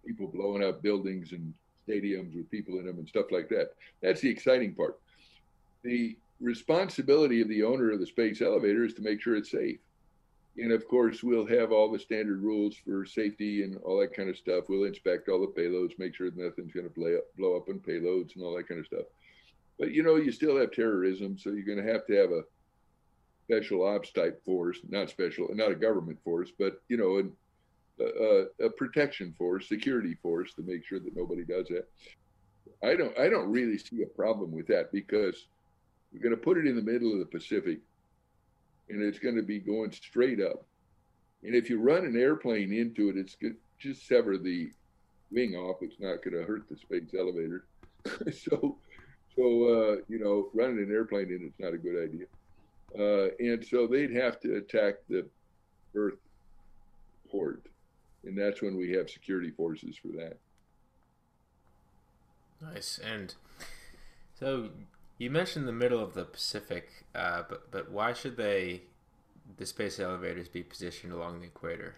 people 0.05 0.27
blowing 0.27 0.63
up 0.63 0.81
buildings 0.81 1.31
and 1.31 1.53
stadiums 1.87 2.35
with 2.35 2.51
people 2.51 2.79
in 2.79 2.85
them 2.85 2.97
and 2.97 3.07
stuff 3.07 3.31
like 3.31 3.49
that. 3.49 3.75
That's 4.01 4.21
the 4.21 4.29
exciting 4.29 4.73
part. 4.73 4.99
The 5.83 6.17
responsibility 6.41 7.41
of 7.41 7.47
the 7.47 7.63
owner 7.63 7.91
of 7.91 7.99
the 7.99 8.07
space 8.07 8.41
elevator 8.41 8.83
is 8.83 8.93
to 8.95 9.01
make 9.01 9.21
sure 9.21 9.35
it's 9.35 9.51
safe. 9.51 9.79
And 10.57 10.71
of 10.71 10.87
course, 10.87 11.23
we'll 11.23 11.45
have 11.47 11.71
all 11.71 11.91
the 11.91 11.99
standard 11.99 12.41
rules 12.41 12.75
for 12.75 13.05
safety 13.05 13.63
and 13.63 13.77
all 13.77 13.99
that 13.99 14.13
kind 14.13 14.29
of 14.29 14.37
stuff. 14.37 14.65
We'll 14.67 14.83
inspect 14.83 15.29
all 15.29 15.39
the 15.39 15.61
payloads, 15.61 15.97
make 15.97 16.13
sure 16.13 16.29
nothing's 16.35 16.73
going 16.73 16.89
to 16.89 17.21
blow 17.37 17.55
up, 17.55 17.69
on 17.69 17.79
payloads 17.79 18.35
and 18.35 18.43
all 18.43 18.55
that 18.57 18.67
kind 18.67 18.79
of 18.79 18.85
stuff. 18.85 19.05
But 19.79 19.91
you 19.91 20.03
know, 20.03 20.17
you 20.17 20.31
still 20.31 20.57
have 20.57 20.71
terrorism, 20.71 21.37
so 21.37 21.51
you're 21.51 21.63
going 21.63 21.83
to 21.83 21.91
have 21.91 22.05
to 22.07 22.15
have 22.15 22.31
a 22.31 22.43
special 23.45 23.85
ops 23.85 24.11
type 24.11 24.43
force, 24.45 24.79
not 24.89 25.09
special, 25.09 25.47
not 25.53 25.71
a 25.71 25.75
government 25.75 26.19
force, 26.23 26.51
but 26.57 26.81
you 26.89 26.97
know, 26.97 27.17
and 27.17 27.31
a, 27.99 28.65
a 28.65 28.69
protection 28.69 29.33
force, 29.37 29.67
security 29.67 30.15
force 30.21 30.53
to 30.55 30.63
make 30.63 30.85
sure 30.85 30.99
that 30.99 31.15
nobody 31.15 31.43
does 31.43 31.67
that. 31.67 31.87
I 32.83 32.95
don't 32.95 33.17
I 33.17 33.29
don't 33.29 33.51
really 33.51 33.77
see 33.77 34.01
a 34.01 34.17
problem 34.17 34.51
with 34.51 34.67
that 34.67 34.91
because 34.91 35.47
we're 36.11 36.21
going 36.21 36.35
to 36.35 36.41
put 36.41 36.57
it 36.57 36.67
in 36.67 36.75
the 36.75 36.81
middle 36.81 37.13
of 37.13 37.19
the 37.19 37.25
Pacific 37.25 37.79
and 38.91 39.01
it's 39.01 39.19
going 39.19 39.35
to 39.35 39.43
be 39.43 39.59
going 39.59 39.91
straight 39.91 40.41
up. 40.41 40.65
And 41.43 41.55
if 41.55 41.69
you 41.69 41.79
run 41.79 42.05
an 42.05 42.15
airplane 42.15 42.71
into 42.71 43.09
it, 43.09 43.17
it's 43.17 43.35
to 43.35 43.55
just 43.79 44.07
sever 44.07 44.37
the 44.37 44.71
wing 45.31 45.55
off. 45.55 45.77
It's 45.81 45.99
not 45.99 46.23
going 46.23 46.39
to 46.39 46.43
hurt 46.43 46.69
the 46.69 46.77
space 46.77 47.13
elevator. 47.17 47.65
so, 48.31 48.77
so 49.35 49.43
uh, 49.43 49.95
you 50.07 50.19
know, 50.19 50.49
running 50.53 50.77
an 50.79 50.91
airplane 50.91 51.29
in 51.29 51.41
it's 51.43 51.59
not 51.59 51.73
a 51.73 51.77
good 51.77 52.03
idea. 52.03 52.25
Uh, 52.97 53.29
and 53.39 53.65
so 53.65 53.87
they'd 53.87 54.11
have 54.11 54.39
to 54.41 54.57
attack 54.57 54.95
the 55.09 55.25
Earth 55.95 56.19
port 57.29 57.65
and 58.23 58.37
that's 58.37 58.61
when 58.61 58.77
we 58.77 58.91
have 58.91 59.09
security 59.09 59.51
forces 59.51 59.97
for 59.97 60.09
that. 60.09 60.37
Nice. 62.61 62.99
And 62.99 63.33
so 64.39 64.69
you 65.21 65.29
mentioned 65.29 65.67
the 65.67 65.71
middle 65.71 65.99
of 65.99 66.15
the 66.15 66.25
Pacific, 66.25 67.05
uh, 67.13 67.43
but 67.47 67.69
but 67.69 67.91
why 67.91 68.11
should 68.11 68.37
they 68.37 68.81
the 69.57 69.67
space 69.67 69.99
elevators 69.99 70.47
be 70.47 70.63
positioned 70.63 71.13
along 71.13 71.41
the 71.41 71.45
equator? 71.45 71.95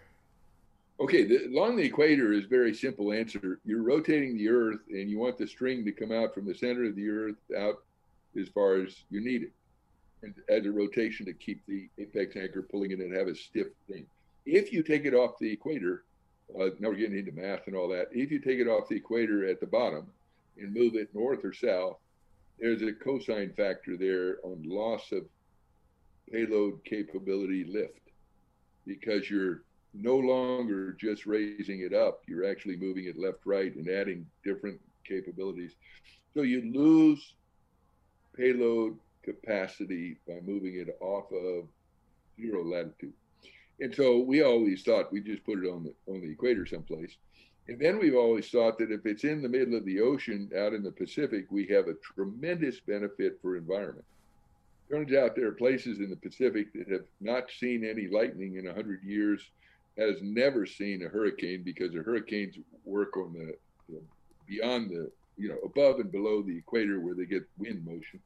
Okay, 0.99 1.23
the, 1.23 1.45
along 1.45 1.77
the 1.77 1.83
equator 1.83 2.33
is 2.33 2.45
very 2.45 2.73
simple 2.73 3.13
answer. 3.13 3.61
You're 3.63 3.81
rotating 3.81 4.37
the 4.37 4.49
Earth, 4.49 4.81
and 4.89 5.09
you 5.09 5.19
want 5.19 5.37
the 5.37 5.47
string 5.47 5.85
to 5.85 5.91
come 5.93 6.11
out 6.11 6.33
from 6.33 6.45
the 6.45 6.53
center 6.53 6.83
of 6.83 6.97
the 6.97 7.07
Earth 7.07 7.35
out 7.57 7.83
as 8.37 8.49
far 8.49 8.75
as 8.75 8.93
you 9.09 9.21
need 9.23 9.43
it, 9.43 9.51
and 10.21 10.33
as 10.49 10.65
a 10.65 10.71
rotation 10.71 11.25
to 11.25 11.33
keep 11.33 11.65
the 11.65 11.87
apex 11.97 12.35
anchor 12.35 12.61
pulling 12.61 12.91
it 12.91 12.99
and 12.99 13.15
have 13.15 13.27
a 13.27 13.35
stiff 13.35 13.67
thing. 13.89 14.05
If 14.45 14.73
you 14.73 14.83
take 14.83 15.05
it 15.05 15.13
off 15.13 15.39
the 15.39 15.49
equator, 15.49 16.03
uh, 16.59 16.71
now 16.79 16.89
we're 16.89 16.95
getting 16.95 17.17
into 17.17 17.31
math 17.31 17.67
and 17.67 17.75
all 17.75 17.87
that. 17.87 18.09
If 18.11 18.31
you 18.31 18.39
take 18.39 18.59
it 18.59 18.67
off 18.67 18.89
the 18.89 18.97
equator 18.97 19.47
at 19.47 19.61
the 19.61 19.65
bottom 19.65 20.07
and 20.57 20.73
move 20.73 20.95
it 20.95 21.15
north 21.15 21.45
or 21.45 21.53
south, 21.53 21.97
there's 22.59 22.81
a 22.81 22.93
cosine 22.93 23.53
factor 23.55 23.97
there 23.97 24.37
on 24.43 24.63
loss 24.63 25.11
of 25.11 25.23
payload 26.31 26.83
capability 26.85 27.65
lift 27.65 27.99
because 28.85 29.29
you're 29.29 29.63
no 29.93 30.17
longer 30.17 30.93
just 30.93 31.25
raising 31.25 31.81
it 31.81 31.93
up, 31.93 32.21
you're 32.27 32.49
actually 32.49 32.77
moving 32.77 33.05
it 33.05 33.17
left, 33.17 33.39
right, 33.45 33.75
and 33.75 33.87
adding 33.89 34.25
different 34.43 34.79
capabilities. 35.07 35.73
So 36.33 36.41
you 36.41 36.71
lose 36.73 37.35
payload 38.35 38.97
capacity 39.23 40.17
by 40.27 40.39
moving 40.43 40.75
it 40.75 40.97
off 40.99 41.31
of 41.31 41.67
zero 42.39 42.63
latitude. 42.63 43.13
And 43.79 43.93
so 43.93 44.19
we 44.19 44.41
always 44.41 44.83
thought 44.83 45.11
we 45.11 45.21
just 45.21 45.43
put 45.43 45.63
it 45.63 45.67
on 45.67 45.83
the 45.83 45.93
on 46.11 46.21
the 46.21 46.31
equator 46.31 46.65
someplace. 46.65 47.15
And 47.67 47.79
then 47.79 47.97
we've 47.97 48.15
always 48.15 48.49
thought 48.49 48.77
that 48.79 48.91
if 48.91 49.05
it's 49.05 49.23
in 49.23 49.41
the 49.41 49.49
middle 49.49 49.75
of 49.75 49.85
the 49.85 50.01
ocean 50.01 50.49
out 50.57 50.73
in 50.73 50.83
the 50.83 50.91
Pacific, 50.91 51.45
we 51.49 51.65
have 51.67 51.87
a 51.87 51.93
tremendous 51.93 52.79
benefit 52.81 53.39
for 53.41 53.55
environment. 53.55 54.05
Turns 54.89 55.13
out 55.13 55.35
there 55.35 55.47
are 55.47 55.53
places 55.53 55.99
in 55.99 56.09
the 56.09 56.15
Pacific 56.17 56.73
that 56.73 56.89
have 56.89 57.05
not 57.21 57.49
seen 57.49 57.85
any 57.85 58.07
lightning 58.07 58.57
in 58.57 58.65
100 58.65 59.01
years, 59.03 59.49
has 59.97 60.17
never 60.21 60.65
seen 60.65 61.03
a 61.03 61.09
hurricane 61.09 61.63
because 61.63 61.93
the 61.93 62.03
hurricanes 62.03 62.57
work 62.83 63.15
on 63.15 63.33
the, 63.33 63.55
the 63.87 64.01
beyond 64.45 64.89
the, 64.89 65.09
you 65.37 65.47
know, 65.47 65.57
above 65.63 65.99
and 65.99 66.11
below 66.11 66.41
the 66.41 66.57
equator 66.57 66.99
where 66.99 67.15
they 67.15 67.25
get 67.25 67.47
wind 67.57 67.85
motion. 67.85 68.19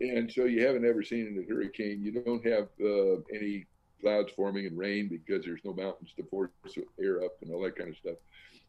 And 0.00 0.32
so 0.32 0.46
you 0.46 0.66
haven't 0.66 0.86
ever 0.86 1.02
seen 1.02 1.44
a 1.46 1.52
hurricane. 1.52 2.02
You 2.02 2.22
don't 2.22 2.44
have 2.46 2.68
uh, 2.80 3.20
any 3.32 3.66
clouds 4.02 4.32
forming 4.34 4.66
and 4.66 4.76
rain 4.76 5.08
because 5.08 5.44
there's 5.44 5.64
no 5.64 5.72
mountains 5.72 6.12
to 6.16 6.24
force 6.24 6.50
air 7.00 7.24
up 7.24 7.32
and 7.42 7.52
all 7.52 7.62
that 7.62 7.76
kind 7.76 7.90
of 7.90 7.96
stuff. 7.96 8.16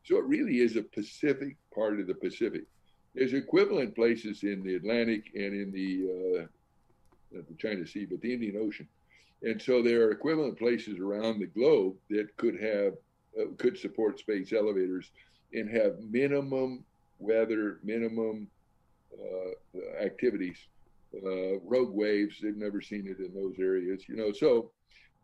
So 0.04 0.18
it 0.18 0.26
really 0.26 0.60
is 0.60 0.76
a 0.76 0.84
Pacific 0.84 1.58
part 1.74 2.00
of 2.00 2.08
the 2.08 2.14
Pacific. 2.14 2.64
There's 3.16 3.34
equivalent 3.34 3.96
places 3.96 4.44
in 4.44 4.64
the 4.64 4.76
Atlantic 4.76 5.32
and 5.36 5.54
in 5.54 5.72
the 5.72 6.42
uh, 6.42 6.46
the 7.32 7.56
China 7.58 7.86
Sea, 7.86 8.06
but 8.06 8.22
the 8.22 8.34
Indian 8.34 8.58
Ocean. 8.58 8.88
And 9.42 9.62
so 9.62 9.82
there 9.82 10.04
are 10.04 10.12
equivalent 10.12 10.58
places 10.58 11.00
around 11.00 11.40
the 11.40 11.48
globe 11.48 11.96
that 12.10 12.36
could 12.38 12.60
have 12.62 12.94
uh, 13.40 13.52
could 13.58 13.78
support 13.78 14.20
space 14.20 14.54
elevators 14.54 15.12
and 15.54 15.70
have 15.70 16.00
minimum 16.00 16.84
weather, 17.20 17.80
minimum 17.84 18.48
uh, 19.14 20.04
activities, 20.04 20.58
uh, 21.16 21.60
rogue 21.64 21.94
waves. 21.94 22.38
They've 22.42 22.56
never 22.56 22.82
seen 22.82 23.08
it 23.08 23.24
in 23.24 23.34
those 23.34 23.56
areas, 23.60 24.04
you 24.08 24.16
know. 24.16 24.32
So, 24.32 24.72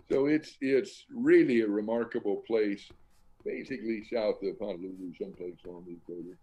so 0.10 0.26
it's 0.26 0.58
it's 0.62 1.06
really 1.14 1.62
a 1.62 1.68
remarkable 1.68 2.38
place 2.48 2.90
basically 3.46 4.04
south 4.12 4.42
of 4.44 4.58
Honolulu, 4.60 5.14
someplace 5.18 5.56
along 5.66 5.86
the 5.86 5.94
equator. 5.94 6.38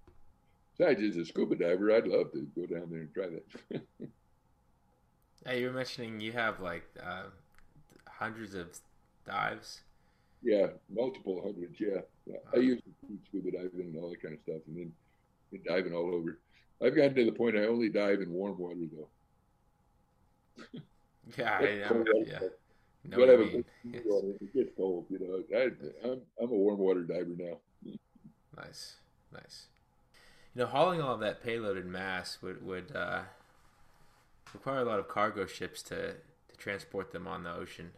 Besides, 0.77 1.03
as 1.03 1.17
a 1.17 1.25
scuba 1.25 1.57
diver, 1.57 1.93
I'd 1.93 2.07
love 2.07 2.33
to 2.33 2.47
go 2.55 2.67
down 2.67 2.89
there 2.91 3.01
and 3.01 3.15
try 3.15 3.27
that. 3.29 3.83
yeah, 5.47 5.53
you 5.53 5.67
were 5.67 5.73
mentioning 5.73 6.21
you 6.21 6.33
have 6.33 6.61
like 6.61 6.85
uh, 7.03 7.25
hundreds 8.07 8.55
of 8.55 8.69
dives. 9.27 9.83
Yeah, 10.43 10.69
multiple 10.91 11.43
hundreds. 11.45 11.81
Yeah, 11.81 12.01
yeah. 12.27 12.37
I 12.55 12.59
used 12.59 12.83
to 12.85 13.09
teach 13.09 13.21
scuba 13.29 13.51
diving 13.53 13.81
and 13.81 13.97
all 13.97 14.11
that 14.11 14.23
kind 14.23 14.35
of 14.35 14.41
stuff, 14.43 14.63
and 14.69 14.77
then 14.77 14.93
been 15.51 15.63
diving 15.67 15.95
all 15.95 16.15
over. 16.15 16.39
I've 16.83 16.95
gotten 16.95 17.15
to 17.15 17.25
the 17.25 17.33
point 17.33 17.57
I 17.57 17.65
only 17.65 17.89
dive 17.89 18.21
in 18.21 18.31
warm 18.31 18.59
water 18.59 18.77
though. 18.93 19.09
yeah, 21.39 21.59
I. 21.61 21.83
Yeah 22.27 22.39
know 23.11 23.19
whatever. 23.19 23.45
What 23.45 24.25
it 24.41 24.55
gets 24.55 24.71
cold, 24.77 25.07
you 25.11 25.19
know. 25.19 25.59
I, 25.59 26.09
I'm 26.09 26.21
I'm 26.41 26.51
a 26.51 26.55
warm 26.55 26.79
water 26.79 27.03
diver 27.03 27.35
now. 27.37 27.59
Nice, 28.57 28.97
nice. 29.33 29.67
You 30.55 30.63
know, 30.63 30.67
hauling 30.69 31.01
all 31.01 31.15
of 31.15 31.21
that 31.21 31.43
payload 31.43 31.77
in 31.77 31.91
mass 31.91 32.39
would 32.43 32.65
would 32.65 32.95
uh, 32.95 33.23
require 34.55 34.81
a 34.81 34.85
lot 34.85 34.99
of 34.99 35.09
cargo 35.09 35.47
ships 35.47 35.83
to 35.85 36.13
to 36.13 36.57
transport 36.57 37.13
them 37.13 37.27
on 37.27 37.43
the 37.43 37.53
ocean. 37.53 37.91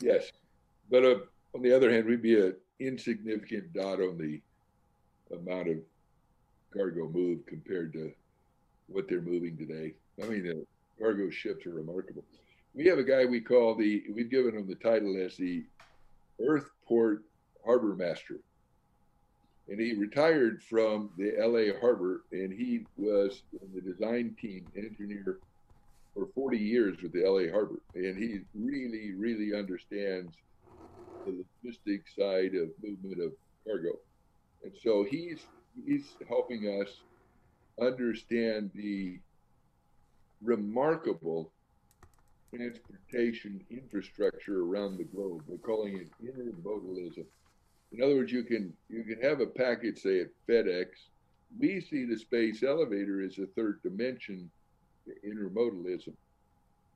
Yes, 0.00 0.30
but 0.90 1.04
uh, 1.04 1.18
on 1.54 1.62
the 1.62 1.72
other 1.72 1.90
hand, 1.90 2.06
we'd 2.06 2.22
be 2.22 2.38
an 2.40 2.54
insignificant 2.80 3.72
dot 3.72 4.00
on 4.00 4.18
the 4.18 4.40
amount 5.34 5.68
of 5.68 5.78
cargo 6.72 7.08
moved 7.08 7.46
compared 7.46 7.92
to 7.92 8.12
what 8.88 9.08
they're 9.08 9.20
moving 9.20 9.56
today. 9.56 9.94
I 10.22 10.26
mean, 10.26 10.44
the 10.44 10.66
cargo 10.98 11.30
ships 11.30 11.66
are 11.66 11.70
remarkable 11.70 12.24
we 12.74 12.86
have 12.86 12.98
a 12.98 13.04
guy 13.04 13.24
we 13.24 13.40
call 13.40 13.74
the 13.74 14.02
we've 14.12 14.30
given 14.30 14.56
him 14.56 14.66
the 14.66 14.74
title 14.74 15.16
as 15.16 15.36
the 15.36 15.64
Earthport 16.40 17.20
Harbor 17.64 17.94
Master. 17.94 18.40
And 19.68 19.80
he 19.80 19.94
retired 19.94 20.62
from 20.62 21.10
the 21.16 21.32
LA 21.38 21.78
Harbor 21.80 22.24
and 22.32 22.52
he 22.52 22.84
was 22.96 23.42
in 23.52 23.68
the 23.74 23.80
design 23.80 24.36
team 24.38 24.66
engineer 24.76 25.38
for 26.12 26.26
40 26.34 26.58
years 26.58 27.00
with 27.00 27.12
the 27.12 27.24
LA 27.24 27.50
Harbor. 27.50 27.80
And 27.94 28.18
he 28.18 28.40
really, 28.54 29.14
really 29.14 29.56
understands 29.56 30.34
the 31.24 31.44
logistic 31.64 32.02
side 32.14 32.54
of 32.54 32.70
movement 32.82 33.22
of 33.22 33.32
cargo. 33.64 33.92
And 34.64 34.72
so 34.82 35.06
he's 35.08 35.40
he's 35.86 36.14
helping 36.28 36.82
us 36.82 36.88
understand 37.80 38.70
the 38.74 39.18
remarkable 40.42 41.50
transportation 42.56 43.60
infrastructure 43.70 44.62
around 44.62 44.98
the 44.98 45.04
globe. 45.04 45.42
We're 45.46 45.58
calling 45.58 45.98
it 45.98 46.08
intermodalism. 46.22 47.24
In 47.92 48.02
other 48.02 48.16
words, 48.16 48.32
you 48.32 48.44
can 48.44 48.72
you 48.88 49.04
can 49.04 49.20
have 49.22 49.40
a 49.40 49.46
package, 49.46 50.00
say 50.00 50.20
at 50.20 50.28
FedEx. 50.48 50.86
We 51.58 51.80
see 51.80 52.04
the 52.04 52.18
space 52.18 52.62
elevator 52.62 53.22
as 53.22 53.38
a 53.38 53.46
third 53.46 53.80
dimension 53.82 54.50
intermodalism. 55.24 56.14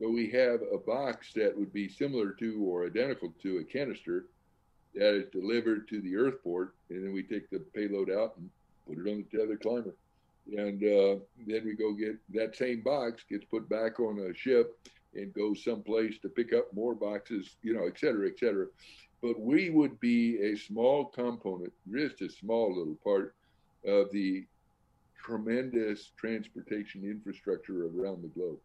So 0.01 0.09
we 0.09 0.31
have 0.31 0.61
a 0.73 0.79
box 0.79 1.33
that 1.35 1.57
would 1.57 1.73
be 1.73 1.89
similar 1.89 2.33
to 2.33 2.65
or 2.65 2.87
identical 2.87 3.33
to 3.43 3.59
a 3.59 3.65
canister 3.65 4.27
that 4.95 5.15
is 5.15 5.31
delivered 5.33 5.89
to 5.89 6.01
the 6.01 6.15
Earthport, 6.15 6.71
and 6.91 7.05
then 7.05 7.13
we 7.13 7.23
take 7.23 7.51
the 7.51 7.61
payload 7.75 8.11
out 8.11 8.37
and 8.37 8.49
put 8.87 8.99
it 8.99 9.11
on 9.11 9.25
the 9.31 9.39
tether 9.39 9.57
climber. 9.57 9.95
And 10.57 10.83
uh, 10.83 11.21
then 11.47 11.65
we 11.65 11.75
go 11.75 11.93
get 11.93 12.17
that 12.33 12.57
same 12.57 12.81
box 12.81 13.23
gets 13.29 13.45
put 13.45 13.69
back 13.69 14.01
on 14.01 14.19
a 14.19 14.35
ship 14.35 14.79
and 15.15 15.33
go 15.33 15.55
someplace 15.55 16.19
to 16.19 16.29
pick 16.29 16.53
up 16.53 16.73
more 16.75 16.95
boxes, 16.95 17.57
you 17.63 17.75
know, 17.75 17.87
et 17.87 17.99
cetera, 17.99 18.29
et 18.29 18.39
cetera. 18.39 18.67
But 19.21 19.41
we 19.41 19.71
would 19.71 19.99
be 19.99 20.39
a 20.39 20.57
small 20.57 21.07
component, 21.07 21.73
just 21.93 22.21
a 22.21 22.31
small 22.31 22.77
little 22.77 22.97
part 23.03 23.35
of 23.85 24.11
the 24.13 24.47
tremendous 25.19 26.13
transportation 26.17 27.03
infrastructure 27.05 27.87
around 27.87 28.23
the 28.23 28.29
globe. 28.29 28.59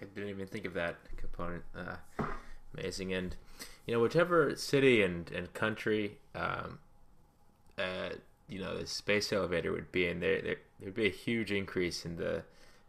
I 0.00 0.04
didn't 0.14 0.30
even 0.30 0.46
think 0.46 0.64
of 0.64 0.74
that 0.74 0.96
component. 1.16 1.64
Uh, 1.76 2.24
amazing. 2.74 3.12
And, 3.14 3.36
you 3.86 3.94
know, 3.94 4.00
whichever 4.00 4.56
city 4.56 5.02
and, 5.02 5.30
and 5.30 5.52
country, 5.54 6.18
um, 6.34 6.78
uh, 7.78 8.10
you 8.48 8.58
know, 8.58 8.78
the 8.78 8.86
space 8.86 9.32
elevator 9.32 9.72
would 9.72 9.90
be 9.92 10.06
in, 10.06 10.20
there, 10.20 10.40
there 10.42 10.56
would 10.82 10.94
be 10.94 11.06
a 11.06 11.10
huge 11.10 11.52
increase 11.52 12.04
in 12.04 12.16
the 12.16 12.42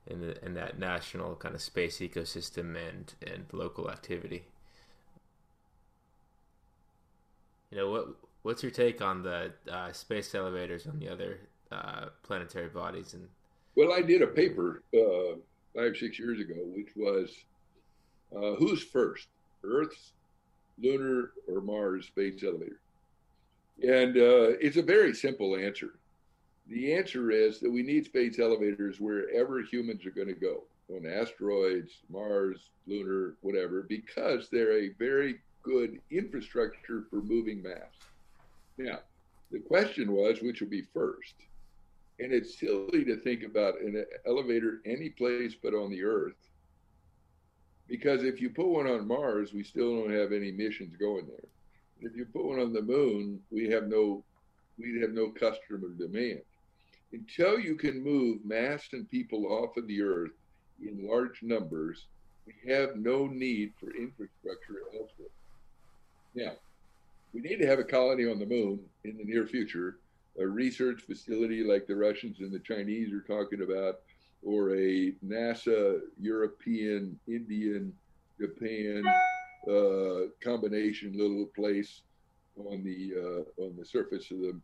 in 0.07 0.21
the, 0.21 0.45
in 0.45 0.53
that 0.55 0.79
national 0.79 1.35
kind 1.35 1.55
of 1.55 1.61
space 1.61 1.99
ecosystem 1.99 2.75
and 2.75 3.13
and 3.25 3.45
local 3.51 3.89
activity. 3.89 4.43
You 7.71 7.77
know 7.77 7.89
what 7.91 8.07
what's 8.43 8.61
your 8.61 8.71
take 8.71 9.01
on 9.01 9.23
the 9.23 9.51
uh, 9.71 9.91
space 9.91 10.35
elevators 10.35 10.85
on 10.85 10.99
the 10.99 11.09
other 11.09 11.39
uh, 11.71 12.05
planetary 12.21 12.67
bodies 12.67 13.13
and 13.15 13.27
well 13.75 13.91
i 13.91 14.01
did 14.01 14.21
a 14.21 14.27
paper 14.27 14.83
uh, 14.93 15.35
five 15.75 15.97
six 15.97 16.19
years 16.19 16.39
ago 16.39 16.55
which 16.75 16.89
was 16.95 17.35
uh, 18.35 18.55
who's 18.55 18.83
first 18.83 19.27
earth's 19.63 20.11
lunar 20.81 21.31
or 21.47 21.61
mars 21.61 22.05
space 22.05 22.43
elevator 22.43 22.79
and 23.81 24.17
uh, 24.17 24.53
it's 24.61 24.77
a 24.77 24.83
very 24.83 25.13
simple 25.13 25.55
answer 25.55 25.95
the 26.67 26.93
answer 26.93 27.29
is 27.31 27.59
that 27.59 27.71
we 27.71 27.83
need 27.83 28.05
space 28.05 28.39
elevators 28.39 28.99
wherever 28.99 29.61
humans 29.61 30.05
are 30.05 30.11
going 30.11 30.27
to 30.27 30.33
go 30.33 30.63
on 30.89 31.05
asteroids, 31.05 31.99
Mars, 32.09 32.69
lunar, 32.87 33.35
whatever, 33.41 33.83
because 33.83 34.49
they're 34.49 34.83
a 34.83 34.93
very 34.99 35.39
good 35.61 35.99
infrastructure 36.11 37.03
for 37.09 37.21
moving 37.21 37.61
mass. 37.61 37.93
Now, 38.77 38.99
the 39.51 39.59
question 39.59 40.11
was 40.11 40.41
which 40.41 40.61
will 40.61 40.69
be 40.69 40.87
first. 40.93 41.35
And 42.19 42.31
it's 42.31 42.59
silly 42.59 43.03
to 43.05 43.17
think 43.17 43.43
about 43.43 43.81
an 43.81 44.05
elevator 44.25 44.81
any 44.85 45.09
place 45.09 45.55
but 45.61 45.73
on 45.73 45.89
the 45.89 46.03
Earth. 46.03 46.35
Because 47.87 48.23
if 48.23 48.39
you 48.39 48.49
put 48.49 48.67
one 48.67 48.87
on 48.87 49.07
Mars, 49.07 49.51
we 49.51 49.63
still 49.63 49.97
don't 49.97 50.13
have 50.13 50.31
any 50.31 50.51
missions 50.51 50.95
going 50.95 51.27
there. 51.27 51.49
If 52.09 52.15
you 52.15 52.25
put 52.25 52.45
one 52.45 52.59
on 52.59 52.73
the 52.73 52.81
moon, 52.81 53.39
we 53.51 53.69
have 53.69 53.87
no 53.87 54.23
we 54.79 54.99
have 55.01 55.11
no 55.11 55.29
customer 55.29 55.89
demand 55.97 56.41
until 57.13 57.59
you 57.59 57.75
can 57.75 58.03
move 58.03 58.43
mass 58.43 58.89
and 58.91 59.09
people 59.09 59.45
off 59.47 59.77
of 59.77 59.87
the 59.87 60.01
earth 60.01 60.31
in 60.81 61.07
large 61.07 61.41
numbers, 61.43 62.07
we 62.45 62.71
have 62.71 62.97
no 62.97 63.27
need 63.27 63.71
for 63.79 63.95
infrastructure 63.95 64.81
elsewhere. 64.93 65.29
Now, 66.35 66.53
we 67.33 67.41
need 67.41 67.57
to 67.57 67.67
have 67.67 67.79
a 67.79 67.83
colony 67.83 68.29
on 68.29 68.39
the 68.39 68.45
moon 68.45 68.79
in 69.05 69.17
the 69.17 69.23
near 69.23 69.45
future, 69.45 69.99
a 70.39 70.45
research 70.45 71.01
facility 71.01 71.63
like 71.63 71.87
the 71.87 71.95
Russians 71.95 72.39
and 72.39 72.51
the 72.51 72.59
Chinese 72.59 73.13
are 73.13 73.21
talking 73.21 73.61
about, 73.61 73.99
or 74.43 74.75
a 74.75 75.13
NASA 75.25 76.01
European 76.19 77.17
Indian 77.27 77.93
Japan 78.39 79.03
uh, 79.69 80.27
combination 80.43 81.13
little 81.15 81.45
place 81.55 82.01
on 82.57 82.83
the 82.83 83.13
uh, 83.15 83.63
on 83.63 83.75
the 83.77 83.85
surface 83.85 84.31
of 84.31 84.39
the 84.39 84.59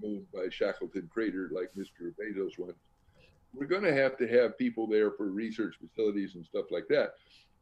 moon 0.00 0.26
by 0.32 0.48
Shackleton 0.50 1.08
Crater, 1.12 1.50
like 1.52 1.70
Mr. 1.76 2.12
Bezos 2.20 2.58
went. 2.58 2.76
We're 3.54 3.66
going 3.66 3.84
to 3.84 3.94
have 3.94 4.16
to 4.18 4.28
have 4.28 4.58
people 4.58 4.86
there 4.86 5.10
for 5.12 5.30
research 5.30 5.76
facilities 5.80 6.34
and 6.34 6.44
stuff 6.44 6.66
like 6.70 6.88
that. 6.88 7.14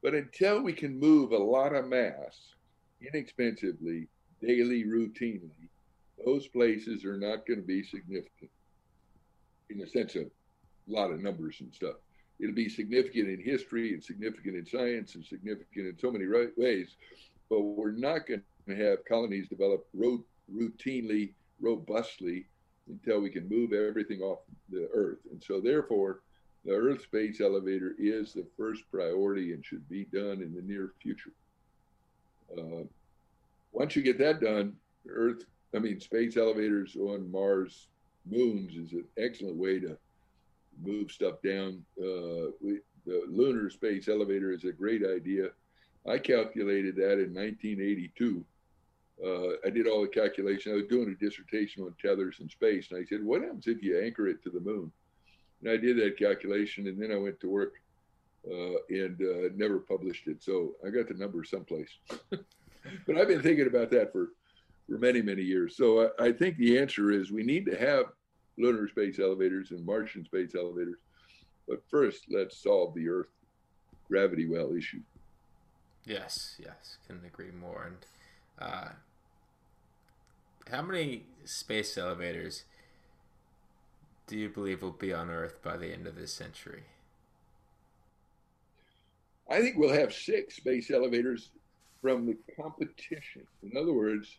But 0.02 0.14
until 0.14 0.62
we 0.62 0.72
can 0.72 0.98
move 0.98 1.32
a 1.32 1.38
lot 1.38 1.74
of 1.74 1.86
mass 1.86 2.54
inexpensively, 3.00 4.08
daily, 4.42 4.84
routinely, 4.84 5.68
those 6.24 6.46
places 6.48 7.04
are 7.04 7.16
not 7.16 7.46
going 7.46 7.60
to 7.60 7.66
be 7.66 7.82
significant 7.82 8.50
in 9.70 9.78
the 9.78 9.86
sense 9.86 10.14
of 10.16 10.24
a 10.24 10.92
lot 10.92 11.10
of 11.10 11.20
numbers 11.20 11.60
and 11.60 11.72
stuff. 11.74 11.96
It'll 12.40 12.54
be 12.54 12.68
significant 12.68 13.28
in 13.28 13.40
history 13.40 13.94
and 13.94 14.02
significant 14.02 14.56
in 14.56 14.66
science 14.66 15.14
and 15.14 15.24
significant 15.24 15.86
in 15.86 15.98
so 15.98 16.10
many 16.10 16.24
right 16.24 16.50
ways, 16.56 16.96
but 17.48 17.60
we're 17.60 17.92
not 17.92 18.26
going 18.26 18.42
to 18.68 18.76
have 18.76 19.04
colonies 19.04 19.48
develop 19.48 19.86
ro- 19.94 20.24
routinely, 20.52 21.32
robustly 21.64 22.46
until 22.88 23.20
we 23.20 23.30
can 23.30 23.48
move 23.48 23.72
everything 23.72 24.20
off 24.20 24.40
the 24.70 24.88
Earth. 24.94 25.18
And 25.30 25.42
so, 25.42 25.60
therefore, 25.60 26.20
the 26.64 26.72
Earth 26.72 27.02
space 27.02 27.40
elevator 27.40 27.94
is 27.98 28.32
the 28.32 28.46
first 28.56 28.82
priority 28.90 29.52
and 29.52 29.64
should 29.64 29.88
be 29.88 30.04
done 30.04 30.42
in 30.42 30.54
the 30.54 30.62
near 30.62 30.92
future. 31.00 31.32
Uh, 32.56 32.84
once 33.72 33.96
you 33.96 34.02
get 34.02 34.18
that 34.18 34.40
done, 34.40 34.74
Earth, 35.08 35.44
I 35.74 35.78
mean, 35.78 36.00
space 36.00 36.36
elevators 36.36 36.96
on 36.96 37.30
Mars 37.30 37.88
moons 38.30 38.76
is 38.76 38.92
an 38.92 39.04
excellent 39.18 39.56
way 39.56 39.80
to 39.80 39.96
move 40.82 41.10
stuff 41.10 41.42
down. 41.42 41.84
Uh, 41.98 42.52
we, 42.62 42.80
the 43.06 43.24
lunar 43.28 43.68
space 43.70 44.08
elevator 44.08 44.52
is 44.52 44.64
a 44.64 44.72
great 44.72 45.02
idea. 45.04 45.48
I 46.08 46.18
calculated 46.18 46.96
that 46.96 47.14
in 47.14 47.34
1982. 47.34 48.44
Uh, 49.22 49.56
I 49.64 49.70
did 49.70 49.86
all 49.86 50.02
the 50.02 50.08
calculation. 50.08 50.72
I 50.72 50.76
was 50.76 50.86
doing 50.86 51.08
a 51.10 51.24
dissertation 51.24 51.82
on 51.82 51.94
tethers 52.00 52.36
in 52.40 52.48
space, 52.48 52.90
and 52.90 53.00
I 53.00 53.04
said, 53.04 53.24
"What 53.24 53.42
happens 53.42 53.66
if 53.66 53.82
you 53.82 54.00
anchor 54.00 54.26
it 54.26 54.42
to 54.42 54.50
the 54.50 54.60
moon?" 54.60 54.90
And 55.60 55.70
I 55.70 55.76
did 55.76 55.96
that 55.98 56.18
calculation, 56.18 56.88
and 56.88 57.00
then 57.00 57.12
I 57.12 57.16
went 57.16 57.38
to 57.40 57.48
work 57.48 57.74
uh, 58.50 58.78
and 58.88 59.20
uh, 59.22 59.48
never 59.54 59.78
published 59.78 60.26
it. 60.26 60.42
So 60.42 60.74
I 60.84 60.90
got 60.90 61.08
the 61.08 61.14
number 61.14 61.44
someplace. 61.44 61.90
but 62.30 63.16
I've 63.16 63.28
been 63.28 63.42
thinking 63.42 63.66
about 63.66 63.90
that 63.90 64.12
for 64.12 64.30
for 64.88 64.98
many 64.98 65.22
many 65.22 65.42
years. 65.42 65.76
So 65.76 66.10
I, 66.18 66.26
I 66.26 66.32
think 66.32 66.56
the 66.56 66.78
answer 66.78 67.10
is 67.10 67.30
we 67.30 67.44
need 67.44 67.66
to 67.66 67.76
have 67.78 68.06
lunar 68.58 68.88
space 68.88 69.18
elevators 69.18 69.70
and 69.70 69.84
Martian 69.84 70.24
space 70.24 70.54
elevators. 70.54 70.98
But 71.68 71.82
first, 71.90 72.24
let's 72.30 72.62
solve 72.62 72.94
the 72.94 73.08
Earth 73.08 73.30
gravity 74.08 74.46
well 74.46 74.74
issue. 74.74 75.00
Yes, 76.04 76.56
yes, 76.58 76.98
couldn't 77.06 77.24
agree 77.24 77.50
more. 77.50 77.84
And 77.86 77.96
uh, 78.58 78.88
how 80.70 80.82
many 80.82 81.24
space 81.44 81.98
elevators 81.98 82.64
do 84.26 84.38
you 84.38 84.48
believe 84.48 84.82
will 84.82 84.90
be 84.90 85.12
on 85.12 85.30
Earth 85.30 85.62
by 85.62 85.76
the 85.76 85.92
end 85.92 86.06
of 86.06 86.16
this 86.16 86.32
century? 86.32 86.84
I 89.50 89.60
think 89.60 89.76
we'll 89.76 89.92
have 89.92 90.12
six 90.12 90.56
space 90.56 90.90
elevators 90.90 91.50
from 92.00 92.26
the 92.26 92.36
competition. 92.60 93.46
In 93.62 93.76
other 93.76 93.92
words, 93.92 94.38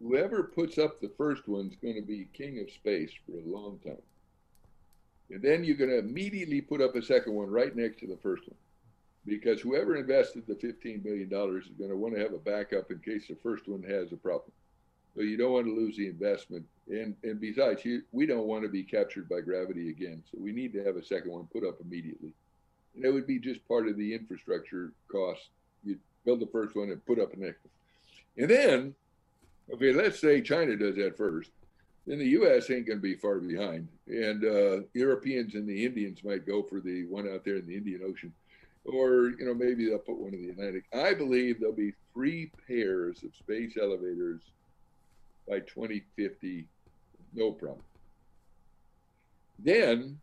whoever 0.00 0.42
puts 0.42 0.76
up 0.78 1.00
the 1.00 1.12
first 1.16 1.48
one's 1.48 1.76
going 1.76 1.94
to 1.94 2.02
be 2.02 2.28
king 2.34 2.60
of 2.60 2.70
space 2.70 3.10
for 3.24 3.38
a 3.38 3.50
long 3.50 3.78
time. 3.84 4.02
And 5.30 5.40
then 5.42 5.64
you're 5.64 5.76
going 5.76 5.90
to 5.90 5.98
immediately 5.98 6.60
put 6.60 6.82
up 6.82 6.94
a 6.94 7.02
second 7.02 7.32
one 7.32 7.50
right 7.50 7.74
next 7.74 8.00
to 8.00 8.06
the 8.06 8.18
first 8.18 8.46
one. 8.46 8.56
Because 9.26 9.60
whoever 9.60 9.96
invested 9.96 10.46
the 10.46 10.54
$15 10.54 11.04
million 11.04 11.28
is 11.28 11.68
going 11.78 11.90
to 11.90 11.96
want 11.96 12.14
to 12.14 12.20
have 12.20 12.34
a 12.34 12.38
backup 12.38 12.90
in 12.90 12.98
case 12.98 13.28
the 13.28 13.36
first 13.42 13.66
one 13.66 13.82
has 13.82 14.12
a 14.12 14.16
problem. 14.16 14.52
So 15.14 15.22
you 15.22 15.36
don't 15.36 15.52
want 15.52 15.66
to 15.66 15.74
lose 15.74 15.96
the 15.96 16.08
investment. 16.08 16.66
And, 16.88 17.14
and 17.22 17.40
besides, 17.40 17.84
you, 17.84 18.02
we 18.12 18.26
don't 18.26 18.46
want 18.46 18.64
to 18.64 18.68
be 18.68 18.82
captured 18.82 19.28
by 19.28 19.40
gravity 19.40 19.88
again. 19.88 20.22
So 20.30 20.38
we 20.40 20.52
need 20.52 20.72
to 20.74 20.84
have 20.84 20.96
a 20.96 21.04
second 21.04 21.32
one 21.32 21.48
put 21.52 21.66
up 21.66 21.78
immediately. 21.80 22.32
And 22.94 23.04
it 23.04 23.10
would 23.10 23.26
be 23.26 23.38
just 23.38 23.66
part 23.66 23.88
of 23.88 23.96
the 23.96 24.14
infrastructure 24.14 24.92
cost. 25.10 25.48
You 25.84 25.98
build 26.24 26.40
the 26.40 26.46
first 26.46 26.76
one 26.76 26.90
and 26.90 27.04
put 27.06 27.18
up 27.18 27.30
the 27.32 27.40
next 27.40 27.60
one. 27.64 27.72
And 28.36 28.50
then 28.50 28.94
Okay, 29.72 29.92
let's 29.92 30.20
say 30.20 30.40
China 30.42 30.76
does 30.76 30.96
that 30.96 31.16
first. 31.16 31.50
Then 32.06 32.18
the 32.18 32.28
U.S. 32.28 32.70
ain't 32.70 32.86
going 32.86 32.98
to 32.98 33.02
be 33.02 33.14
far 33.14 33.38
behind, 33.38 33.88
and 34.06 34.44
uh, 34.44 34.86
Europeans 34.92 35.54
and 35.54 35.66
the 35.66 35.86
Indians 35.86 36.22
might 36.22 36.46
go 36.46 36.62
for 36.62 36.80
the 36.80 37.06
one 37.06 37.26
out 37.26 37.44
there 37.44 37.56
in 37.56 37.66
the 37.66 37.76
Indian 37.76 38.02
Ocean, 38.06 38.32
or 38.84 39.30
you 39.38 39.46
know 39.46 39.54
maybe 39.54 39.86
they'll 39.86 39.98
put 39.98 40.18
one 40.18 40.34
in 40.34 40.42
the 40.42 40.50
Atlantic. 40.50 40.84
I 40.92 41.14
believe 41.14 41.60
there'll 41.60 41.74
be 41.74 41.94
three 42.12 42.52
pairs 42.68 43.22
of 43.24 43.34
space 43.34 43.76
elevators 43.80 44.42
by 45.48 45.60
2050, 45.60 46.66
no 47.34 47.52
problem. 47.52 47.82
Then 49.58 50.18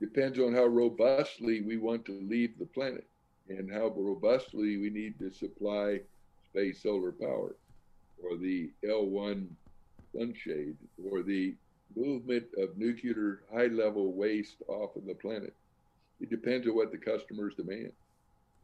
depends 0.00 0.38
on 0.38 0.54
how 0.54 0.66
robustly 0.66 1.62
we 1.62 1.76
want 1.76 2.04
to 2.06 2.20
leave 2.28 2.58
the 2.58 2.66
planet 2.66 3.06
and 3.48 3.70
how 3.72 3.88
robustly 3.96 4.76
we 4.76 4.90
need 4.90 5.18
to 5.18 5.30
supply 5.30 6.00
space 6.50 6.82
solar 6.82 7.12
power 7.12 7.56
or 8.22 8.36
the 8.36 8.70
L1 8.84 9.48
sunshade 10.14 10.76
or 11.10 11.22
the 11.22 11.56
movement 11.96 12.44
of 12.58 12.76
nuclear 12.76 13.42
high 13.52 13.66
level 13.66 14.12
waste 14.12 14.62
off 14.68 14.96
of 14.96 15.06
the 15.06 15.14
planet. 15.14 15.54
It 16.20 16.30
depends 16.30 16.66
on 16.66 16.74
what 16.74 16.90
the 16.90 16.98
customers 16.98 17.54
demand. 17.54 17.92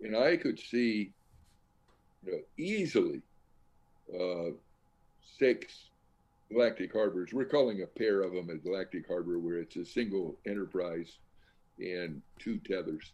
And 0.01 0.17
I 0.17 0.37
could 0.37 0.59
see 0.59 1.13
you 2.25 2.33
know, 2.33 2.39
easily 2.59 3.23
uh, 4.13 4.51
six 5.39 5.91
galactic 6.51 6.93
harbors. 6.93 7.33
We're 7.33 7.45
calling 7.45 7.83
a 7.83 7.87
pair 7.87 8.23
of 8.23 8.33
them 8.33 8.51
a 8.51 8.57
galactic 8.57 9.07
harbor 9.07 9.39
where 9.39 9.59
it's 9.59 9.77
a 9.77 9.85
single 9.85 10.37
enterprise 10.47 11.19
and 11.79 12.21
two 12.39 12.59
tethers. 12.59 13.13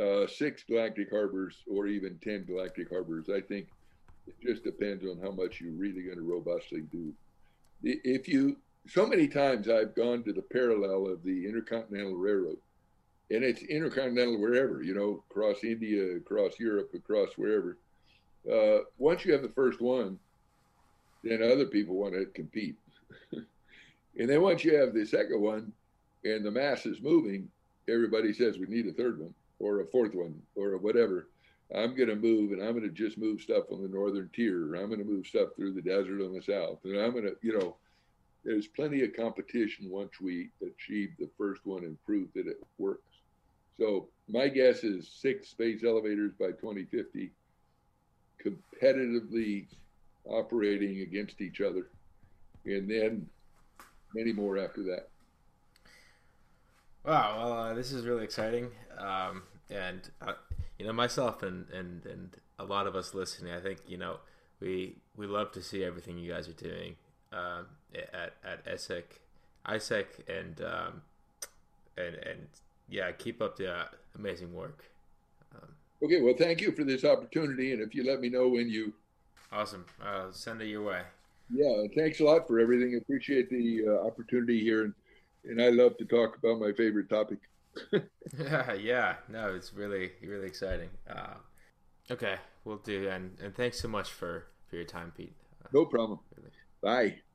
Uh, 0.00 0.26
six 0.26 0.62
galactic 0.62 1.10
harbors 1.10 1.56
or 1.70 1.86
even 1.86 2.18
10 2.24 2.46
galactic 2.46 2.88
harbors. 2.88 3.28
I 3.28 3.40
think 3.40 3.68
it 4.26 4.34
just 4.42 4.64
depends 4.64 5.04
on 5.04 5.18
how 5.22 5.30
much 5.32 5.60
you're 5.60 5.72
really 5.72 6.02
going 6.02 6.16
to 6.16 6.22
robustly 6.22 6.82
do. 6.82 7.12
If 7.82 8.28
you, 8.28 8.56
so 8.88 9.06
many 9.06 9.28
times 9.28 9.68
I've 9.68 9.94
gone 9.94 10.22
to 10.22 10.32
the 10.32 10.42
parallel 10.42 11.08
of 11.08 11.22
the 11.24 11.46
Intercontinental 11.46 12.14
Railroad, 12.14 12.58
and 13.30 13.42
it's 13.42 13.62
intercontinental 13.62 14.40
wherever, 14.40 14.82
you 14.82 14.94
know, 14.94 15.22
across 15.30 15.64
India, 15.64 16.16
across 16.16 16.58
Europe, 16.58 16.90
across 16.94 17.30
wherever. 17.36 17.78
Uh, 18.50 18.84
once 18.98 19.24
you 19.24 19.32
have 19.32 19.42
the 19.42 19.48
first 19.48 19.80
one, 19.80 20.18
then 21.22 21.42
other 21.42 21.66
people 21.66 21.94
want 21.94 22.14
to 22.14 22.26
compete. 22.26 22.76
and 23.32 24.28
then 24.28 24.42
once 24.42 24.64
you 24.64 24.76
have 24.76 24.92
the 24.92 25.06
second 25.06 25.40
one 25.40 25.72
and 26.24 26.44
the 26.44 26.50
mass 26.50 26.84
is 26.84 27.00
moving, 27.00 27.48
everybody 27.88 28.32
says 28.32 28.58
we 28.58 28.66
need 28.66 28.86
a 28.86 28.92
third 28.92 29.18
one 29.18 29.34
or 29.58 29.80
a 29.80 29.86
fourth 29.86 30.14
one 30.14 30.40
or 30.56 30.76
whatever. 30.76 31.28
I'm 31.74 31.96
going 31.96 32.08
to 32.08 32.16
move 32.16 32.52
and 32.52 32.62
I'm 32.62 32.72
going 32.72 32.82
to 32.82 32.90
just 32.90 33.16
move 33.16 33.40
stuff 33.40 33.64
on 33.70 33.82
the 33.82 33.88
northern 33.88 34.28
tier. 34.34 34.74
I'm 34.74 34.88
going 34.88 34.98
to 34.98 35.04
move 35.04 35.26
stuff 35.26 35.50
through 35.56 35.72
the 35.72 35.82
desert 35.82 36.20
on 36.22 36.34
the 36.34 36.42
south. 36.42 36.80
And 36.84 36.98
I'm 36.98 37.12
going 37.12 37.24
to, 37.24 37.36
you 37.40 37.58
know, 37.58 37.76
there's 38.44 38.66
plenty 38.66 39.02
of 39.04 39.16
competition 39.16 39.88
once 39.88 40.20
we 40.20 40.50
achieve 40.60 41.10
the 41.18 41.30
first 41.38 41.64
one 41.64 41.84
and 41.84 42.02
prove 42.04 42.28
that 42.34 42.46
it 42.46 42.58
works. 42.76 43.11
So 43.78 44.08
my 44.28 44.48
guess 44.48 44.84
is 44.84 45.08
six 45.08 45.48
space 45.48 45.82
elevators 45.84 46.32
by 46.38 46.48
2050, 46.48 47.30
competitively 48.44 49.66
operating 50.24 51.00
against 51.00 51.40
each 51.40 51.60
other, 51.60 51.88
and 52.64 52.88
then 52.88 53.26
many 54.14 54.32
more 54.32 54.58
after 54.58 54.82
that. 54.84 55.08
Wow, 57.04 57.36
well, 57.36 57.52
uh, 57.52 57.74
this 57.74 57.90
is 57.90 58.06
really 58.06 58.24
exciting. 58.24 58.70
Um, 58.98 59.42
and 59.70 60.10
uh, 60.20 60.34
you 60.78 60.86
know 60.86 60.92
myself 60.92 61.42
and 61.42 61.68
and 61.70 62.04
and 62.06 62.36
a 62.58 62.64
lot 62.64 62.86
of 62.86 62.94
us 62.94 63.14
listening 63.14 63.52
i 63.52 63.58
think 63.60 63.78
you 63.86 63.96
know 63.96 64.18
we 64.60 64.96
we 65.16 65.26
love 65.26 65.50
to 65.50 65.62
see 65.62 65.82
everything 65.82 66.18
you 66.18 66.30
guys 66.30 66.48
are 66.48 66.52
doing 66.52 66.94
um, 67.32 67.66
at 67.94 68.34
at 68.44 68.64
ESSEC, 68.66 69.04
ISEC, 69.66 70.06
and 70.28 70.60
um, 70.60 71.02
and 71.96 72.14
and 72.16 72.46
yeah, 72.92 73.10
keep 73.12 73.40
up 73.40 73.56
the 73.56 73.72
uh, 73.72 73.84
amazing 74.16 74.52
work. 74.52 74.84
Um, 75.54 75.68
okay, 76.04 76.20
well, 76.20 76.34
thank 76.38 76.60
you 76.60 76.72
for 76.72 76.84
this 76.84 77.04
opportunity, 77.04 77.72
and 77.72 77.80
if 77.80 77.94
you 77.94 78.04
let 78.04 78.20
me 78.20 78.28
know 78.28 78.48
when 78.48 78.68
you, 78.68 78.92
awesome, 79.50 79.86
I'll 80.00 80.32
send 80.32 80.60
it 80.60 80.66
your 80.66 80.84
way. 80.84 81.02
Yeah, 81.50 81.86
thanks 81.96 82.20
a 82.20 82.24
lot 82.24 82.46
for 82.46 82.60
everything. 82.60 82.96
Appreciate 82.96 83.50
the 83.50 83.84
uh, 83.88 84.06
opportunity 84.06 84.60
here, 84.60 84.84
and 84.84 84.94
and 85.44 85.60
I 85.60 85.70
love 85.70 85.96
to 85.98 86.04
talk 86.04 86.36
about 86.36 86.60
my 86.60 86.72
favorite 86.72 87.08
topic. 87.08 87.38
yeah, 88.38 88.72
yeah, 88.80 89.14
no, 89.28 89.54
it's 89.54 89.72
really 89.72 90.12
really 90.22 90.46
exciting. 90.46 90.90
Uh, 91.08 91.34
okay, 92.10 92.36
we'll 92.64 92.76
do, 92.76 93.08
and 93.08 93.36
and 93.42 93.54
thanks 93.54 93.80
so 93.80 93.88
much 93.88 94.10
for 94.10 94.46
for 94.68 94.76
your 94.76 94.84
time, 94.84 95.12
Pete. 95.16 95.34
Uh, 95.64 95.68
no 95.72 95.86
problem. 95.86 96.20
Really. 96.36 96.50
Bye. 96.82 97.31